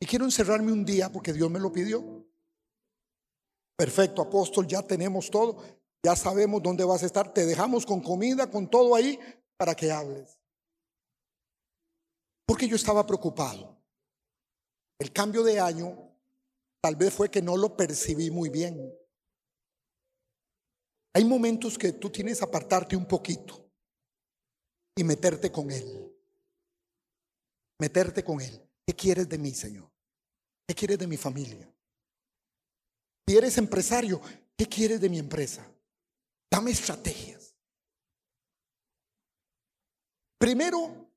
Y 0.00 0.06
quiero 0.06 0.26
encerrarme 0.26 0.72
un 0.72 0.84
día 0.84 1.10
porque 1.10 1.32
Dios 1.32 1.50
me 1.50 1.58
lo 1.58 1.72
pidió. 1.72 2.26
Perfecto, 3.76 4.22
apóstol, 4.22 4.66
ya 4.66 4.82
tenemos 4.82 5.30
todo. 5.30 5.62
Ya 6.04 6.14
sabemos 6.14 6.62
dónde 6.62 6.84
vas 6.84 7.02
a 7.02 7.06
estar. 7.06 7.32
Te 7.32 7.44
dejamos 7.44 7.84
con 7.84 8.00
comida, 8.00 8.50
con 8.50 8.68
todo 8.68 8.94
ahí, 8.94 9.18
para 9.56 9.74
que 9.74 9.90
hables. 9.90 10.38
Porque 12.46 12.68
yo 12.68 12.76
estaba 12.76 13.06
preocupado. 13.06 13.76
El 14.98 15.12
cambio 15.12 15.42
de 15.42 15.60
año 15.60 16.10
tal 16.80 16.96
vez 16.96 17.12
fue 17.12 17.30
que 17.30 17.42
no 17.42 17.56
lo 17.56 17.76
percibí 17.76 18.30
muy 18.30 18.48
bien. 18.48 18.92
Hay 21.14 21.24
momentos 21.24 21.76
que 21.76 21.92
tú 21.92 22.10
tienes 22.10 22.38
que 22.38 22.44
apartarte 22.44 22.96
un 22.96 23.06
poquito 23.06 23.68
y 24.96 25.04
meterte 25.04 25.50
con 25.50 25.70
Él. 25.70 26.14
Meterte 27.80 28.24
con 28.24 28.40
Él. 28.40 28.62
¿Qué 28.86 28.94
quieres 28.94 29.28
de 29.28 29.38
mí, 29.38 29.52
Señor? 29.52 29.90
¿Qué 30.66 30.74
quieres 30.74 30.98
de 30.98 31.06
mi 31.06 31.16
familia? 31.16 31.72
Si 33.26 33.36
eres 33.36 33.58
empresario, 33.58 34.20
¿qué 34.56 34.66
quieres 34.66 35.00
de 35.00 35.08
mi 35.08 35.18
empresa? 35.18 35.70
Dame 36.50 36.70
estrategias. 36.70 37.54
Primero, 40.38 41.10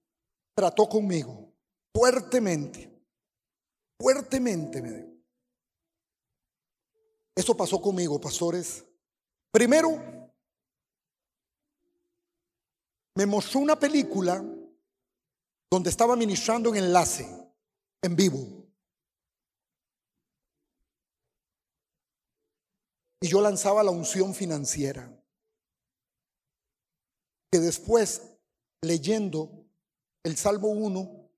trató 0.55 0.87
conmigo 0.89 1.53
fuertemente, 1.93 2.91
fuertemente 3.99 4.81
me 4.81 4.91
dijo. 4.91 5.11
Eso 7.35 7.55
pasó 7.55 7.81
conmigo, 7.81 8.19
pastores, 8.19 8.83
Primero, 9.51 10.31
me 13.15 13.25
mostró 13.25 13.59
una 13.59 13.77
película 13.77 14.41
donde 15.69 15.89
estaba 15.89 16.15
ministrando 16.15 16.69
en 16.69 16.85
enlace, 16.85 17.27
en 18.01 18.15
vivo. 18.15 18.65
Y 23.19 23.27
yo 23.27 23.41
lanzaba 23.41 23.83
la 23.83 23.91
unción 23.91 24.33
financiera. 24.33 25.20
Que 27.51 27.59
después, 27.59 28.21
leyendo 28.81 29.65
el 30.23 30.37
Salmo 30.37 30.69
1, 30.69 31.29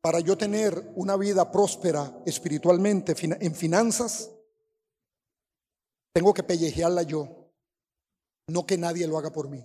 para 0.00 0.20
yo 0.20 0.36
tener 0.36 0.92
una 0.94 1.16
vida 1.16 1.50
próspera 1.50 2.22
espiritualmente 2.26 3.16
en 3.22 3.54
finanzas, 3.54 4.30
tengo 6.12 6.34
que 6.34 6.42
pellejearla 6.42 7.02
yo 7.02 7.38
no 8.48 8.66
que 8.66 8.76
nadie 8.76 9.06
lo 9.06 9.18
haga 9.18 9.30
por 9.30 9.48
mí. 9.48 9.64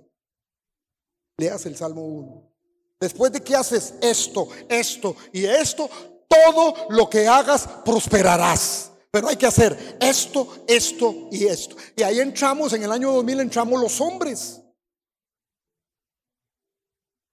Leas 1.37 1.65
el 1.65 1.75
Salmo 1.75 2.05
1. 2.05 2.53
Después 2.99 3.31
de 3.31 3.41
que 3.41 3.55
haces 3.55 3.95
esto, 4.01 4.47
esto 4.69 5.15
y 5.31 5.45
esto, 5.45 5.89
todo 6.27 6.87
lo 6.89 7.09
que 7.09 7.27
hagas 7.27 7.67
prosperarás. 7.83 8.91
Pero 9.09 9.27
hay 9.27 9.35
que 9.35 9.45
hacer 9.45 9.97
esto, 9.99 10.65
esto 10.67 11.29
y 11.31 11.45
esto. 11.45 11.75
Y 11.95 12.03
ahí 12.03 12.19
entramos, 12.19 12.73
en 12.73 12.83
el 12.83 12.91
año 12.91 13.11
2000 13.13 13.41
entramos 13.41 13.81
los 13.81 13.99
hombres. 14.01 14.61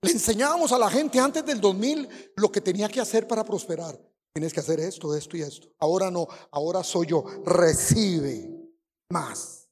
Le 0.03 0.13
enseñábamos 0.13 0.73
a 0.73 0.79
la 0.79 0.91
gente 0.91 1.19
antes 1.19 1.45
del 1.45 1.61
2000 1.61 2.33
lo 2.37 2.51
que 2.51 2.61
tenía 2.61 2.89
que 2.89 3.01
hacer 3.01 3.29
para 3.29 3.45
prosperar. 3.45 4.01
Tienes 4.33 4.53
que 4.53 4.61
hacer 4.61 4.81
esto, 4.81 5.15
esto 5.15 5.37
y 5.37 5.43
esto. 5.43 5.69
Ahora 5.79 6.11
no, 6.11 6.27
ahora 6.53 6.83
soy 6.83 7.09
yo. 7.09 7.25
Recibe 7.45 8.49
más. 9.11 9.69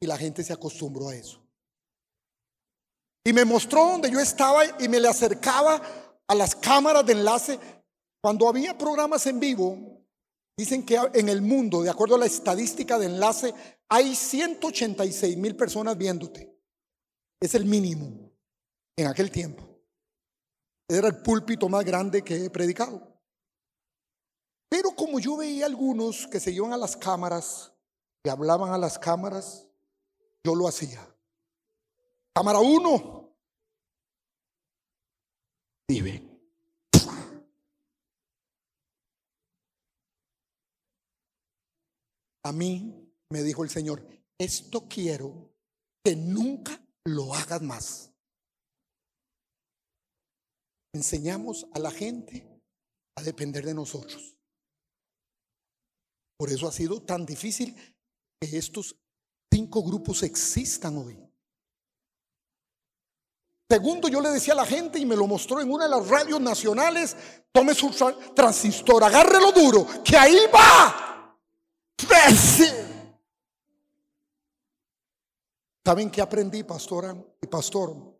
Y 0.00 0.06
la 0.06 0.16
gente 0.16 0.42
se 0.42 0.52
acostumbró 0.52 1.10
a 1.10 1.14
eso. 1.14 1.42
Y 3.24 3.34
me 3.34 3.44
mostró 3.44 3.84
donde 3.84 4.10
yo 4.10 4.18
estaba 4.18 4.62
y 4.80 4.88
me 4.88 4.98
le 4.98 5.08
acercaba 5.08 5.82
a 6.26 6.34
las 6.34 6.54
cámaras 6.54 7.04
de 7.04 7.12
enlace. 7.12 7.58
Cuando 8.22 8.48
había 8.48 8.78
programas 8.78 9.26
en 9.26 9.40
vivo, 9.40 9.76
dicen 10.56 10.86
que 10.86 10.98
en 11.12 11.28
el 11.28 11.42
mundo, 11.42 11.82
de 11.82 11.90
acuerdo 11.90 12.14
a 12.14 12.18
la 12.18 12.26
estadística 12.26 12.98
de 12.98 13.06
enlace, 13.06 13.52
hay 13.90 14.14
186 14.14 15.36
mil 15.36 15.54
personas 15.54 15.98
viéndote. 15.98 16.50
Es 17.40 17.54
el 17.54 17.66
mínimo 17.66 18.29
en 19.00 19.06
aquel 19.06 19.30
tiempo. 19.30 19.66
Era 20.86 21.08
el 21.08 21.22
púlpito 21.22 21.68
más 21.68 21.84
grande 21.84 22.22
que 22.22 22.44
he 22.44 22.50
predicado. 22.50 23.18
Pero 24.68 24.90
como 24.90 25.18
yo 25.18 25.36
veía 25.36 25.66
algunos 25.66 26.26
que 26.26 26.38
se 26.38 26.52
iban 26.52 26.72
a 26.72 26.76
las 26.76 26.96
cámaras, 26.96 27.72
y 28.22 28.28
hablaban 28.28 28.72
a 28.72 28.78
las 28.78 28.98
cámaras, 28.98 29.66
yo 30.44 30.54
lo 30.54 30.68
hacía. 30.68 31.00
Cámara 32.34 32.58
uno. 32.58 33.34
Vive. 35.88 36.28
A 42.42 42.52
mí 42.52 43.14
me 43.30 43.42
dijo 43.42 43.64
el 43.64 43.70
Señor, 43.70 44.06
esto 44.38 44.86
quiero 44.88 45.54
que 46.04 46.16
nunca 46.16 46.80
lo 47.04 47.34
hagas 47.34 47.62
más. 47.62 48.09
Enseñamos 50.92 51.66
a 51.72 51.78
la 51.78 51.90
gente 51.90 52.46
a 53.16 53.22
depender 53.22 53.64
de 53.64 53.74
nosotros. 53.74 54.36
Por 56.36 56.50
eso 56.50 56.66
ha 56.66 56.72
sido 56.72 57.02
tan 57.02 57.26
difícil 57.26 57.76
que 58.40 58.56
estos 58.56 58.96
cinco 59.52 59.82
grupos 59.82 60.22
existan 60.22 60.96
hoy. 60.96 61.18
Segundo, 63.68 64.08
yo 64.08 64.20
le 64.20 64.30
decía 64.30 64.54
a 64.54 64.56
la 64.56 64.66
gente 64.66 64.98
y 64.98 65.06
me 65.06 65.14
lo 65.14 65.28
mostró 65.28 65.60
en 65.60 65.70
una 65.70 65.84
de 65.84 65.90
las 65.90 66.08
radios 66.08 66.40
nacionales, 66.40 67.16
tome 67.52 67.72
su 67.72 67.90
transistor, 68.34 69.04
agárrelo 69.04 69.52
duro, 69.52 69.86
que 70.02 70.16
ahí 70.16 70.38
va. 70.52 71.36
¿Saben 75.84 76.10
qué 76.10 76.20
aprendí, 76.20 76.64
pastora 76.64 77.16
y 77.40 77.46
pastor? 77.46 78.19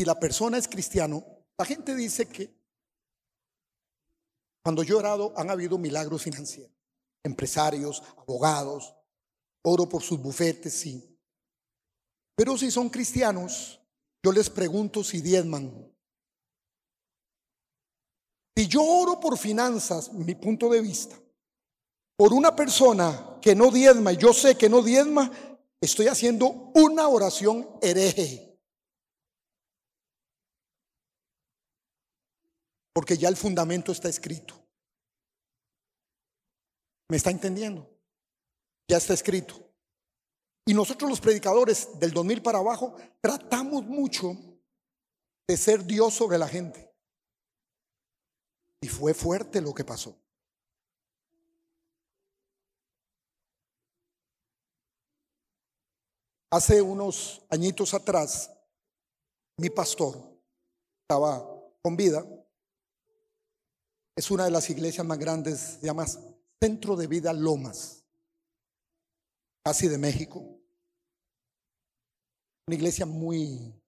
Si 0.00 0.06
la 0.06 0.18
persona 0.18 0.56
es 0.56 0.66
cristiano, 0.66 1.22
la 1.58 1.66
gente 1.66 1.94
dice 1.94 2.26
que 2.26 2.50
cuando 4.62 4.82
yo 4.82 4.94
he 4.94 4.98
orado 4.98 5.34
han 5.36 5.50
habido 5.50 5.76
milagros 5.76 6.22
financieros, 6.22 6.72
empresarios, 7.22 8.02
abogados, 8.16 8.94
oro 9.60 9.86
por 9.90 10.02
sus 10.02 10.18
bufetes, 10.18 10.72
sí. 10.72 11.18
Pero 12.34 12.56
si 12.56 12.70
son 12.70 12.88
cristianos, 12.88 13.78
yo 14.22 14.32
les 14.32 14.48
pregunto 14.48 15.04
si 15.04 15.20
diezman. 15.20 15.92
Si 18.56 18.68
yo 18.68 18.82
oro 18.82 19.20
por 19.20 19.36
finanzas, 19.36 20.14
mi 20.14 20.34
punto 20.34 20.70
de 20.70 20.80
vista, 20.80 21.20
por 22.16 22.32
una 22.32 22.56
persona 22.56 23.36
que 23.42 23.54
no 23.54 23.70
diezma, 23.70 24.14
y 24.14 24.16
yo 24.16 24.32
sé 24.32 24.56
que 24.56 24.70
no 24.70 24.80
diezma, 24.80 25.30
estoy 25.78 26.06
haciendo 26.06 26.72
una 26.74 27.06
oración 27.06 27.68
hereje. 27.82 28.49
Porque 32.92 33.16
ya 33.16 33.28
el 33.28 33.36
fundamento 33.36 33.92
está 33.92 34.08
escrito. 34.08 34.54
¿Me 37.08 37.16
está 37.16 37.30
entendiendo? 37.30 37.88
Ya 38.88 38.96
está 38.96 39.14
escrito. 39.14 39.70
Y 40.66 40.74
nosotros 40.74 41.10
los 41.10 41.20
predicadores 41.20 41.98
del 41.98 42.12
2000 42.12 42.42
para 42.42 42.58
abajo 42.58 42.96
tratamos 43.20 43.84
mucho 43.84 44.36
de 45.48 45.56
ser 45.56 45.84
Dios 45.84 46.14
sobre 46.14 46.38
la 46.38 46.46
gente. 46.46 46.92
Y 48.80 48.88
fue 48.88 49.14
fuerte 49.14 49.60
lo 49.60 49.74
que 49.74 49.84
pasó. 49.84 50.16
Hace 56.52 56.82
unos 56.82 57.44
añitos 57.48 57.94
atrás, 57.94 58.52
mi 59.56 59.70
pastor 59.70 60.16
estaba 61.02 61.44
con 61.82 61.96
vida. 61.96 62.24
Es 64.16 64.30
una 64.30 64.44
de 64.44 64.50
las 64.50 64.68
iglesias 64.70 65.06
más 65.06 65.18
grandes, 65.18 65.78
se 65.80 65.86
llama 65.86 66.06
Centro 66.60 66.96
de 66.96 67.06
Vida 67.06 67.32
Lomas, 67.32 68.04
casi 69.64 69.88
de 69.88 69.98
México. 69.98 70.40
Una 72.66 72.76
iglesia 72.76 73.06
muy 73.06 73.80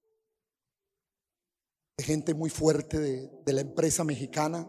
de 1.96 2.04
gente 2.04 2.34
muy 2.34 2.50
fuerte 2.50 2.98
de, 2.98 3.52
la 3.52 3.60
empresa 3.60 4.04
mexicana, 4.04 4.68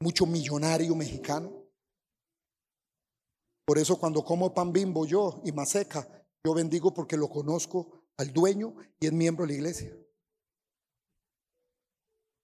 mucho 0.00 0.26
millonario 0.26 0.94
mexicano. 0.94 1.52
Por 3.66 3.78
eso 3.78 3.98
cuando 3.98 4.24
como 4.24 4.54
pan 4.54 4.72
bimbo 4.72 5.04
yo 5.04 5.42
y 5.44 5.52
maseca, 5.52 6.08
yo 6.42 6.54
bendigo 6.54 6.94
porque 6.94 7.16
lo 7.16 7.28
conozco 7.28 8.06
al 8.16 8.32
dueño 8.32 8.74
y 8.98 9.06
es 9.06 9.12
miembro 9.12 9.44
de 9.44 9.52
la 9.52 9.58
iglesia. 9.58 9.96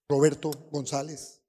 Roberto 0.08 0.50
González. 0.70 1.40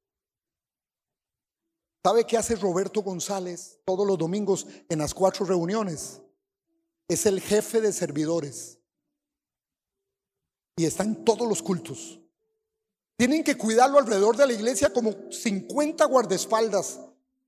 ¿Sabe 2.03 2.25
qué 2.25 2.37
hace 2.37 2.55
Roberto 2.55 3.01
González 3.01 3.79
todos 3.83 4.05
los 4.05 4.17
domingos 4.17 4.67
en 4.89 4.99
las 4.99 5.13
cuatro 5.13 5.45
reuniones? 5.45 6.21
Es 7.07 7.25
el 7.25 7.41
jefe 7.41 7.81
de 7.81 7.91
servidores. 7.91 8.79
Y 10.77 10.85
está 10.85 11.03
en 11.03 11.25
todos 11.25 11.47
los 11.47 11.63
cultos. 11.63 12.19
Tienen 13.17 13.43
que 13.43 13.57
cuidarlo 13.57 13.97
alrededor 13.97 14.35
de 14.37 14.45
la 14.45 14.53
iglesia 14.53 14.91
como 14.91 15.31
50 15.31 16.05
guardaespaldas 16.05 16.99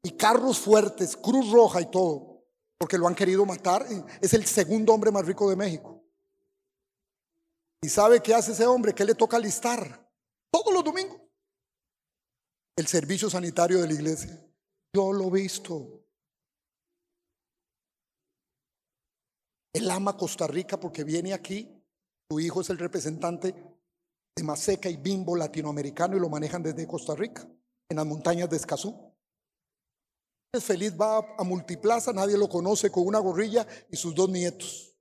y 0.02 0.12
carros 0.12 0.60
fuertes, 0.60 1.16
Cruz 1.18 1.52
Roja 1.52 1.82
y 1.82 1.92
todo, 1.92 2.44
porque 2.78 2.98
lo 2.98 3.08
han 3.08 3.16
querido 3.16 3.46
matar. 3.46 3.86
Es 4.22 4.34
el 4.34 4.46
segundo 4.46 4.94
hombre 4.94 5.12
más 5.12 5.26
rico 5.26 5.50
de 5.50 5.56
México. 5.56 6.04
¿Y 7.82 7.90
sabe 7.90 8.22
qué 8.22 8.34
hace 8.34 8.54
ese 8.54 8.66
hombre? 8.66 8.96
¿Qué 8.96 9.06
le 9.06 9.14
toca 9.14 9.38
listar? 9.38 10.07
Todos 10.52 10.74
los 10.74 10.84
domingos. 10.84 11.20
El 12.76 12.88
servicio 12.88 13.30
sanitario 13.30 13.82
de 13.82 13.88
la 13.88 13.94
iglesia. 13.94 14.46
Yo 14.94 15.12
lo 15.12 15.28
he 15.28 15.42
visto. 15.42 16.04
Él 19.74 19.90
ama 19.90 20.18
Costa 20.18 20.48
Rica 20.48 20.80
porque 20.80 21.04
viene 21.04 21.34
aquí. 21.34 21.74
Su 22.30 22.40
hijo 22.40 22.62
es 22.62 22.70
el 22.70 22.78
representante 22.78 23.54
de 24.36 24.44
Maseca 24.44 24.90
y 24.90 24.98
Bimbo 24.98 25.36
latinoamericano 25.36 26.18
y 26.18 26.20
lo 26.20 26.30
manejan 26.30 26.62
desde 26.62 26.86
Costa 26.86 27.16
Rica, 27.16 27.48
en 27.90 27.98
las 27.98 28.06
montañas 28.06 28.50
de 28.50 28.58
Escazú 28.58 29.08
feliz 30.62 30.94
va 31.00 31.36
a 31.38 31.44
Multiplaza, 31.44 32.14
nadie 32.14 32.38
lo 32.38 32.50
conoce 32.50 32.92
con 32.92 33.06
una 33.06 33.20
gorrilla 33.20 33.66
y 33.90 33.98
sus 33.98 34.14
dos 34.14 34.30
nietos. 34.30 34.96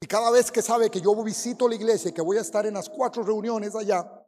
Y 0.00 0.06
cada 0.06 0.30
vez 0.30 0.50
que 0.50 0.62
sabe 0.62 0.90
que 0.90 1.00
yo 1.00 1.14
visito 1.22 1.68
la 1.68 1.76
iglesia 1.76 2.10
y 2.10 2.12
que 2.12 2.22
voy 2.22 2.36
a 2.38 2.40
estar 2.40 2.66
en 2.66 2.74
las 2.74 2.88
cuatro 2.88 3.22
reuniones 3.22 3.74
allá, 3.74 4.21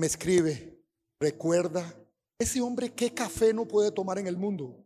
me 0.00 0.06
escribe, 0.06 0.82
recuerda, 1.20 1.94
ese 2.38 2.62
hombre 2.62 2.94
qué 2.94 3.12
café 3.12 3.52
no 3.52 3.66
puede 3.66 3.92
tomar 3.92 4.18
en 4.18 4.26
el 4.26 4.36
mundo. 4.36 4.82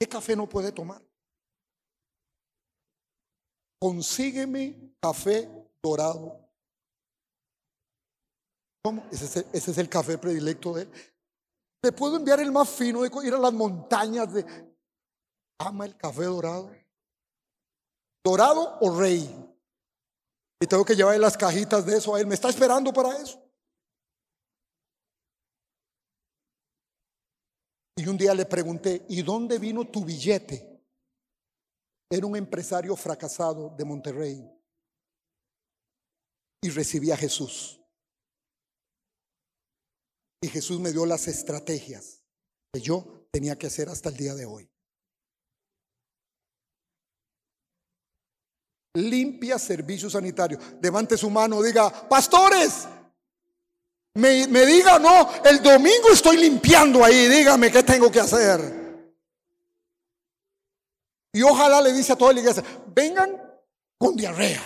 ¿Qué 0.00 0.08
café 0.08 0.34
no 0.34 0.48
puede 0.48 0.72
tomar? 0.72 1.02
Consígueme 3.78 4.94
café 4.98 5.46
dorado. 5.82 6.40
¿Cómo? 8.82 9.06
Ese 9.12 9.26
es, 9.26 9.36
ese 9.52 9.70
es 9.72 9.78
el 9.78 9.90
café 9.90 10.16
predilecto 10.16 10.72
de 10.72 10.82
él. 10.82 10.90
Te 11.82 11.92
puedo 11.92 12.16
enviar 12.16 12.40
el 12.40 12.50
más 12.50 12.70
fino 12.70 13.02
de 13.02 13.10
ir 13.26 13.34
a 13.34 13.38
las 13.38 13.52
montañas 13.52 14.32
de... 14.32 14.46
Ama 15.58 15.84
el 15.84 15.96
café 15.98 16.24
dorado. 16.24 16.70
Dorado 18.24 18.78
o 18.80 18.98
rey. 18.98 19.45
Y 20.60 20.66
tengo 20.66 20.84
que 20.84 20.94
llevar 20.94 21.18
las 21.18 21.36
cajitas 21.36 21.84
de 21.84 21.98
eso 21.98 22.14
a 22.14 22.20
él. 22.20 22.26
Me 22.26 22.34
está 22.34 22.48
esperando 22.48 22.92
para 22.92 23.16
eso. 23.16 23.42
Y 27.98 28.06
un 28.06 28.16
día 28.16 28.34
le 28.34 28.44
pregunté, 28.44 29.04
¿y 29.08 29.22
dónde 29.22 29.58
vino 29.58 29.86
tu 29.86 30.04
billete? 30.04 30.84
Era 32.10 32.26
un 32.26 32.36
empresario 32.36 32.94
fracasado 32.96 33.74
de 33.76 33.84
Monterrey. 33.84 34.50
Y 36.62 36.70
recibí 36.70 37.10
a 37.10 37.16
Jesús. 37.16 37.80
Y 40.42 40.48
Jesús 40.48 40.78
me 40.78 40.92
dio 40.92 41.06
las 41.06 41.26
estrategias 41.28 42.22
que 42.72 42.80
yo 42.80 43.28
tenía 43.32 43.56
que 43.56 43.66
hacer 43.66 43.88
hasta 43.88 44.10
el 44.10 44.16
día 44.16 44.34
de 44.34 44.44
hoy. 44.44 44.70
Limpia 48.96 49.58
servicio 49.58 50.08
sanitario. 50.08 50.58
Levante 50.80 51.16
su 51.16 51.28
mano, 51.28 51.62
diga, 51.62 52.08
pastores, 52.08 52.88
me, 54.14 54.46
me 54.48 54.64
diga, 54.64 54.98
no, 54.98 55.28
el 55.44 55.62
domingo 55.62 56.10
estoy 56.10 56.38
limpiando 56.38 57.04
ahí, 57.04 57.28
dígame 57.28 57.70
qué 57.70 57.82
tengo 57.82 58.10
que 58.10 58.20
hacer. 58.20 58.86
Y 61.32 61.42
ojalá 61.42 61.82
le 61.82 61.92
dice 61.92 62.14
a 62.14 62.16
toda 62.16 62.32
la 62.32 62.40
iglesia, 62.40 62.64
vengan 62.94 63.36
con 63.98 64.16
diarrea, 64.16 64.62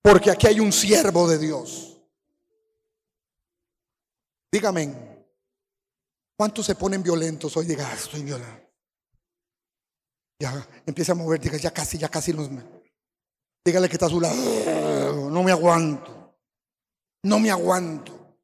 porque 0.00 0.30
aquí 0.30 0.46
hay 0.46 0.60
un 0.60 0.72
siervo 0.72 1.28
de 1.28 1.38
Dios. 1.38 1.98
Dígame, 4.50 5.26
¿cuántos 6.34 6.64
se 6.64 6.74
ponen 6.74 7.02
violentos 7.02 7.54
hoy? 7.58 7.66
Diga, 7.66 7.86
ah, 7.86 7.94
estoy 7.94 8.22
violento. 8.22 8.61
Ya 10.42 10.68
empieza 10.84 11.12
a 11.12 11.14
mover, 11.14 11.40
diga, 11.40 11.56
ya 11.56 11.70
casi, 11.70 11.96
ya 11.96 12.08
casi 12.08 12.32
nos. 12.32 12.50
Dígale 13.64 13.88
que 13.88 13.94
está 13.94 14.06
a 14.06 14.08
su 14.08 14.20
lado. 14.20 15.30
No 15.30 15.40
me 15.44 15.52
aguanto. 15.52 16.34
No 17.22 17.38
me 17.38 17.48
aguanto. 17.48 18.36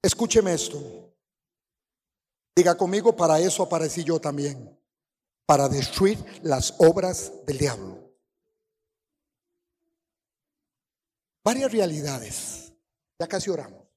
Escúcheme 0.00 0.54
esto. 0.54 1.12
Diga 2.54 2.76
conmigo, 2.76 3.16
para 3.16 3.40
eso 3.40 3.64
aparecí 3.64 4.04
yo 4.04 4.20
también. 4.20 4.78
Para 5.44 5.68
destruir 5.68 6.24
las 6.44 6.76
obras 6.78 7.32
del 7.46 7.58
diablo. 7.58 8.00
varias 11.42 11.72
realidades. 11.72 12.72
Ya 13.18 13.26
casi 13.26 13.50
oramos. 13.50 13.88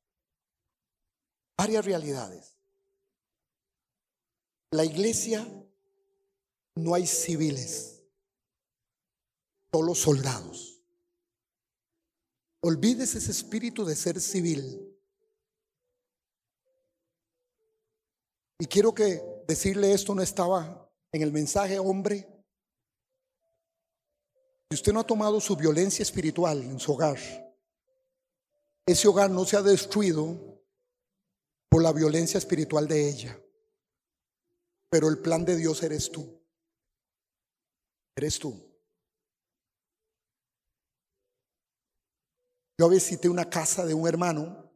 Varias 1.56 1.86
realidades. 1.86 2.53
La 4.74 4.84
iglesia 4.84 5.48
no 6.74 6.96
hay 6.96 7.06
civiles, 7.06 8.02
solo 9.72 9.94
soldados. 9.94 10.82
Olvides 12.60 13.14
ese 13.14 13.30
espíritu 13.30 13.86
de 13.86 13.96
ser 13.96 14.20
civil. 14.20 14.98
Y 18.58 18.66
quiero 18.66 18.96
que 18.96 19.22
decirle 19.48 19.94
esto 19.94 20.16
no 20.16 20.24
estaba 20.24 20.92
en 21.12 21.22
el 21.22 21.32
mensaje, 21.32 21.78
hombre. 21.78 22.28
Si 24.72 24.76
usted 24.78 24.92
no 24.92 25.02
ha 25.02 25.06
tomado 25.06 25.40
su 25.40 25.56
violencia 25.56 26.02
espiritual 26.02 26.64
en 26.64 26.80
su 26.80 26.94
hogar, 26.94 27.20
ese 28.88 29.08
hogar 29.08 29.30
no 29.30 29.46
se 29.46 29.56
ha 29.56 29.62
destruido 29.62 30.64
por 31.70 31.84
la 31.84 31.94
violencia 31.94 32.40
espiritual 32.40 32.88
de 32.88 33.08
ella. 33.08 33.43
Pero 34.94 35.10
el 35.10 35.18
plan 35.18 35.44
de 35.44 35.56
Dios 35.56 35.82
eres 35.82 36.12
tú. 36.12 36.40
Eres 38.16 38.38
tú. 38.38 38.54
Yo 42.78 42.90
visité 42.90 43.28
una 43.28 43.50
casa 43.50 43.88
de 43.88 43.96
un 43.96 44.08
hermano. 44.08 44.72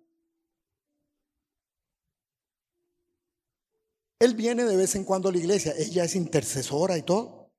Él 4.17 4.33
viene 4.33 4.63
de 4.63 4.75
vez 4.75 4.95
en 4.95 5.03
cuando 5.03 5.29
a 5.29 5.31
la 5.31 5.37
iglesia. 5.37 5.75
Ella 5.77 6.05
es 6.05 6.15
intercesora 6.15 6.97
y 6.97 7.03
todo. 7.03 7.51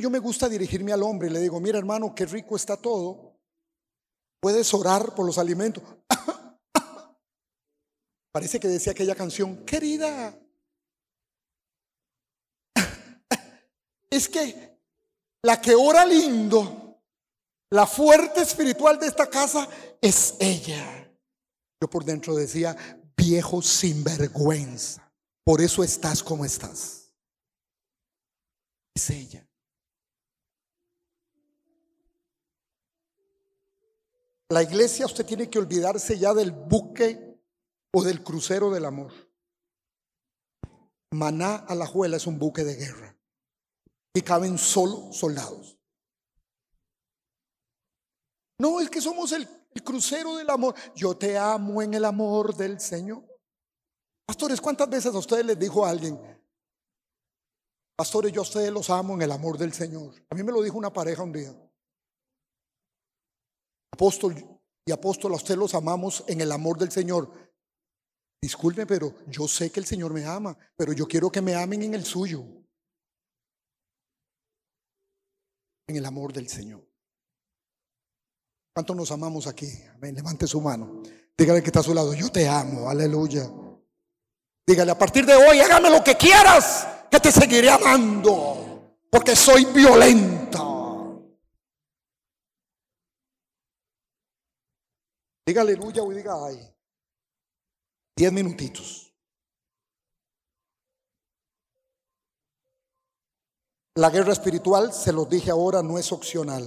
Yo 0.00 0.08
me 0.08 0.20
gusta 0.20 0.48
dirigirme 0.48 0.92
al 0.92 1.02
hombre 1.02 1.26
y 1.26 1.32
le 1.32 1.40
digo, 1.40 1.58
mira 1.58 1.78
hermano, 1.78 2.14
qué 2.14 2.26
rico 2.26 2.54
está 2.54 2.76
todo. 2.76 3.40
Puedes 4.38 4.72
orar 4.72 5.16
por 5.16 5.26
los 5.26 5.36
alimentos. 5.36 5.82
Parece 8.34 8.58
que 8.58 8.66
decía 8.66 8.90
aquella 8.90 9.14
canción, 9.14 9.64
querida. 9.64 10.36
Es 14.10 14.28
que 14.28 14.76
la 15.42 15.60
que 15.60 15.76
ora 15.76 16.04
lindo, 16.04 17.00
la 17.70 17.86
fuerte 17.86 18.42
espiritual 18.42 18.98
de 18.98 19.06
esta 19.06 19.30
casa 19.30 19.68
es 20.00 20.34
ella. 20.40 21.08
Yo 21.80 21.88
por 21.88 22.04
dentro 22.04 22.34
decía, 22.34 22.76
viejo 23.16 23.62
sinvergüenza. 23.62 25.08
Por 25.44 25.60
eso 25.60 25.84
estás 25.84 26.20
como 26.20 26.44
estás. 26.44 27.12
Es 28.96 29.10
ella. 29.10 29.46
La 34.48 34.64
iglesia 34.64 35.06
usted 35.06 35.24
tiene 35.24 35.48
que 35.48 35.60
olvidarse 35.60 36.18
ya 36.18 36.34
del 36.34 36.50
buque 36.50 37.33
o 37.94 38.02
del 38.02 38.22
crucero 38.22 38.70
del 38.70 38.84
amor. 38.84 39.12
Maná 41.12 41.56
a 41.56 41.74
la 41.74 41.86
juela 41.86 42.16
es 42.16 42.26
un 42.26 42.38
buque 42.38 42.64
de 42.64 42.74
guerra 42.74 43.16
y 44.12 44.20
caben 44.20 44.58
solo 44.58 45.12
soldados. 45.12 45.78
No, 48.58 48.80
es 48.80 48.90
que 48.90 49.00
somos 49.00 49.30
el, 49.32 49.48
el 49.72 49.84
crucero 49.84 50.36
del 50.36 50.50
amor. 50.50 50.74
Yo 50.94 51.16
te 51.16 51.38
amo 51.38 51.82
en 51.82 51.94
el 51.94 52.04
amor 52.04 52.54
del 52.56 52.80
Señor. 52.80 53.24
Pastores, 54.26 54.60
¿cuántas 54.60 54.88
veces 54.88 55.14
a 55.14 55.18
ustedes 55.18 55.44
les 55.44 55.58
dijo 55.58 55.86
alguien? 55.86 56.18
Pastores, 57.96 58.32
yo 58.32 58.40
a 58.40 58.42
ustedes 58.42 58.72
los 58.72 58.90
amo 58.90 59.14
en 59.14 59.22
el 59.22 59.30
amor 59.30 59.56
del 59.56 59.72
Señor. 59.72 60.14
A 60.30 60.34
mí 60.34 60.42
me 60.42 60.50
lo 60.50 60.62
dijo 60.62 60.76
una 60.76 60.92
pareja 60.92 61.22
un 61.22 61.32
día. 61.32 61.54
Apóstol 63.92 64.34
y 64.84 64.90
apóstol, 64.90 65.32
a 65.32 65.36
usted 65.36 65.56
los 65.56 65.74
amamos 65.74 66.24
en 66.26 66.40
el 66.40 66.50
amor 66.50 66.78
del 66.78 66.90
Señor. 66.90 67.43
Disculpe, 68.44 68.84
pero 68.84 69.14
yo 69.26 69.48
sé 69.48 69.72
que 69.72 69.80
el 69.80 69.86
Señor 69.86 70.12
me 70.12 70.26
ama, 70.26 70.54
pero 70.76 70.92
yo 70.92 71.08
quiero 71.08 71.32
que 71.32 71.40
me 71.40 71.54
amen 71.54 71.82
en 71.82 71.94
el 71.94 72.04
suyo. 72.04 72.44
En 75.88 75.96
el 75.96 76.04
amor 76.04 76.30
del 76.30 76.46
Señor. 76.46 76.86
¿Cuántos 78.74 78.94
nos 78.94 79.10
amamos 79.12 79.46
aquí? 79.46 79.66
Amén. 79.94 80.14
Levante 80.14 80.46
su 80.46 80.60
mano. 80.60 81.02
Dígale 81.34 81.62
que 81.62 81.68
está 81.68 81.80
a 81.80 81.84
su 81.84 81.94
lado. 81.94 82.12
Yo 82.12 82.30
te 82.30 82.46
amo. 82.46 82.90
Aleluya. 82.90 83.50
Dígale, 84.66 84.90
a 84.90 84.98
partir 84.98 85.24
de 85.24 85.36
hoy, 85.36 85.60
hágame 85.60 85.88
lo 85.88 86.04
que 86.04 86.14
quieras, 86.14 86.86
que 87.10 87.20
te 87.20 87.32
seguiré 87.32 87.70
amando, 87.70 88.98
porque 89.10 89.34
soy 89.34 89.64
violenta. 89.64 90.60
Diga 95.46 95.62
aleluya 95.62 96.02
o 96.02 96.10
diga 96.10 96.34
ay. 96.46 96.73
Diez 98.16 98.32
minutitos. 98.32 99.12
La 103.96 104.10
guerra 104.10 104.32
espiritual, 104.32 104.92
se 104.92 105.12
los 105.12 105.28
dije 105.28 105.50
ahora, 105.50 105.82
no 105.82 105.98
es 105.98 106.10
opcional. 106.12 106.64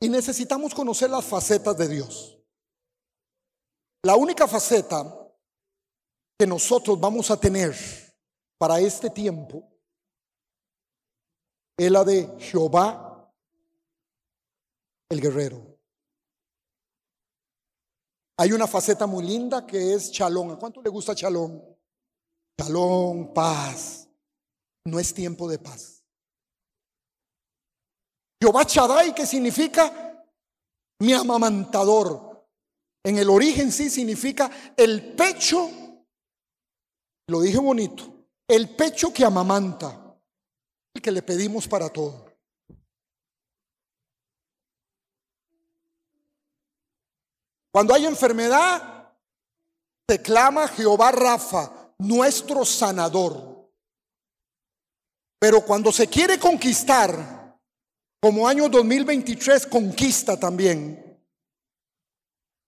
Y 0.00 0.08
necesitamos 0.08 0.74
conocer 0.74 1.10
las 1.10 1.24
facetas 1.24 1.76
de 1.76 1.88
Dios. 1.88 2.38
La 4.02 4.16
única 4.16 4.48
faceta 4.48 5.04
que 6.38 6.46
nosotros 6.46 6.98
vamos 6.98 7.30
a 7.30 7.38
tener 7.38 7.76
para 8.58 8.80
este 8.80 9.10
tiempo 9.10 9.62
es 11.76 11.90
la 11.90 12.02
de 12.02 12.28
Jehová, 12.40 13.32
el 15.08 15.20
guerrero. 15.20 15.71
Hay 18.42 18.50
una 18.50 18.66
faceta 18.66 19.06
muy 19.06 19.22
linda 19.24 19.64
que 19.64 19.94
es 19.94 20.10
chalón. 20.10 20.50
¿A 20.50 20.56
cuánto 20.56 20.82
le 20.82 20.90
gusta 20.90 21.14
chalón? 21.14 21.62
Chalón, 22.60 23.32
paz. 23.32 24.08
No 24.84 24.98
es 24.98 25.14
tiempo 25.14 25.48
de 25.48 25.60
paz. 25.60 26.02
Jehová 28.42 28.66
Chadai, 28.66 29.14
que 29.14 29.26
significa 29.26 30.26
mi 30.98 31.12
amamantador. 31.12 32.44
En 33.04 33.16
el 33.16 33.30
origen 33.30 33.70
sí 33.70 33.88
significa 33.88 34.50
el 34.76 35.14
pecho, 35.14 35.70
lo 37.28 37.42
dije 37.42 37.58
bonito, 37.58 38.26
el 38.48 38.74
pecho 38.74 39.12
que 39.12 39.24
amamanta, 39.24 40.18
el 40.92 41.00
que 41.00 41.12
le 41.12 41.22
pedimos 41.22 41.68
para 41.68 41.90
todo. 41.90 42.31
Cuando 47.72 47.94
hay 47.94 48.04
enfermedad, 48.04 49.12
te 50.06 50.20
clama 50.20 50.68
Jehová 50.68 51.10
Rafa, 51.10 51.94
nuestro 51.98 52.64
sanador. 52.64 53.70
Pero 55.40 55.62
cuando 55.64 55.90
se 55.90 56.06
quiere 56.06 56.38
conquistar, 56.38 57.58
como 58.20 58.46
año 58.46 58.68
2023 58.68 59.66
conquista 59.66 60.38
también, 60.38 61.18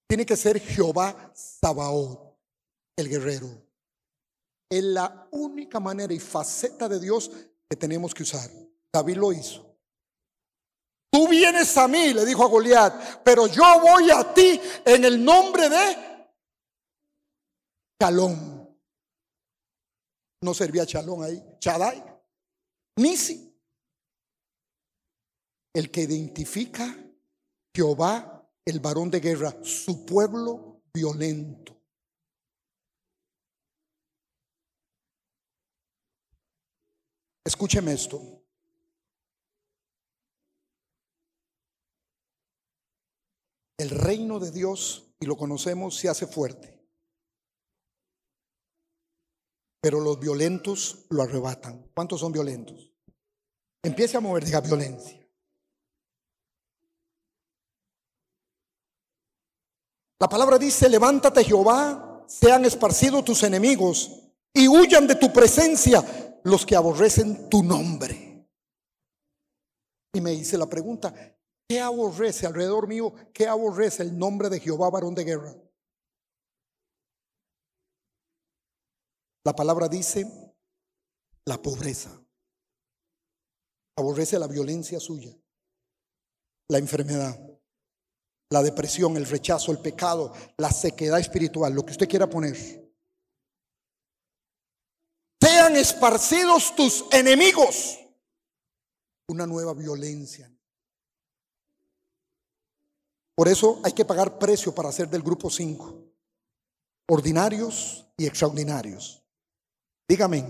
tiene 0.08 0.26
que 0.26 0.36
ser 0.36 0.58
Jehová 0.58 1.32
Sabaoth, 1.34 2.36
el 2.96 3.08
guerrero. 3.08 3.48
Es 4.70 4.82
la 4.82 5.28
única 5.30 5.78
manera 5.78 6.12
y 6.14 6.18
faceta 6.18 6.88
de 6.88 6.98
Dios 6.98 7.30
que 7.68 7.76
tenemos 7.76 8.14
que 8.14 8.22
usar. 8.22 8.50
David 8.92 9.16
lo 9.16 9.32
hizo. 9.32 9.63
Tú 11.14 11.28
vienes 11.28 11.76
a 11.76 11.86
mí, 11.86 12.12
le 12.12 12.24
dijo 12.24 12.42
a 12.42 12.48
Goliat, 12.48 13.22
pero 13.22 13.46
yo 13.46 13.62
voy 13.80 14.10
a 14.10 14.34
ti 14.34 14.60
en 14.84 15.04
el 15.04 15.24
nombre 15.24 15.68
de 15.68 16.28
Chalón. 18.02 18.76
No 20.40 20.54
servía 20.54 20.84
Chalón 20.84 21.22
ahí, 21.22 21.40
Chadai, 21.60 22.02
Nisi. 22.96 23.56
El 25.72 25.88
que 25.92 26.00
identifica 26.00 26.92
Jehová, 27.72 28.50
el 28.64 28.80
varón 28.80 29.08
de 29.08 29.20
guerra, 29.20 29.54
su 29.62 30.04
pueblo 30.04 30.82
violento. 30.92 31.80
Escúcheme 37.44 37.92
esto. 37.92 38.33
El 43.78 43.90
reino 43.90 44.38
de 44.38 44.50
Dios, 44.50 45.14
y 45.20 45.26
lo 45.26 45.36
conocemos, 45.36 45.96
se 45.96 46.08
hace 46.08 46.26
fuerte. 46.26 46.74
Pero 49.80 50.00
los 50.00 50.18
violentos 50.18 51.06
lo 51.10 51.22
arrebatan. 51.22 51.90
¿Cuántos 51.94 52.20
son 52.20 52.32
violentos? 52.32 52.90
Empiece 53.82 54.16
a 54.16 54.20
mover, 54.20 54.44
diga 54.44 54.60
violencia. 54.60 55.20
La 60.20 60.28
palabra 60.28 60.56
dice, 60.56 60.88
levántate 60.88 61.44
Jehová, 61.44 62.24
sean 62.26 62.64
esparcidos 62.64 63.24
tus 63.24 63.42
enemigos 63.42 64.10
y 64.54 64.68
huyan 64.68 65.06
de 65.06 65.16
tu 65.16 65.32
presencia 65.32 66.40
los 66.44 66.64
que 66.64 66.76
aborrecen 66.76 67.50
tu 67.50 67.62
nombre. 67.62 68.48
Y 70.14 70.20
me 70.20 70.32
hice 70.32 70.56
la 70.56 70.66
pregunta, 70.66 71.12
¿Qué 71.68 71.80
aborrece 71.80 72.46
alrededor 72.46 72.86
mío? 72.86 73.14
¿Qué 73.32 73.46
aborrece 73.46 74.02
el 74.02 74.18
nombre 74.18 74.50
de 74.50 74.60
Jehová, 74.60 74.90
varón 74.90 75.14
de 75.14 75.24
guerra? 75.24 75.54
La 79.44 79.54
palabra 79.54 79.88
dice 79.88 80.26
la 81.46 81.60
pobreza. 81.60 82.10
Aborrece 83.96 84.38
la 84.38 84.46
violencia 84.46 84.98
suya, 84.98 85.34
la 86.68 86.78
enfermedad, 86.78 87.38
la 88.50 88.62
depresión, 88.62 89.16
el 89.16 89.26
rechazo, 89.26 89.70
el 89.70 89.78
pecado, 89.78 90.32
la 90.58 90.70
sequedad 90.70 91.20
espiritual, 91.20 91.72
lo 91.72 91.84
que 91.84 91.92
usted 91.92 92.08
quiera 92.08 92.28
poner. 92.28 92.56
Sean 95.40 95.76
esparcidos 95.76 96.74
tus 96.74 97.04
enemigos. 97.12 98.00
Una 99.28 99.46
nueva 99.46 99.74
violencia 99.74 100.50
por 103.34 103.48
eso 103.48 103.80
hay 103.84 103.92
que 103.92 104.04
pagar 104.04 104.38
precio 104.38 104.74
para 104.74 104.92
ser 104.92 105.08
del 105.08 105.22
grupo 105.22 105.50
5. 105.50 106.04
Ordinarios 107.08 108.06
y 108.16 108.26
extraordinarios. 108.26 109.22
Dígame. 110.08 110.44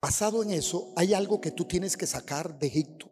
Basado 0.00 0.42
en 0.42 0.50
eso, 0.50 0.92
hay 0.96 1.14
algo 1.14 1.40
que 1.40 1.50
tú 1.50 1.64
tienes 1.64 1.96
que 1.96 2.06
sacar 2.06 2.58
de 2.58 2.66
Egipto. 2.66 3.10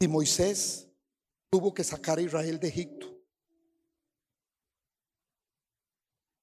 Y 0.00 0.08
Moisés 0.08 0.88
tuvo 1.50 1.72
que 1.72 1.84
sacar 1.84 2.18
a 2.18 2.22
Israel 2.22 2.58
de 2.58 2.68
Egipto. 2.68 3.14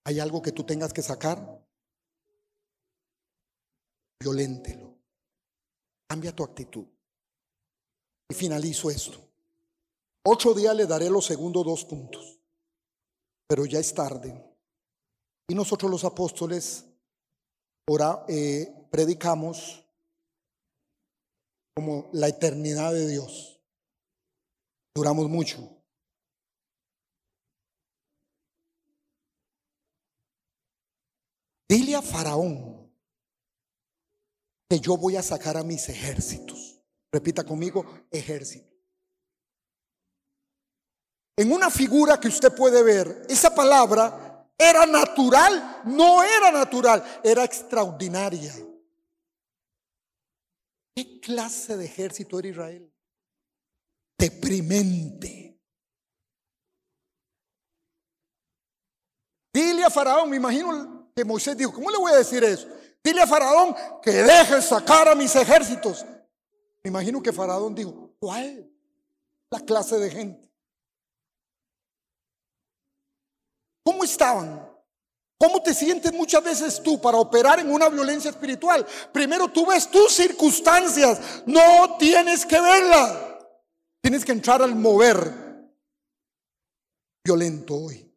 ¿Hay 0.06 0.20
algo 0.20 0.42
que 0.42 0.52
tú 0.52 0.64
tengas 0.64 0.94
que 0.94 1.02
sacar? 1.02 1.68
Violéntelo. 4.20 4.91
Cambia 6.12 6.36
tu 6.36 6.44
actitud. 6.44 6.86
Y 8.28 8.34
finalizo 8.34 8.92
esto. 8.92 9.18
Otro 10.26 10.54
día 10.54 10.74
le 10.74 10.86
daré 10.86 11.10
los 11.10 11.26
segundos 11.26 11.66
dos 11.66 11.86
puntos, 11.86 12.38
pero 13.48 13.66
ya 13.66 13.80
es 13.80 13.94
tarde. 13.94 14.34
Y 15.48 15.56
nosotros 15.56 15.90
los 15.90 16.04
apóstoles 16.04 16.84
ora, 17.88 18.26
eh, 18.28 18.90
predicamos 18.92 19.86
como 21.74 22.10
la 22.12 22.28
eternidad 22.28 22.92
de 22.92 23.08
Dios. 23.08 23.62
Duramos 24.94 25.30
mucho. 25.30 25.82
Dile 31.70 31.96
a 31.96 32.02
Faraón 32.02 32.81
que 34.72 34.80
yo 34.80 34.96
voy 34.96 35.18
a 35.18 35.22
sacar 35.22 35.58
a 35.58 35.66
mis 35.66 35.90
ejércitos. 35.90 36.82
Repita 37.12 37.44
conmigo, 37.44 38.06
ejército. 38.10 38.74
En 41.36 41.52
una 41.52 41.70
figura 41.70 42.18
que 42.18 42.30
usted 42.30 42.56
puede 42.56 42.82
ver, 42.82 43.26
esa 43.28 43.54
palabra 43.54 44.50
era 44.58 44.86
natural, 44.86 45.82
no 45.88 46.24
era 46.24 46.54
natural, 46.54 47.04
era 47.22 47.44
extraordinaria. 47.44 48.54
¿Qué 50.96 51.20
clase 51.20 51.76
de 51.76 51.84
ejército 51.84 52.40
era 52.40 52.48
Israel? 52.48 52.94
Deprimente. 54.18 55.60
Dile 59.54 59.84
a 59.84 59.90
Faraón, 59.90 60.30
me 60.30 60.38
imagino 60.38 61.12
que 61.14 61.26
Moisés 61.26 61.58
dijo, 61.58 61.74
¿cómo 61.74 61.92
le 61.92 61.98
voy 61.98 62.14
a 62.14 62.20
decir 62.20 62.42
eso? 62.46 62.70
Dile 63.04 63.22
a 63.22 63.28
Faraón 63.28 63.76
que 64.02 64.12
deje 64.12 64.62
sacar 64.62 65.08
a 65.08 65.16
mis 65.16 65.36
ejércitos. 65.36 66.06
Me 66.84 66.90
imagino 66.90 67.22
que 67.22 67.34
Faraón 67.34 67.74
dijo, 67.74 68.12
¿cuál? 68.20 68.70
La 69.50 69.60
clase 69.60 69.98
de 69.98 70.10
gente. 70.10 70.52
¿Cómo 73.84 74.04
estaban? 74.04 74.70
¿Cómo 75.38 75.62
te 75.62 75.74
sientes 75.74 76.14
muchas 76.14 76.44
veces 76.44 76.84
tú 76.84 77.02
para 77.02 77.18
operar 77.18 77.60
en 77.60 77.72
una 77.72 77.90
violencia 77.90 78.30
espiritual? 78.30 78.86
Primero 79.12 79.48
tú 79.48 79.66
ves 79.66 79.90
tus 79.90 80.14
circunstancias, 80.14 81.44
no 81.48 81.98
tienes 81.98 82.46
que 82.46 82.62
verla. 82.62 83.40
Tienes 84.02 84.24
que 84.24 84.32
entrar 84.32 84.62
al 84.62 84.76
mover 84.76 85.34
violento 87.24 87.76
hoy. 87.76 88.08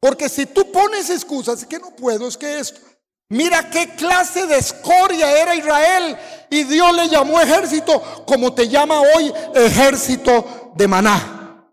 Porque 0.00 0.28
si 0.28 0.46
tú 0.46 0.70
pones 0.70 1.08
excusas, 1.10 1.60
es 1.60 1.66
que 1.66 1.78
no 1.78 1.94
puedo, 1.94 2.28
es 2.28 2.36
que 2.36 2.58
esto. 2.58 2.80
Mira 3.28 3.70
qué 3.70 3.94
clase 3.96 4.46
de 4.46 4.58
escoria 4.58 5.40
era 5.40 5.54
Israel 5.54 6.16
y 6.50 6.64
Dios 6.64 6.94
le 6.94 7.08
llamó 7.08 7.40
ejército 7.40 8.24
como 8.26 8.54
te 8.54 8.68
llama 8.68 9.00
hoy 9.00 9.32
ejército 9.54 10.72
de 10.76 10.88
maná. 10.88 11.70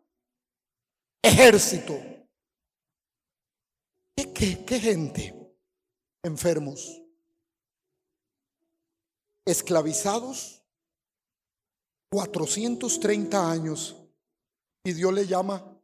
Ejército. 1.21 1.99
¿Qué, 4.15 4.63
qué, 4.65 4.79
gente? 4.79 5.35
Enfermos, 6.23 7.01
esclavizados, 9.45 10.63
430 12.11 13.51
años, 13.51 13.95
y 14.83 14.93
Dios 14.93 15.13
le 15.13 15.27
llama 15.27 15.79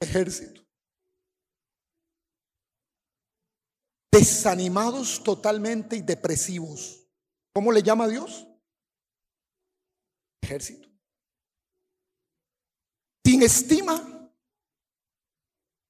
ejército. 0.00 0.63
Desanimados 4.14 5.24
totalmente 5.24 5.96
y 5.96 6.00
depresivos. 6.00 7.04
¿Cómo 7.52 7.72
le 7.72 7.82
llama 7.82 8.06
Dios? 8.06 8.46
Ejército. 10.40 10.88
Sin 13.26 13.42
estima 13.42 14.30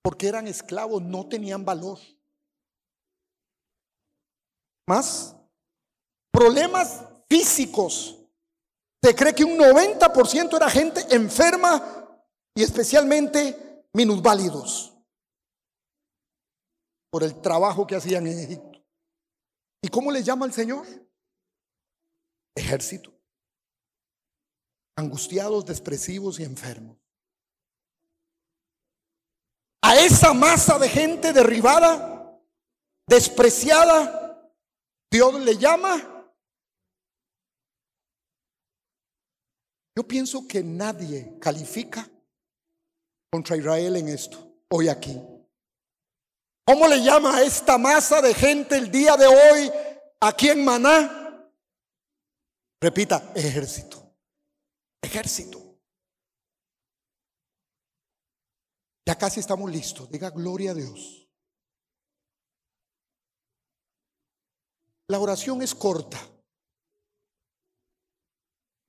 porque 0.00 0.26
eran 0.26 0.46
esclavos, 0.46 1.02
no 1.02 1.28
tenían 1.28 1.66
valor. 1.66 1.98
Más, 4.86 5.36
problemas 6.30 7.02
físicos. 7.28 8.18
Se 9.02 9.14
cree 9.14 9.34
que 9.34 9.44
un 9.44 9.58
90% 9.58 10.56
era 10.56 10.70
gente 10.70 11.06
enferma 11.14 12.24
y 12.54 12.62
especialmente 12.62 13.86
minusválidos 13.92 14.93
por 17.14 17.22
el 17.22 17.40
trabajo 17.40 17.86
que 17.86 17.94
hacían 17.94 18.26
en 18.26 18.40
Egipto. 18.40 18.84
¿Y 19.80 19.86
cómo 19.86 20.10
le 20.10 20.20
llama 20.20 20.46
el 20.46 20.52
Señor? 20.52 20.84
Ejército. 22.56 23.16
Angustiados, 24.96 25.64
depresivos 25.64 26.40
y 26.40 26.42
enfermos 26.42 26.98
a 29.80 29.96
esa 30.00 30.34
masa 30.34 30.76
de 30.80 30.88
gente 30.88 31.32
derribada, 31.32 32.36
despreciada, 33.06 34.50
Dios 35.08 35.40
le 35.40 35.56
llama. 35.56 36.34
Yo 39.96 40.02
pienso 40.08 40.48
que 40.48 40.64
nadie 40.64 41.38
califica 41.38 42.10
contra 43.30 43.56
Israel 43.56 43.98
en 43.98 44.08
esto, 44.08 44.64
hoy 44.68 44.88
aquí. 44.88 45.33
¿Cómo 46.66 46.88
le 46.88 47.02
llama 47.02 47.36
a 47.36 47.42
esta 47.42 47.76
masa 47.76 48.22
de 48.22 48.32
gente 48.32 48.76
el 48.76 48.90
día 48.90 49.16
de 49.16 49.26
hoy 49.26 49.70
aquí 50.20 50.48
en 50.48 50.64
Maná? 50.64 51.50
Repita, 52.80 53.32
ejército. 53.34 54.16
Ejército. 55.02 55.60
Ya 59.06 59.14
casi 59.18 59.40
estamos 59.40 59.70
listos. 59.70 60.10
Diga 60.10 60.30
gloria 60.30 60.70
a 60.70 60.74
Dios. 60.74 61.28
La 65.08 65.20
oración 65.20 65.60
es 65.60 65.74
corta. 65.74 66.18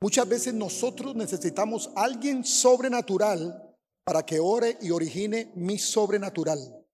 Muchas 0.01 0.29
veces 0.29 0.53
nosotros 0.53 1.13
necesitamos 1.13 1.91
alguien 1.97 2.45
sobrenatural 2.45 3.77
para 4.05 4.25
que 4.25 4.39
ore 4.39 4.77
y 4.79 4.91
origine 4.91 5.51
mi 5.55 5.77
sobrenatural 5.77 6.84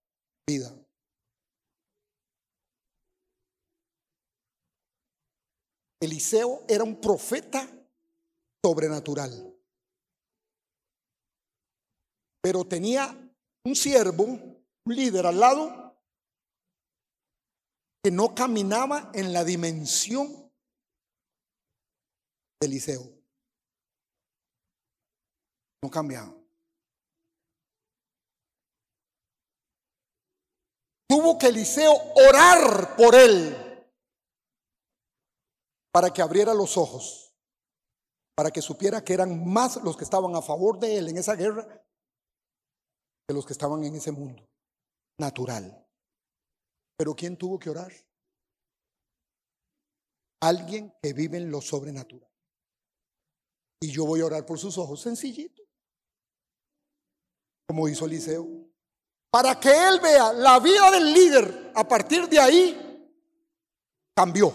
Eliseo 6.00 6.64
era 6.68 6.82
un 6.82 7.00
profeta 7.00 7.68
sobrenatural. 8.64 9.56
Pero 12.42 12.64
tenía 12.64 13.06
un 13.64 13.76
siervo, 13.76 14.24
un 14.24 14.64
líder 14.96 15.26
al 15.26 15.38
lado, 15.38 15.96
que 18.02 18.10
no 18.10 18.34
caminaba 18.34 19.12
en 19.14 19.32
la 19.32 19.44
dimensión 19.44 20.52
de 22.60 22.66
Eliseo. 22.66 23.02
No 25.84 25.88
cambiaba. 25.88 26.41
Que 31.38 31.48
Eliseo 31.48 31.92
orar 32.28 32.96
por 32.96 33.14
él 33.14 33.56
para 35.92 36.10
que 36.10 36.22
abriera 36.22 36.54
los 36.54 36.76
ojos, 36.76 37.34
para 38.34 38.50
que 38.50 38.62
supiera 38.62 39.04
que 39.04 39.12
eran 39.12 39.46
más 39.46 39.76
los 39.82 39.96
que 39.96 40.04
estaban 40.04 40.34
a 40.34 40.42
favor 40.42 40.78
de 40.78 40.96
él 40.96 41.08
en 41.08 41.18
esa 41.18 41.34
guerra 41.34 41.84
de 43.28 43.34
los 43.34 43.44
que 43.44 43.52
estaban 43.52 43.84
en 43.84 43.94
ese 43.94 44.10
mundo 44.10 44.48
natural. 45.18 45.86
Pero 46.96 47.14
¿quién 47.14 47.36
tuvo 47.36 47.58
que 47.58 47.70
orar? 47.70 47.92
Alguien 50.40 50.92
que 51.02 51.12
vive 51.12 51.36
en 51.36 51.50
lo 51.50 51.60
sobrenatural. 51.60 52.30
Y 53.80 53.92
yo 53.92 54.06
voy 54.06 54.20
a 54.20 54.26
orar 54.26 54.46
por 54.46 54.58
sus 54.58 54.78
ojos, 54.78 55.00
sencillito. 55.00 55.62
Como 57.68 57.88
hizo 57.88 58.06
Eliseo. 58.06 58.71
Para 59.32 59.58
que 59.58 59.70
él 59.70 59.98
vea 60.00 60.32
la 60.32 60.60
vida 60.60 60.92
del 60.92 61.12
líder. 61.12 61.72
A 61.74 61.88
partir 61.88 62.28
de 62.28 62.38
ahí, 62.38 63.10
cambió. 64.14 64.52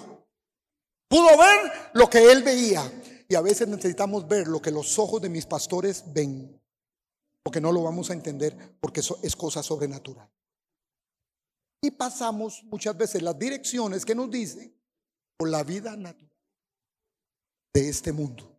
Pudo 1.09 1.37
ver 1.37 1.91
lo 1.93 2.09
que 2.09 2.31
él 2.31 2.43
veía. 2.43 2.83
Y 3.27 3.35
a 3.35 3.41
veces 3.41 3.67
necesitamos 3.67 4.25
ver 4.25 4.47
lo 4.47 4.61
que 4.61 4.71
los 4.71 4.97
ojos 4.97 5.21
de 5.21 5.27
mis 5.27 5.45
pastores 5.45 6.03
ven 6.13 6.57
porque 7.47 7.61
no 7.61 7.71
lo 7.71 7.81
vamos 7.81 8.09
a 8.09 8.13
entender 8.13 8.77
porque 8.81 8.99
eso 8.99 9.19
es 9.23 9.33
cosa 9.33 9.63
sobrenatural. 9.63 10.29
Y 11.81 11.91
pasamos 11.91 12.61
muchas 12.65 12.97
veces 12.97 13.21
las 13.21 13.39
direcciones 13.39 14.03
que 14.03 14.13
nos 14.13 14.29
dicen 14.29 14.77
por 15.37 15.47
la 15.47 15.63
vida 15.63 15.95
natural 15.95 16.29
de 17.73 17.87
este 17.87 18.11
mundo. 18.11 18.53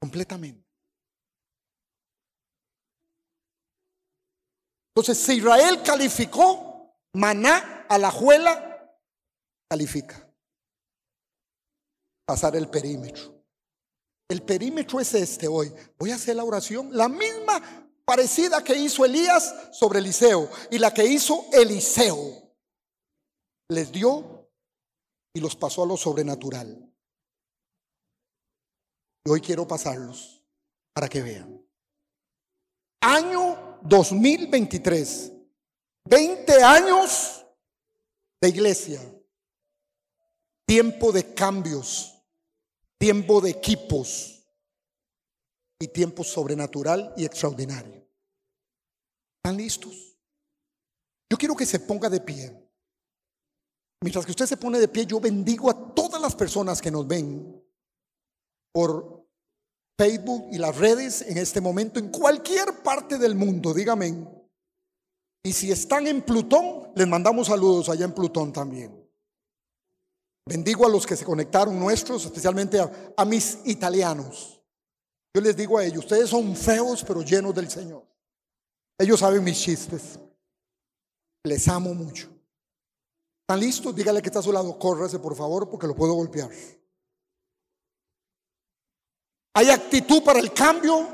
Completamente. 0.00 0.67
Entonces, 4.98 5.24
si 5.24 5.34
Israel 5.34 5.80
calificó, 5.84 6.92
Maná 7.12 7.86
a 7.88 7.98
la 7.98 8.10
juela 8.10 8.98
califica. 9.70 10.28
Pasar 12.26 12.56
el 12.56 12.68
perímetro. 12.68 13.44
el 14.28 14.42
perímetro 14.42 14.98
es 14.98 15.14
este 15.14 15.46
hoy. 15.46 15.72
Voy 15.96 16.10
a 16.10 16.16
hacer 16.16 16.34
la 16.34 16.42
oración, 16.42 16.90
la 16.92 17.08
misma 17.08 17.88
parecida 18.04 18.64
que 18.64 18.74
hizo 18.74 19.04
Elías 19.04 19.68
sobre 19.70 20.00
Eliseo 20.00 20.50
y 20.68 20.78
la 20.78 20.92
que 20.92 21.04
hizo 21.04 21.46
Eliseo. 21.52 22.52
Les 23.68 23.92
dio 23.92 24.50
y 25.32 25.38
los 25.38 25.54
pasó 25.54 25.84
a 25.84 25.86
lo 25.86 25.96
sobrenatural. 25.96 26.92
Y 29.24 29.30
hoy 29.30 29.40
quiero 29.40 29.66
pasarlos 29.66 30.42
para 30.92 31.08
que 31.08 31.22
vean. 31.22 31.64
Año 33.00 33.67
2023. 33.82 35.32
20 36.04 36.62
años 36.62 37.44
de 38.40 38.48
iglesia. 38.48 39.00
Tiempo 40.66 41.12
de 41.12 41.34
cambios 41.34 42.18
tiempo 42.98 43.40
de 43.40 43.50
equipos 43.50 44.44
y 45.78 45.88
tiempo 45.88 46.24
sobrenatural 46.24 47.14
y 47.16 47.24
extraordinario. 47.24 48.04
¿Están 49.36 49.56
listos? 49.56 50.16
Yo 51.30 51.38
quiero 51.38 51.54
que 51.54 51.64
se 51.64 51.78
ponga 51.80 52.10
de 52.10 52.20
pie. 52.20 52.68
Mientras 54.02 54.24
que 54.24 54.32
usted 54.32 54.46
se 54.46 54.56
pone 54.56 54.78
de 54.80 54.88
pie, 54.88 55.06
yo 55.06 55.20
bendigo 55.20 55.70
a 55.70 55.94
todas 55.94 56.20
las 56.20 56.34
personas 56.34 56.82
que 56.82 56.90
nos 56.90 57.06
ven 57.06 57.64
por 58.72 59.17
Facebook 59.98 60.46
y 60.52 60.58
las 60.58 60.76
redes 60.76 61.22
en 61.22 61.38
este 61.38 61.60
momento, 61.60 61.98
en 61.98 62.08
cualquier 62.10 62.82
parte 62.84 63.18
del 63.18 63.34
mundo, 63.34 63.74
dígame. 63.74 64.28
Y 65.42 65.52
si 65.52 65.72
están 65.72 66.06
en 66.06 66.22
Plutón, 66.22 66.92
les 66.94 67.08
mandamos 67.08 67.48
saludos 67.48 67.88
allá 67.88 68.04
en 68.04 68.12
Plutón 68.12 68.52
también. 68.52 68.94
Bendigo 70.46 70.86
a 70.86 70.88
los 70.88 71.04
que 71.04 71.16
se 71.16 71.24
conectaron 71.24 71.78
nuestros, 71.78 72.24
especialmente 72.24 72.78
a, 72.80 73.24
mis 73.24 73.58
italianos. 73.64 74.62
Yo 75.34 75.42
les 75.42 75.56
digo 75.56 75.78
a 75.78 75.84
ellos, 75.84 76.04
ustedes 76.04 76.30
son 76.30 76.54
feos 76.54 77.04
pero 77.04 77.22
llenos 77.22 77.54
del 77.54 77.68
Señor. 77.68 78.06
Ellos 78.98 79.18
saben 79.20 79.42
mis 79.42 79.60
chistes. 79.60 80.18
Les 81.44 81.66
amo 81.68 81.92
mucho. 81.92 82.28
¿Están 83.42 83.60
listos? 83.60 83.94
Dígale 83.94 84.22
que 84.22 84.28
está 84.28 84.38
a 84.38 84.42
su 84.42 84.52
lado, 84.52 84.78
córrese 84.78 85.18
por 85.18 85.34
favor 85.34 85.68
porque 85.68 85.86
lo 85.86 85.94
puedo 85.94 86.14
golpear. 86.14 86.50
¿Hay 89.58 89.70
actitud 89.70 90.22
para 90.22 90.38
el 90.38 90.52
cambio? 90.52 91.08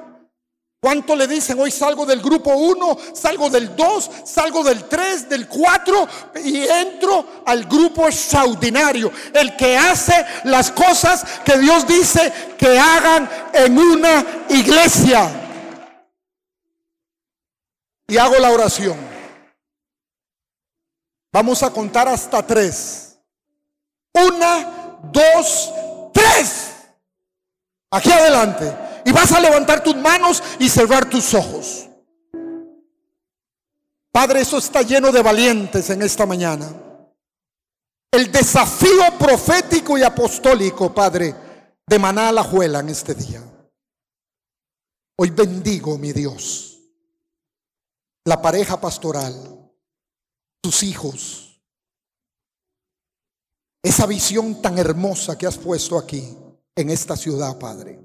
¿Cuánto 0.78 1.16
le 1.16 1.26
dicen? 1.26 1.58
Hoy 1.58 1.70
salgo 1.70 2.04
del 2.04 2.20
grupo 2.20 2.50
1, 2.54 2.98
salgo 3.14 3.48
del 3.48 3.74
2, 3.74 4.10
salgo 4.26 4.62
del 4.62 4.84
3, 4.84 5.30
del 5.30 5.48
4 5.48 6.08
y 6.44 6.58
entro 6.58 7.42
al 7.46 7.64
grupo 7.64 8.06
extraordinario. 8.06 9.10
El 9.32 9.56
que 9.56 9.78
hace 9.78 10.26
las 10.44 10.70
cosas 10.72 11.24
que 11.42 11.56
Dios 11.56 11.86
dice 11.86 12.30
que 12.58 12.78
hagan 12.78 13.30
en 13.54 13.78
una 13.78 14.44
iglesia. 14.50 15.30
Y 18.06 18.18
hago 18.18 18.36
la 18.36 18.50
oración. 18.50 18.98
Vamos 21.32 21.62
a 21.62 21.70
contar 21.70 22.08
hasta 22.08 22.46
tres. 22.46 23.18
Una, 24.12 25.00
dos. 25.10 25.72
Aquí 27.94 28.10
adelante 28.10 28.76
y 29.04 29.12
vas 29.12 29.30
a 29.30 29.38
levantar 29.38 29.80
tus 29.80 29.94
manos 29.94 30.42
y 30.58 30.68
cerrar 30.68 31.08
tus 31.08 31.32
ojos. 31.32 31.88
Padre, 34.10 34.40
eso 34.40 34.58
está 34.58 34.82
lleno 34.82 35.12
de 35.12 35.22
valientes 35.22 35.88
en 35.90 36.02
esta 36.02 36.26
mañana. 36.26 36.74
El 38.10 38.32
desafío 38.32 39.16
profético 39.16 39.96
y 39.96 40.02
apostólico, 40.02 40.92
Padre, 40.92 41.36
de 41.86 41.98
Maná 42.00 42.30
a 42.30 42.32
la 42.32 42.42
Juela 42.42 42.80
en 42.80 42.88
este 42.88 43.14
día. 43.14 43.44
Hoy 45.16 45.30
bendigo, 45.30 45.96
mi 45.96 46.12
Dios, 46.12 46.80
la 48.24 48.42
pareja 48.42 48.80
pastoral, 48.80 49.70
tus 50.60 50.82
hijos, 50.82 51.62
esa 53.84 54.04
visión 54.06 54.60
tan 54.60 54.78
hermosa 54.78 55.38
que 55.38 55.46
has 55.46 55.58
puesto 55.58 55.96
aquí 55.96 56.36
en 56.76 56.90
esta 56.90 57.16
ciudad, 57.16 57.58
Padre. 57.58 58.00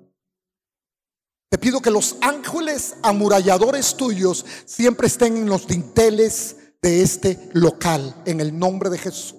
Te 1.50 1.58
pido 1.58 1.82
que 1.82 1.90
los 1.90 2.18
ángeles 2.22 2.96
amuralladores 3.02 3.96
tuyos 3.96 4.46
siempre 4.66 5.08
estén 5.08 5.38
en 5.38 5.50
los 5.50 5.66
dinteles 5.66 6.58
de 6.82 7.02
este 7.02 7.50
local, 7.54 8.22
en 8.26 8.40
el 8.40 8.58
nombre 8.58 8.90
de 8.90 9.00
Jesús. 9.00 9.36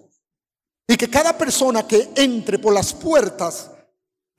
Y 0.88 0.96
que 0.96 1.08
cada 1.08 1.38
persona 1.38 1.86
que 1.86 2.10
entre 2.16 2.58
por 2.58 2.74
las 2.74 2.92
puertas 2.92 3.70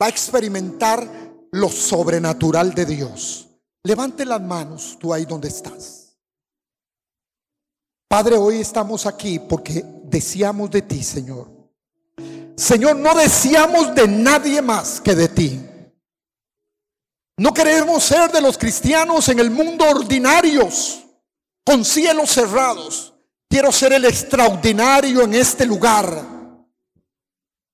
va 0.01 0.07
a 0.07 0.09
experimentar 0.09 1.09
lo 1.51 1.69
sobrenatural 1.69 2.73
de 2.73 2.85
Dios. 2.85 3.47
Levante 3.83 4.25
las 4.25 4.41
manos 4.41 4.97
tú 4.99 5.13
ahí 5.13 5.25
donde 5.25 5.47
estás. 5.47 6.17
Padre, 8.09 8.35
hoy 8.35 8.57
estamos 8.57 9.05
aquí 9.05 9.39
porque 9.39 9.85
deseamos 10.03 10.69
de 10.69 10.81
ti, 10.81 11.01
Señor. 11.01 11.60
Señor, 12.61 12.95
no 12.97 13.15
deseamos 13.15 13.95
de 13.95 14.07
nadie 14.07 14.61
más 14.61 15.01
que 15.01 15.15
de 15.15 15.27
ti. 15.27 15.59
No 17.35 17.51
queremos 17.55 18.03
ser 18.03 18.31
de 18.31 18.39
los 18.39 18.55
cristianos 18.55 19.27
en 19.29 19.39
el 19.39 19.49
mundo 19.49 19.83
ordinarios, 19.83 21.03
con 21.65 21.83
cielos 21.83 22.29
cerrados. 22.29 23.15
Quiero 23.49 23.71
ser 23.71 23.93
el 23.93 24.05
extraordinario 24.05 25.23
en 25.23 25.33
este 25.33 25.65
lugar. 25.65 26.23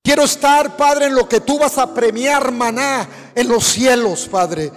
Quiero 0.02 0.24
estar, 0.24 0.78
Padre, 0.78 1.08
en 1.08 1.16
lo 1.16 1.28
que 1.28 1.42
tú 1.42 1.60
vas 1.60 1.78
a 1.78 1.94
premiar, 1.94 2.50
maná, 2.54 3.34
en 3.36 3.50
los 3.50 3.66
cielos, 3.66 4.26
Padre. 4.30 4.72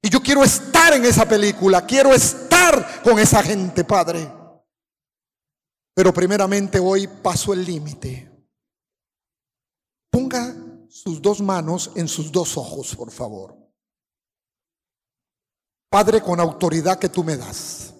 Y 0.00 0.08
yo 0.08 0.22
quiero 0.22 0.44
estar 0.44 0.94
en 0.94 1.04
esa 1.04 1.28
película, 1.28 1.84
quiero 1.84 2.14
estar 2.14 3.02
con 3.02 3.18
esa 3.18 3.42
gente, 3.42 3.82
Padre. 3.82 4.30
Pero 5.96 6.14
primeramente 6.14 6.78
hoy 6.78 7.08
paso 7.08 7.52
el 7.52 7.64
límite. 7.64 8.37
Ponga 10.10 10.54
sus 10.88 11.20
dos 11.20 11.40
manos 11.40 11.90
en 11.94 12.08
sus 12.08 12.32
dos 12.32 12.56
ojos, 12.56 12.94
por 12.96 13.10
favor. 13.10 13.56
Padre, 15.90 16.20
con 16.22 16.38
autoridad 16.40 16.98
que 16.98 17.08
tú 17.08 17.24
me 17.24 17.36
das. 17.36 17.94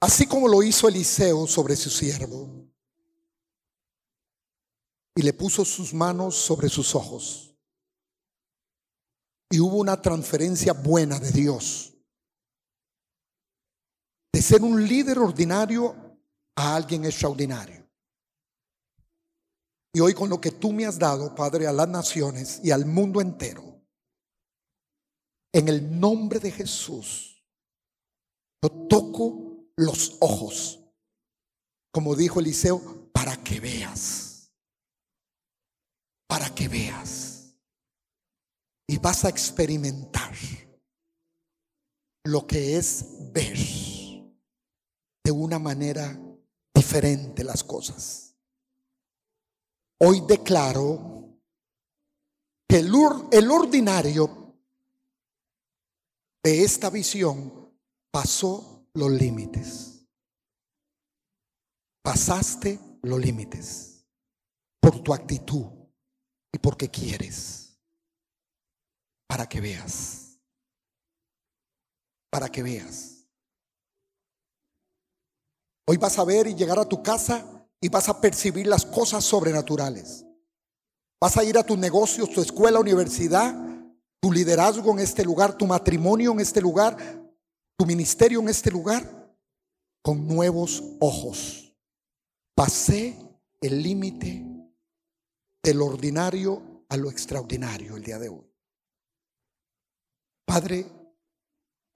Así 0.00 0.26
como 0.26 0.48
lo 0.48 0.62
hizo 0.62 0.88
Eliseo 0.88 1.46
sobre 1.46 1.76
su 1.76 1.88
siervo. 1.88 2.68
Y 5.14 5.22
le 5.22 5.32
puso 5.32 5.64
sus 5.64 5.94
manos 5.94 6.34
sobre 6.34 6.68
sus 6.68 6.94
ojos. 6.94 7.54
Y 9.50 9.60
hubo 9.60 9.76
una 9.76 10.00
transferencia 10.00 10.72
buena 10.72 11.20
de 11.20 11.30
Dios. 11.30 11.94
De 14.32 14.42
ser 14.42 14.62
un 14.62 14.84
líder 14.88 15.18
ordinario 15.18 16.18
a 16.56 16.74
alguien 16.74 17.04
extraordinario. 17.04 17.81
Y 19.94 20.00
hoy 20.00 20.14
con 20.14 20.30
lo 20.30 20.40
que 20.40 20.50
tú 20.50 20.72
me 20.72 20.86
has 20.86 20.98
dado, 20.98 21.34
Padre, 21.34 21.66
a 21.66 21.72
las 21.72 21.88
naciones 21.88 22.60
y 22.62 22.70
al 22.70 22.86
mundo 22.86 23.20
entero 23.20 23.72
en 25.52 25.68
el 25.68 26.00
nombre 26.00 26.40
de 26.40 26.50
Jesús, 26.50 27.44
yo 28.62 28.70
toco 28.88 29.66
los 29.76 30.16
ojos, 30.20 30.80
como 31.92 32.16
dijo 32.16 32.40
Eliseo, 32.40 33.10
para 33.12 33.36
que 33.36 33.60
veas, 33.60 34.50
para 36.26 36.48
que 36.54 36.68
veas. 36.68 37.54
Y 38.88 38.98
vas 38.98 39.24
a 39.24 39.28
experimentar 39.28 40.34
lo 42.24 42.46
que 42.46 42.76
es 42.76 43.32
ver 43.32 43.56
de 45.24 45.30
una 45.30 45.58
manera 45.58 46.18
diferente 46.74 47.44
las 47.44 47.62
cosas. 47.62 48.31
Hoy 50.04 50.20
declaro 50.26 51.38
que 52.68 52.78
el, 52.78 52.92
el 53.30 53.50
ordinario 53.52 54.58
de 56.42 56.64
esta 56.64 56.90
visión 56.90 57.72
pasó 58.10 58.88
los 58.94 59.12
límites. 59.12 60.04
Pasaste 62.02 62.80
los 63.02 63.20
límites 63.20 64.04
por 64.80 65.00
tu 65.04 65.14
actitud 65.14 65.66
y 66.50 66.58
porque 66.58 66.90
quieres. 66.90 67.78
Para 69.28 69.48
que 69.48 69.60
veas. 69.60 70.36
Para 72.28 72.48
que 72.48 72.64
veas. 72.64 73.24
Hoy 75.86 75.96
vas 75.96 76.18
a 76.18 76.24
ver 76.24 76.48
y 76.48 76.56
llegar 76.56 76.80
a 76.80 76.88
tu 76.88 77.04
casa 77.04 77.61
y 77.82 77.90
vas 77.90 78.08
a 78.08 78.18
percibir 78.18 78.66
las 78.66 78.86
cosas 78.86 79.22
sobrenaturales. 79.22 80.24
Vas 81.20 81.36
a 81.36 81.44
ir 81.44 81.58
a 81.58 81.62
tus 81.62 81.76
negocios, 81.76 82.30
tu 82.30 82.40
escuela, 82.40 82.80
universidad 82.80 83.54
tu 84.22 84.30
liderazgo 84.30 84.92
en 84.92 85.00
este 85.00 85.24
lugar, 85.24 85.58
tu 85.58 85.66
matrimonio 85.66 86.30
en 86.30 86.38
este 86.38 86.60
lugar, 86.60 86.96
tu 87.76 87.84
ministerio 87.84 88.38
en 88.38 88.48
este 88.48 88.70
lugar, 88.70 89.34
con 90.00 90.28
nuevos 90.28 90.80
ojos. 91.00 91.74
Pasé 92.54 93.18
el 93.60 93.82
límite 93.82 94.46
del 95.60 95.82
ordinario 95.82 96.84
a 96.88 96.96
lo 96.96 97.10
extraordinario 97.10 97.96
el 97.96 98.04
día 98.04 98.20
de 98.20 98.28
hoy. 98.28 98.48
Padre, 100.44 100.86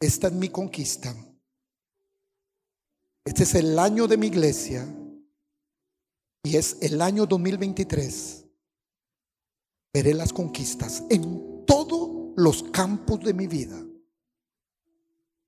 esta 0.00 0.26
es 0.26 0.32
mi 0.32 0.48
conquista. 0.48 1.14
Este 3.24 3.44
es 3.44 3.54
el 3.54 3.78
año 3.78 4.08
de 4.08 4.16
mi 4.16 4.26
iglesia 4.26 4.84
y 6.46 6.56
es 6.56 6.76
el 6.80 7.02
año 7.02 7.26
2023. 7.26 8.44
Veré 9.92 10.14
las 10.14 10.32
conquistas 10.32 11.02
en 11.10 11.64
todos 11.66 12.32
los 12.36 12.62
campos 12.62 13.18
de 13.20 13.34
mi 13.34 13.48
vida. 13.48 13.84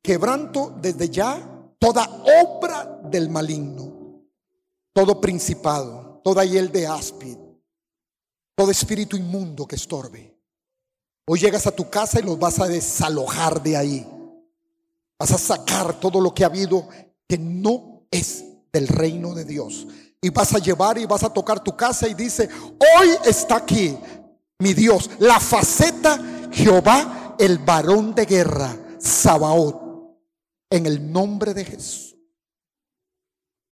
Quebranto 0.03 0.77
desde 0.83 1.09
ya 1.09 1.73
toda 1.79 2.05
obra 2.43 3.01
del 3.05 3.31
maligno, 3.31 4.25
todo 4.93 5.21
principado, 5.21 6.21
toda 6.25 6.45
hiel 6.45 6.73
de 6.73 6.89
áspid, 6.89 7.37
todo 8.57 8.73
espíritu 8.73 9.17
inmundo 9.17 9.69
que 9.69 9.77
estorbe. 9.77 10.37
Hoy 11.29 11.39
llegas 11.39 11.69
a 11.69 11.77
tu 11.77 11.89
casa 11.89 12.19
y 12.19 12.25
los 12.25 12.41
vas 12.41 12.59
a 12.59 12.67
desalojar 12.67 13.63
de 13.63 13.77
ahí. 13.77 14.07
Vas 15.17 15.31
a 15.31 15.39
sacar 15.39 16.01
todo 16.01 16.21
lo 16.21 16.35
que 16.35 16.43
ha 16.43 16.49
habido 16.49 16.89
que 17.29 17.39
no 17.39 18.09
es 18.11 18.47
del 18.73 18.89
reino 18.89 19.35
de 19.35 19.45
Dios. 19.45 19.87
Y 20.21 20.31
vas 20.31 20.55
a 20.55 20.59
llevar 20.59 20.99
y 20.99 21.07
vas 21.07 21.23
a 21.23 21.33
tocar 21.33 21.61
tu 21.61 21.77
casa 21.77 22.09
y 22.09 22.15
dice, 22.15 22.49
hoy 22.97 23.09
está 23.25 23.57
aquí 23.57 23.97
mi 24.59 24.75
Dios, 24.75 25.11
la 25.21 25.39
faceta 25.39 26.19
Jehová, 26.51 27.37
el 27.39 27.59
varón 27.59 28.15
de 28.15 28.27
guerra, 28.27 28.77
Sabaoth, 28.99 29.81
en 30.71 30.87
el 30.87 31.13
nombre 31.13 31.55
de 31.55 31.65
Jesús. 31.65 32.08